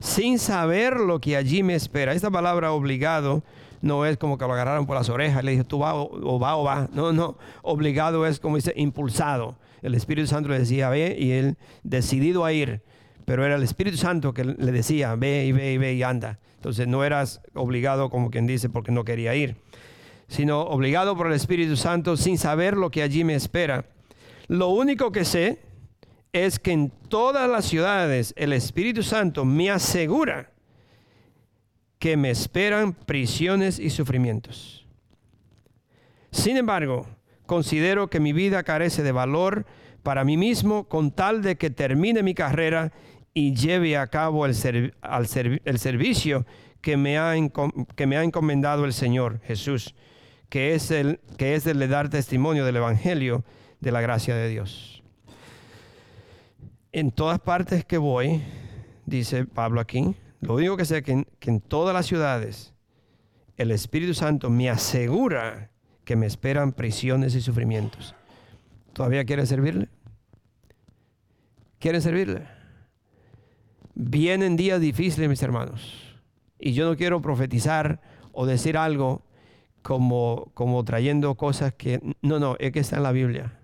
sin 0.00 0.38
saber 0.38 0.96
lo 0.98 1.20
que 1.20 1.36
allí 1.36 1.62
me 1.62 1.74
espera. 1.74 2.12
Esta 2.12 2.30
palabra 2.30 2.72
obligado 2.72 3.44
no 3.80 4.04
es 4.06 4.16
como 4.16 4.38
que 4.38 4.46
lo 4.46 4.52
agarraron 4.52 4.86
por 4.86 4.96
las 4.96 5.08
orejas 5.08 5.44
le 5.44 5.52
dijo, 5.52 5.64
tú 5.64 5.78
va 5.78 5.94
o, 5.94 6.38
va 6.38 6.56
o 6.56 6.64
va. 6.64 6.88
No, 6.92 7.12
no, 7.12 7.36
obligado 7.62 8.26
es 8.26 8.40
como 8.40 8.56
dice, 8.56 8.72
impulsado. 8.76 9.56
El 9.82 9.94
Espíritu 9.94 10.26
Santo 10.26 10.48
le 10.48 10.58
decía, 10.58 10.88
ve, 10.88 11.16
y 11.18 11.32
él 11.32 11.56
decidido 11.82 12.44
a 12.44 12.52
ir. 12.52 12.82
Pero 13.24 13.44
era 13.44 13.56
el 13.56 13.62
Espíritu 13.62 13.96
Santo 13.96 14.32
que 14.32 14.44
le 14.44 14.72
decía, 14.72 15.14
ve 15.14 15.44
y 15.46 15.52
ve 15.52 15.72
y 15.72 15.78
ve 15.78 15.94
y 15.94 16.02
anda. 16.02 16.38
Entonces 16.56 16.88
no 16.88 17.04
eras 17.04 17.40
obligado 17.54 18.10
como 18.10 18.30
quien 18.30 18.46
dice 18.46 18.68
porque 18.68 18.90
no 18.90 19.04
quería 19.04 19.34
ir, 19.34 19.56
sino 20.26 20.62
obligado 20.62 21.16
por 21.16 21.28
el 21.28 21.34
Espíritu 21.34 21.76
Santo 21.76 22.16
sin 22.16 22.36
saber 22.36 22.76
lo 22.76 22.90
que 22.90 23.02
allí 23.02 23.22
me 23.22 23.34
espera. 23.34 23.84
Lo 24.48 24.68
único 24.68 25.12
que 25.12 25.24
sé 25.24 25.60
es 26.32 26.58
que 26.58 26.72
en 26.72 26.90
todas 27.08 27.48
las 27.48 27.64
ciudades 27.64 28.34
el 28.36 28.52
Espíritu 28.52 29.02
Santo 29.04 29.44
me 29.44 29.70
asegura 29.70 30.50
que 31.98 32.16
me 32.16 32.30
esperan 32.30 32.92
prisiones 32.92 33.78
y 33.78 33.90
sufrimientos. 33.90 34.86
Sin 36.30 36.56
embargo, 36.56 37.06
considero 37.46 38.08
que 38.08 38.20
mi 38.20 38.32
vida 38.32 38.62
carece 38.62 39.02
de 39.02 39.12
valor 39.12 39.66
para 40.02 40.24
mí 40.24 40.36
mismo 40.36 40.84
con 40.84 41.10
tal 41.10 41.42
de 41.42 41.56
que 41.56 41.70
termine 41.70 42.22
mi 42.22 42.34
carrera 42.34 42.92
y 43.34 43.54
lleve 43.54 43.96
a 43.96 44.06
cabo 44.06 44.46
el, 44.46 44.54
el 45.02 45.78
servicio 45.78 46.46
que 46.80 46.96
me, 46.96 47.18
ha 47.18 47.34
que 47.96 48.06
me 48.06 48.16
ha 48.16 48.22
encomendado 48.22 48.84
el 48.84 48.92
Señor 48.92 49.40
Jesús, 49.42 49.94
que 50.48 50.74
es, 50.74 50.90
el, 50.90 51.20
que 51.36 51.54
es 51.54 51.66
el 51.66 51.78
de 51.78 51.88
dar 51.88 52.08
testimonio 52.08 52.64
del 52.64 52.76
Evangelio 52.76 53.44
de 53.80 53.92
la 53.92 54.00
gracia 54.00 54.34
de 54.34 54.48
Dios. 54.48 55.02
En 56.92 57.10
todas 57.10 57.40
partes 57.40 57.84
que 57.84 57.98
voy, 57.98 58.42
dice 59.04 59.44
Pablo 59.44 59.80
aquí, 59.80 60.14
lo 60.40 60.54
único 60.54 60.76
que 60.76 60.84
sé 60.84 60.98
es 60.98 61.04
que 61.04 61.24
en, 61.40 61.60
todas 61.60 61.94
las 61.94 62.06
ciudades 62.06 62.74
el 63.56 63.70
Espíritu 63.70 64.14
Santo 64.14 64.50
me 64.50 64.70
asegura 64.70 65.70
que 66.04 66.16
me 66.16 66.26
esperan 66.26 66.72
prisiones 66.72 67.34
y 67.34 67.40
sufrimientos. 67.40 68.14
¿Todavía 68.92 69.24
quiere 69.24 69.46
servirle? 69.46 69.88
¿Quieren 71.78 72.00
servirle? 72.00 72.46
Vienen 73.94 74.56
días 74.56 74.80
difíciles, 74.80 75.28
mis 75.28 75.42
hermanos. 75.42 76.16
Y 76.58 76.72
yo 76.72 76.88
no 76.88 76.96
quiero 76.96 77.20
profetizar 77.20 78.00
o 78.32 78.46
decir 78.46 78.76
algo 78.76 79.22
como, 79.82 80.50
como 80.54 80.84
trayendo 80.84 81.34
cosas 81.34 81.74
que... 81.74 82.00
No, 82.22 82.38
no, 82.38 82.56
es 82.60 82.72
que 82.72 82.80
está 82.80 82.96
en 82.96 83.02
la 83.02 83.12
Biblia. 83.12 83.58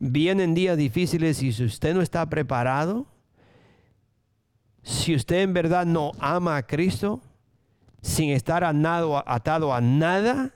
Vienen 0.00 0.54
días 0.54 0.76
difíciles 0.76 1.42
y 1.42 1.52
si 1.52 1.64
usted 1.64 1.94
no 1.94 2.02
está 2.02 2.28
preparado, 2.28 3.06
si 4.82 5.14
usted 5.14 5.42
en 5.42 5.52
verdad 5.52 5.86
no 5.86 6.12
ama 6.18 6.56
a 6.56 6.66
Cristo, 6.66 7.20
sin 8.02 8.30
estar 8.30 8.64
atado 8.64 9.74
a 9.74 9.80
nada, 9.80 10.54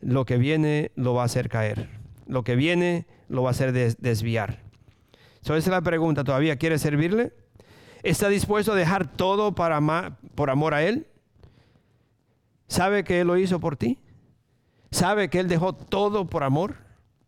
lo 0.00 0.24
que 0.24 0.36
viene 0.36 0.92
lo 0.94 1.14
va 1.14 1.22
a 1.22 1.26
hacer 1.26 1.48
caer. 1.48 1.88
Lo 2.26 2.44
que 2.44 2.56
viene 2.56 3.06
lo 3.28 3.42
va 3.42 3.50
a 3.50 3.52
hacer 3.52 3.72
desviar. 3.72 4.60
esa 5.40 5.56
es 5.56 5.66
la 5.66 5.80
pregunta. 5.80 6.24
¿Todavía 6.24 6.56
quiere 6.56 6.78
servirle? 6.78 7.32
¿Está 8.02 8.28
dispuesto 8.28 8.72
a 8.72 8.76
dejar 8.76 9.10
todo 9.10 9.54
por 9.54 9.72
amor 9.72 10.74
a 10.74 10.82
Él? 10.82 11.06
¿Sabe 12.68 13.02
que 13.02 13.20
Él 13.20 13.26
lo 13.26 13.38
hizo 13.38 13.60
por 13.60 13.76
ti? 13.76 13.98
¿Sabe 14.90 15.30
que 15.30 15.40
Él 15.40 15.48
dejó 15.48 15.72
todo 15.72 16.26
por 16.26 16.44
amor? 16.44 16.76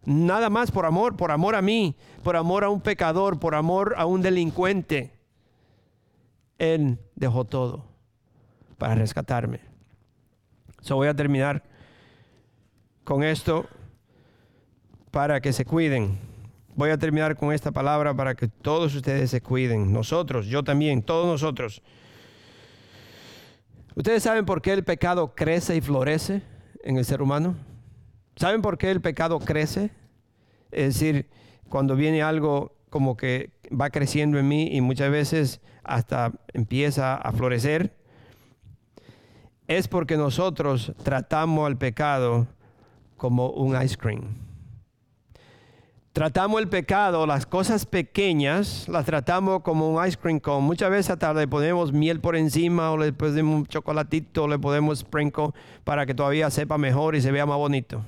Nada 0.04 0.48
más 0.48 0.70
por 0.70 0.86
amor, 0.86 1.16
por 1.16 1.30
amor 1.30 1.54
a 1.54 1.62
mí, 1.62 1.96
por 2.22 2.36
amor 2.36 2.64
a 2.64 2.68
un 2.68 2.80
pecador, 2.80 3.38
por 3.38 3.54
amor 3.54 3.94
a 3.96 4.06
un 4.06 4.22
delincuente. 4.22 5.19
Él 6.61 6.98
dejó 7.16 7.46
todo 7.46 7.86
para 8.76 8.94
rescatarme. 8.94 9.61
So 10.82 10.94
voy 10.94 11.08
a 11.08 11.14
terminar 11.14 11.64
con 13.02 13.24
esto 13.24 13.66
para 15.11 15.40
que 15.40 15.54
se 15.54 15.64
cuiden. 15.64 16.18
Voy 16.76 16.90
a 16.90 16.98
terminar 16.98 17.34
con 17.36 17.54
esta 17.54 17.72
palabra 17.72 18.14
para 18.14 18.34
que 18.34 18.46
todos 18.46 18.94
ustedes 18.94 19.30
se 19.30 19.40
cuiden. 19.40 19.90
Nosotros, 19.90 20.46
yo 20.46 20.62
también, 20.62 21.02
todos 21.02 21.26
nosotros. 21.26 21.82
¿Ustedes 23.96 24.22
saben 24.22 24.44
por 24.44 24.61
qué 24.61 24.74
el 24.74 24.84
pecado 24.84 25.34
crece 25.34 25.76
y 25.76 25.80
florece 25.80 26.42
en 26.84 26.98
el 26.98 27.06
ser 27.06 27.22
humano? 27.22 27.56
¿Saben 28.36 28.61
por 28.61 28.76
qué 28.76 28.90
el 28.90 29.00
pecado 29.00 29.38
crece? 29.40 29.92
Es 30.70 30.94
decir, 30.94 31.26
cuando 31.70 31.96
viene 31.96 32.22
algo 32.22 32.76
como 32.90 33.16
que 33.16 33.50
va 33.72 33.88
creciendo 33.88 34.38
en 34.38 34.46
mí 34.46 34.68
y 34.76 34.82
muchas 34.82 35.11
veces 35.11 35.62
hasta 35.91 36.32
empieza 36.53 37.16
a 37.16 37.32
florecer, 37.32 37.95
es 39.66 39.88
porque 39.88 40.16
nosotros 40.16 40.93
tratamos 41.03 41.66
al 41.66 41.76
pecado 41.76 42.47
como 43.16 43.51
un 43.51 43.80
ice 43.80 43.97
cream. 43.97 44.22
Tratamos 46.12 46.61
el 46.61 46.68
pecado, 46.68 47.24
las 47.26 47.47
cosas 47.47 47.86
pequeñas, 47.86 48.88
las 48.88 49.05
tratamos 49.05 49.62
como 49.62 49.88
un 49.91 50.05
ice 50.05 50.16
cream 50.16 50.41
con 50.41 50.64
Muchas 50.64 50.91
veces 50.91 51.11
hasta 51.11 51.32
le 51.34 51.47
ponemos 51.47 51.93
miel 51.93 52.20
por 52.20 52.34
encima 52.34 52.91
o 52.91 52.97
le 52.97 53.12
ponemos 53.12 53.55
un 53.55 53.66
chocolatito, 53.66 54.45
o 54.45 54.49
le 54.49 54.59
ponemos 54.59 55.01
sprinkle 55.01 55.51
para 55.84 56.07
que 56.07 56.14
todavía 56.14 56.51
sepa 56.51 56.78
mejor 56.78 57.14
y 57.14 57.20
se 57.20 57.30
vea 57.30 57.47
más 57.47 57.59
bonito. 57.59 58.03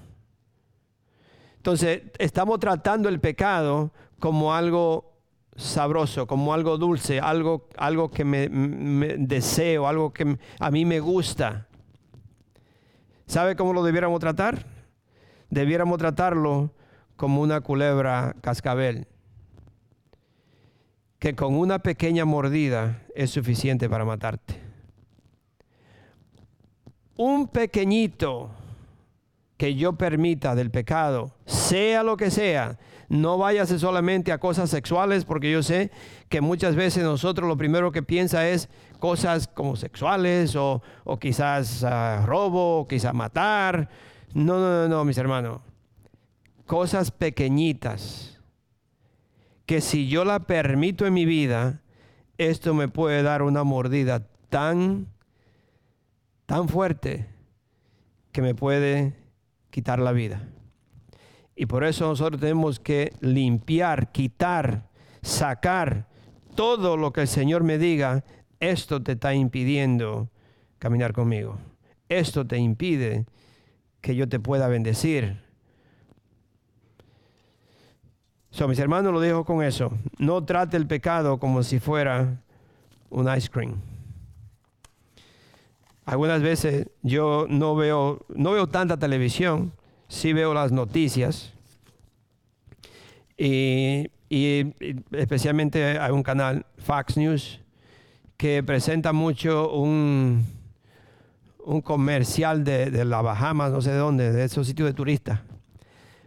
Entonces, 1.59 2.03
estamos 2.18 2.59
tratando 2.59 3.09
el 3.09 3.20
pecado 3.20 3.93
como 4.18 4.53
algo 4.53 5.11
sabroso, 5.57 6.26
como 6.26 6.55
algo 6.55 6.78
dulce, 6.78 7.20
algo, 7.20 7.68
algo 7.76 8.11
que 8.11 8.24
me, 8.24 8.48
deseo, 9.18 9.86
algo 9.86 10.12
que 10.12 10.38
a 10.59 10.70
mí 10.70 10.84
me 10.84 11.00
gusta. 11.00 11.66
¿Sabe 13.26 13.57
cómo 13.57 13.72
lo 13.72 13.82
debiéramos 13.82 14.20
tratar? 14.20 14.66
Debiéramos 15.50 15.98
tratarlo 15.98 16.72
como 17.16 17.40
una 17.40 17.61
culebra 17.61 18.34
cascabel, 18.40 19.07
que 21.18 21.34
con 21.34 21.55
una 21.55 21.78
pequeña 21.78 22.24
mordida 22.24 23.03
es 23.14 23.30
suficiente 23.30 23.88
para 23.88 24.05
matarte. 24.05 24.61
Un 27.16 27.46
pequeñito 27.48 28.50
que 29.57 29.74
yo 29.76 29.92
permita 29.92 30.55
del 30.55 30.70
pecado, 30.70 31.30
sea 31.44 32.03
lo 32.03 32.16
que 32.16 32.30
sea, 32.30 32.78
no 33.12 33.36
váyase 33.36 33.78
solamente 33.78 34.32
a 34.32 34.38
cosas 34.38 34.70
sexuales, 34.70 35.26
porque 35.26 35.50
yo 35.50 35.62
sé 35.62 35.90
que 36.30 36.40
muchas 36.40 36.74
veces 36.74 37.04
nosotros 37.04 37.46
lo 37.46 37.58
primero 37.58 37.92
que 37.92 38.02
piensa 38.02 38.48
es 38.48 38.70
cosas 39.00 39.48
como 39.48 39.76
sexuales 39.76 40.56
o, 40.56 40.80
quizás 41.20 41.84
ah, 41.84 42.24
robo, 42.24 42.78
o 42.78 42.88
quizás 42.88 43.12
matar. 43.12 43.90
No, 44.32 44.58
no, 44.58 44.70
no, 44.70 44.88
no, 44.88 45.04
mis 45.04 45.18
hermanos. 45.18 45.60
Cosas 46.64 47.10
pequeñitas 47.10 48.40
que 49.66 49.82
si 49.82 50.08
yo 50.08 50.24
la 50.24 50.46
permito 50.46 51.04
en 51.04 51.12
mi 51.12 51.26
vida, 51.26 51.82
esto 52.38 52.72
me 52.72 52.88
puede 52.88 53.22
dar 53.22 53.42
una 53.42 53.62
mordida 53.62 54.26
tan, 54.48 55.06
tan 56.46 56.66
fuerte 56.66 57.26
que 58.32 58.40
me 58.40 58.54
puede 58.54 59.12
quitar 59.68 59.98
la 59.98 60.12
vida. 60.12 60.48
Y 61.55 61.66
por 61.66 61.84
eso 61.84 62.07
nosotros 62.07 62.40
tenemos 62.40 62.80
que 62.80 63.12
limpiar, 63.20 64.11
quitar, 64.12 64.88
sacar 65.22 66.09
todo 66.55 66.96
lo 66.96 67.12
que 67.12 67.22
el 67.22 67.28
Señor 67.28 67.62
me 67.62 67.78
diga, 67.78 68.24
esto 68.61 69.03
te 69.03 69.12
está 69.12 69.34
impidiendo 69.34 70.28
caminar 70.78 71.12
conmigo. 71.12 71.59
Esto 72.09 72.46
te 72.46 72.59
impide 72.59 73.26
que 74.00 74.14
yo 74.14 74.28
te 74.28 74.40
pueda 74.40 74.68
bendecir. 74.68 75.40
So, 78.50 78.68
mis 78.68 78.78
hermanos 78.78 79.12
lo 79.12 79.20
dejo 79.20 79.44
con 79.44 79.62
eso. 79.62 79.92
No 80.18 80.44
trate 80.44 80.76
el 80.76 80.86
pecado 80.86 81.38
como 81.38 81.62
si 81.62 81.80
fuera 81.80 82.42
un 83.09 83.34
ice 83.34 83.48
cream. 83.48 83.80
Algunas 86.05 86.42
veces 86.42 86.88
yo 87.03 87.46
no 87.48 87.74
veo, 87.76 88.26
no 88.34 88.53
veo 88.53 88.66
tanta 88.68 88.98
televisión, 88.98 89.72
sí 90.12 90.34
veo 90.34 90.52
las 90.52 90.72
noticias 90.72 91.54
y, 93.38 94.10
especialmente 95.10 95.98
hay 95.98 96.12
un 96.12 96.22
canal, 96.22 96.66
Fox 96.78 97.16
News, 97.16 97.60
que 98.36 98.62
presenta 98.62 99.12
mucho 99.12 99.72
un, 99.72 100.46
un 101.64 101.80
comercial 101.80 102.62
de, 102.62 102.90
de 102.90 103.04
la 103.04 103.22
Bahamas, 103.22 103.72
no 103.72 103.80
sé 103.80 103.90
de 103.90 103.96
dónde, 103.96 104.32
de 104.32 104.44
esos 104.44 104.66
sitios 104.66 104.86
de 104.86 104.94
turistas. 104.94 105.40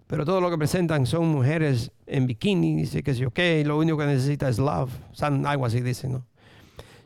Pero 0.07 0.25
todo 0.25 0.41
lo 0.41 0.49
que 0.49 0.57
presentan 0.57 1.05
son 1.05 1.27
mujeres 1.27 1.91
en 2.05 2.27
bikini, 2.27 2.75
dice 2.75 3.01
que 3.01 3.13
sí, 3.13 3.23
ok, 3.23 3.39
lo 3.65 3.77
único 3.77 3.97
que 3.97 4.05
necesita 4.07 4.49
es 4.49 4.59
love, 4.59 4.91
algo 5.21 5.65
así 5.65 5.81
dicen, 5.81 6.13
¿no? 6.13 6.25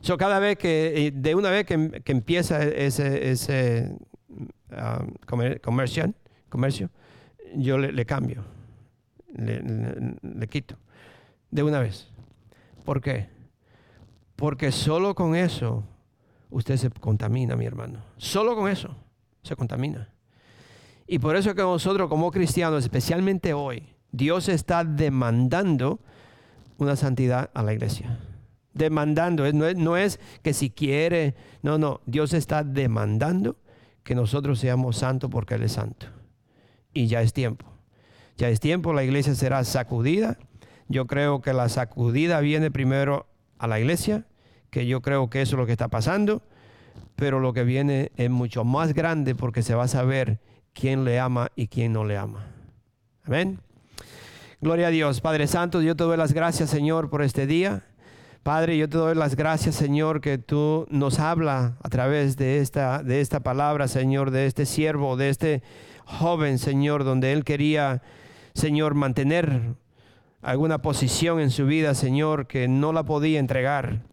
So, 0.00 0.16
cada 0.16 0.38
vez 0.38 0.56
que, 0.56 1.12
de 1.14 1.34
una 1.34 1.50
vez 1.50 1.66
que, 1.66 2.02
que 2.02 2.12
empieza 2.12 2.62
ese, 2.62 3.30
ese 3.30 3.92
um, 4.70 5.12
comercial, 5.60 6.14
comercio, 6.50 6.90
yo 7.54 7.78
le, 7.78 8.04
cambio, 8.04 8.44
le, 9.32 10.48
quito, 10.48 10.76
de 11.50 11.62
una 11.62 11.80
vez. 11.80 12.08
¿Por 12.84 13.00
qué? 13.00 13.28
Porque 14.36 14.72
solo 14.72 15.14
con 15.14 15.34
eso 15.34 15.84
usted 16.50 16.76
se 16.76 16.90
contamina, 16.90 17.56
mi 17.56 17.66
hermano. 17.66 18.00
Solo 18.16 18.54
con 18.54 18.68
eso 18.68 18.94
se 19.42 19.56
contamina. 19.56 20.08
Y 21.06 21.18
por 21.18 21.36
eso 21.36 21.54
que 21.54 21.62
nosotros 21.62 22.08
como 22.08 22.30
cristianos, 22.30 22.84
especialmente 22.84 23.52
hoy, 23.52 23.94
Dios 24.12 24.48
está 24.48 24.84
demandando 24.84 26.00
una 26.78 26.96
santidad 26.96 27.50
a 27.52 27.62
la 27.62 27.72
iglesia. 27.72 28.18
Demandando, 28.72 29.50
no 29.52 29.66
es, 29.66 29.76
no 29.76 29.96
es 29.96 30.20
que 30.42 30.52
si 30.52 30.70
quiere, 30.70 31.34
no, 31.62 31.78
no, 31.78 32.00
Dios 32.06 32.32
está 32.32 32.62
demandando 32.62 33.56
que 34.04 34.14
nosotros 34.14 34.60
seamos 34.60 34.96
santos 34.96 35.28
porque 35.30 35.54
Él 35.54 35.64
es 35.64 35.72
santo 35.72 36.06
y 36.92 37.06
ya 37.06 37.22
es 37.22 37.32
tiempo. 37.32 37.66
Ya 38.36 38.48
es 38.48 38.60
tiempo, 38.60 38.92
la 38.92 39.04
iglesia 39.04 39.34
será 39.34 39.64
sacudida. 39.64 40.38
Yo 40.88 41.06
creo 41.06 41.40
que 41.40 41.52
la 41.52 41.68
sacudida 41.68 42.40
viene 42.40 42.70
primero 42.70 43.26
a 43.58 43.66
la 43.66 43.78
iglesia, 43.78 44.24
que 44.70 44.86
yo 44.86 45.02
creo 45.02 45.28
que 45.30 45.42
eso 45.42 45.56
es 45.56 45.58
lo 45.58 45.66
que 45.66 45.72
está 45.72 45.88
pasando, 45.88 46.42
pero 47.16 47.38
lo 47.38 47.52
que 47.52 47.64
viene 47.64 48.12
es 48.16 48.30
mucho 48.30 48.64
más 48.64 48.94
grande 48.94 49.34
porque 49.34 49.62
se 49.62 49.74
va 49.74 49.84
a 49.84 49.88
saber 49.88 50.40
quién 50.72 51.04
le 51.04 51.20
ama 51.20 51.50
y 51.54 51.68
quién 51.68 51.92
no 51.92 52.04
le 52.04 52.16
ama. 52.16 52.46
Amén. 53.24 53.60
Gloria 54.60 54.88
a 54.88 54.90
Dios. 54.90 55.20
Padre 55.20 55.46
Santo, 55.46 55.82
yo 55.82 55.94
te 55.96 56.04
doy 56.04 56.16
las 56.16 56.32
gracias, 56.32 56.70
Señor, 56.70 57.10
por 57.10 57.22
este 57.22 57.46
día. 57.46 57.84
Padre, 58.42 58.78
yo 58.78 58.88
te 58.88 58.96
doy 58.96 59.14
las 59.14 59.36
gracias, 59.36 59.74
Señor, 59.74 60.22
que 60.22 60.38
tú 60.38 60.86
nos 60.88 61.18
habla 61.18 61.76
a 61.82 61.88
través 61.90 62.38
de 62.38 62.60
esta, 62.60 63.02
de 63.02 63.20
esta 63.20 63.40
palabra, 63.40 63.86
Señor, 63.86 64.30
de 64.30 64.46
este 64.46 64.64
siervo, 64.64 65.18
de 65.18 65.28
este 65.28 65.62
joven, 66.06 66.58
Señor, 66.58 67.04
donde 67.04 67.32
él 67.32 67.44
quería, 67.44 68.00
Señor, 68.54 68.94
mantener 68.94 69.74
alguna 70.40 70.80
posición 70.80 71.38
en 71.38 71.50
su 71.50 71.66
vida, 71.66 71.94
Señor, 71.94 72.46
que 72.46 72.66
no 72.66 72.94
la 72.94 73.02
podía 73.02 73.38
entregar. 73.38 74.04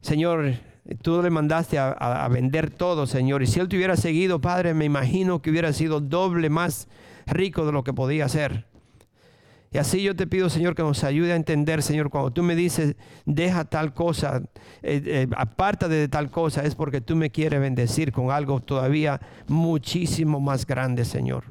Señor, 0.00 0.54
tú 1.02 1.20
le 1.20 1.28
mandaste 1.28 1.78
a, 1.78 2.26
vender 2.30 2.70
todo, 2.70 3.06
Señor, 3.06 3.42
y 3.42 3.46
si 3.46 3.60
él 3.60 3.68
te 3.68 3.76
hubiera 3.76 3.96
seguido, 3.96 4.40
Padre, 4.40 4.72
me 4.72 4.86
imagino 4.86 5.42
que 5.42 5.50
hubiera 5.50 5.74
sido 5.74 6.00
doble 6.00 6.48
más 6.48 6.88
rico 7.26 7.66
de 7.66 7.72
lo 7.72 7.84
que 7.84 7.92
podía 7.92 8.26
ser. 8.30 8.64
Y 9.76 9.78
así 9.78 10.02
yo 10.02 10.16
te 10.16 10.26
pido, 10.26 10.48
Señor, 10.48 10.74
que 10.74 10.82
nos 10.82 11.04
ayude 11.04 11.34
a 11.34 11.36
entender, 11.36 11.82
Señor, 11.82 12.08
cuando 12.08 12.30
tú 12.30 12.42
me 12.42 12.56
dices, 12.56 12.96
deja 13.26 13.66
tal 13.66 13.92
cosa, 13.92 14.40
eh, 14.82 15.02
eh, 15.04 15.28
aparta 15.36 15.86
de 15.86 16.08
tal 16.08 16.30
cosa, 16.30 16.62
es 16.62 16.74
porque 16.74 17.02
tú 17.02 17.14
me 17.14 17.28
quieres 17.28 17.60
bendecir 17.60 18.10
con 18.10 18.30
algo 18.30 18.60
todavía 18.60 19.20
muchísimo 19.48 20.40
más 20.40 20.64
grande, 20.64 21.04
Señor. 21.04 21.44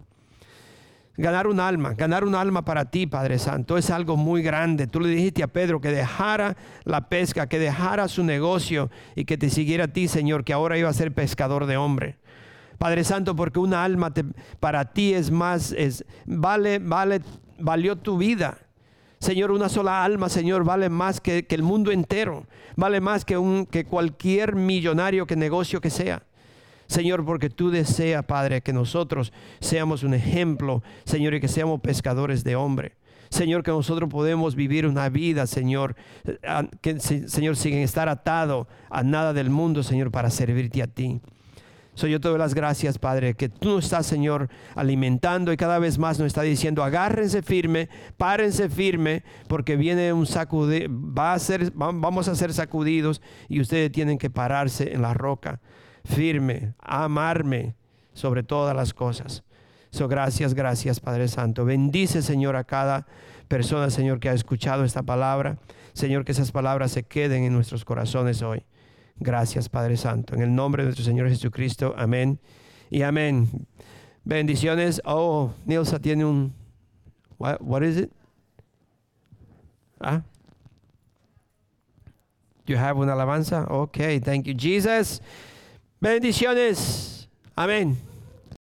Ganar 1.15 1.45
un 1.45 1.59
alma, 1.59 1.93
ganar 1.93 2.23
un 2.23 2.33
alma 2.33 2.65
para 2.65 2.89
ti, 2.89 3.05
Padre 3.05 3.37
Santo, 3.37 3.77
es 3.77 3.91
algo 3.91 4.17
muy 4.17 4.41
grande. 4.41 4.87
Tú 4.87 5.01
le 5.01 5.09
dijiste 5.09 5.43
a 5.43 5.47
Pedro 5.47 5.79
que 5.79 5.91
dejara 5.91 6.57
la 6.83 7.09
pesca, 7.09 7.47
que 7.47 7.59
dejara 7.59 8.07
su 8.07 8.23
negocio 8.23 8.89
y 9.15 9.25
que 9.25 9.37
te 9.37 9.51
siguiera 9.51 9.83
a 9.83 9.89
ti, 9.89 10.07
Señor, 10.07 10.43
que 10.43 10.53
ahora 10.53 10.79
iba 10.79 10.89
a 10.89 10.93
ser 10.93 11.13
pescador 11.13 11.67
de 11.67 11.77
hombre. 11.77 12.17
Padre 12.79 13.03
Santo, 13.03 13.35
porque 13.35 13.59
una 13.59 13.83
alma 13.83 14.11
para 14.59 14.85
ti 14.93 15.13
es 15.13 15.31
más, 15.31 15.71
es, 15.71 16.03
vale, 16.25 16.79
vale, 16.79 17.21
valió 17.59 17.95
tu 17.95 18.17
vida. 18.17 18.57
Señor, 19.19 19.51
una 19.51 19.69
sola 19.69 20.03
alma, 20.03 20.29
Señor, 20.29 20.63
vale 20.63 20.89
más 20.89 21.19
que, 21.21 21.45
el 21.49 21.63
mundo 21.63 21.91
entero. 21.91 22.45
Vale 22.75 23.01
más 23.01 23.25
que, 23.25 23.37
un, 23.37 23.65
que 23.65 23.85
cualquier 23.85 24.55
millonario, 24.55 25.25
que 25.25 25.35
negocio 25.35 25.81
que 25.81 25.89
sea. 25.89 26.23
Señor, 26.87 27.25
porque 27.25 27.49
tú 27.49 27.71
deseas, 27.71 28.23
Padre, 28.25 28.61
que 28.61 28.73
nosotros 28.73 29.33
seamos 29.59 30.03
un 30.03 30.13
ejemplo, 30.13 30.83
Señor, 31.05 31.33
y 31.33 31.41
que 31.41 31.47
seamos 31.47 31.81
pescadores 31.81 32.43
de 32.43 32.55
hombre. 32.55 32.93
Señor, 33.29 33.63
que 33.63 33.71
nosotros 33.71 34.09
podemos 34.09 34.55
vivir 34.55 34.85
una 34.85 35.09
vida, 35.09 35.47
Señor, 35.47 35.95
que, 36.81 36.99
Señor, 36.99 37.55
sin 37.55 37.73
estar 37.75 38.07
atado 38.07 38.67
a 38.89 39.03
nada 39.03 39.33
del 39.33 39.49
mundo, 39.49 39.81
Señor, 39.81 40.11
para 40.11 40.29
servirte 40.29 40.83
a 40.83 40.87
ti. 40.87 41.19
Soy 41.95 42.11
yo 42.11 42.19
te 42.19 42.27
doy 42.27 42.37
las 42.37 42.53
gracias, 42.53 42.99
Padre, 42.99 43.35
que 43.35 43.47
tú 43.47 43.69
nos 43.69 43.85
estás, 43.85 44.05
Señor, 44.05 44.49
alimentando 44.75 45.53
y 45.53 45.57
cada 45.57 45.79
vez 45.79 45.97
más 45.97 46.19
nos 46.19 46.27
está 46.27 46.41
diciendo, 46.41 46.83
agárrense 46.83 47.41
firme, 47.41 47.87
párense 48.17 48.67
firme, 48.69 49.23
porque 49.47 49.77
viene 49.77 50.11
un 50.11 50.25
sacudido, 50.25 50.89
va 50.91 51.39
ser, 51.39 51.71
vamos 51.73 52.27
a 52.27 52.35
ser 52.35 52.53
sacudidos 52.53 53.21
y 53.47 53.61
ustedes 53.61 53.93
tienen 53.93 54.17
que 54.17 54.29
pararse 54.29 54.93
en 54.93 55.01
la 55.01 55.13
roca, 55.13 55.61
firme, 56.03 56.73
amarme 56.79 57.75
sobre 58.13 58.43
todas 58.43 58.75
las 58.75 58.93
cosas. 58.93 59.43
So, 59.89 60.09
gracias, 60.09 60.53
gracias, 60.53 60.99
Padre 60.99 61.29
Santo. 61.29 61.63
Bendice, 61.63 62.21
Señor, 62.21 62.57
a 62.57 62.65
cada 62.65 63.07
persona, 63.47 63.89
Señor, 63.89 64.19
que 64.19 64.27
ha 64.27 64.33
escuchado 64.33 64.83
esta 64.83 65.03
palabra. 65.03 65.59
Señor, 65.93 66.25
que 66.25 66.33
esas 66.33 66.51
palabras 66.51 66.91
se 66.91 67.03
queden 67.03 67.45
en 67.45 67.53
nuestros 67.53 67.85
corazones 67.85 68.41
hoy. 68.41 68.65
Gracias, 69.19 69.69
Padre 69.69 69.97
Santo. 69.97 70.35
En 70.35 70.41
el 70.41 70.53
nombre 70.53 70.83
de 70.83 70.87
nuestro 70.87 71.05
Señor 71.05 71.29
Jesucristo. 71.29 71.93
Amén. 71.97 72.39
Y 72.89 73.01
amén. 73.01 73.67
Bendiciones. 74.23 75.01
Oh, 75.05 75.51
Nilsa 75.65 75.99
tiene 75.99 76.25
un... 76.25 76.53
What, 77.37 77.61
what 77.61 77.83
is 77.83 77.97
it? 77.97 78.11
Ah. 79.99 80.21
You 82.65 82.77
have 82.77 82.97
una 82.97 83.13
alabanza? 83.13 83.67
Okay, 83.69 84.19
thank 84.19 84.45
you, 84.45 84.53
Jesus. 84.53 85.21
Bendiciones. 86.01 87.27
Amén. 87.55 87.97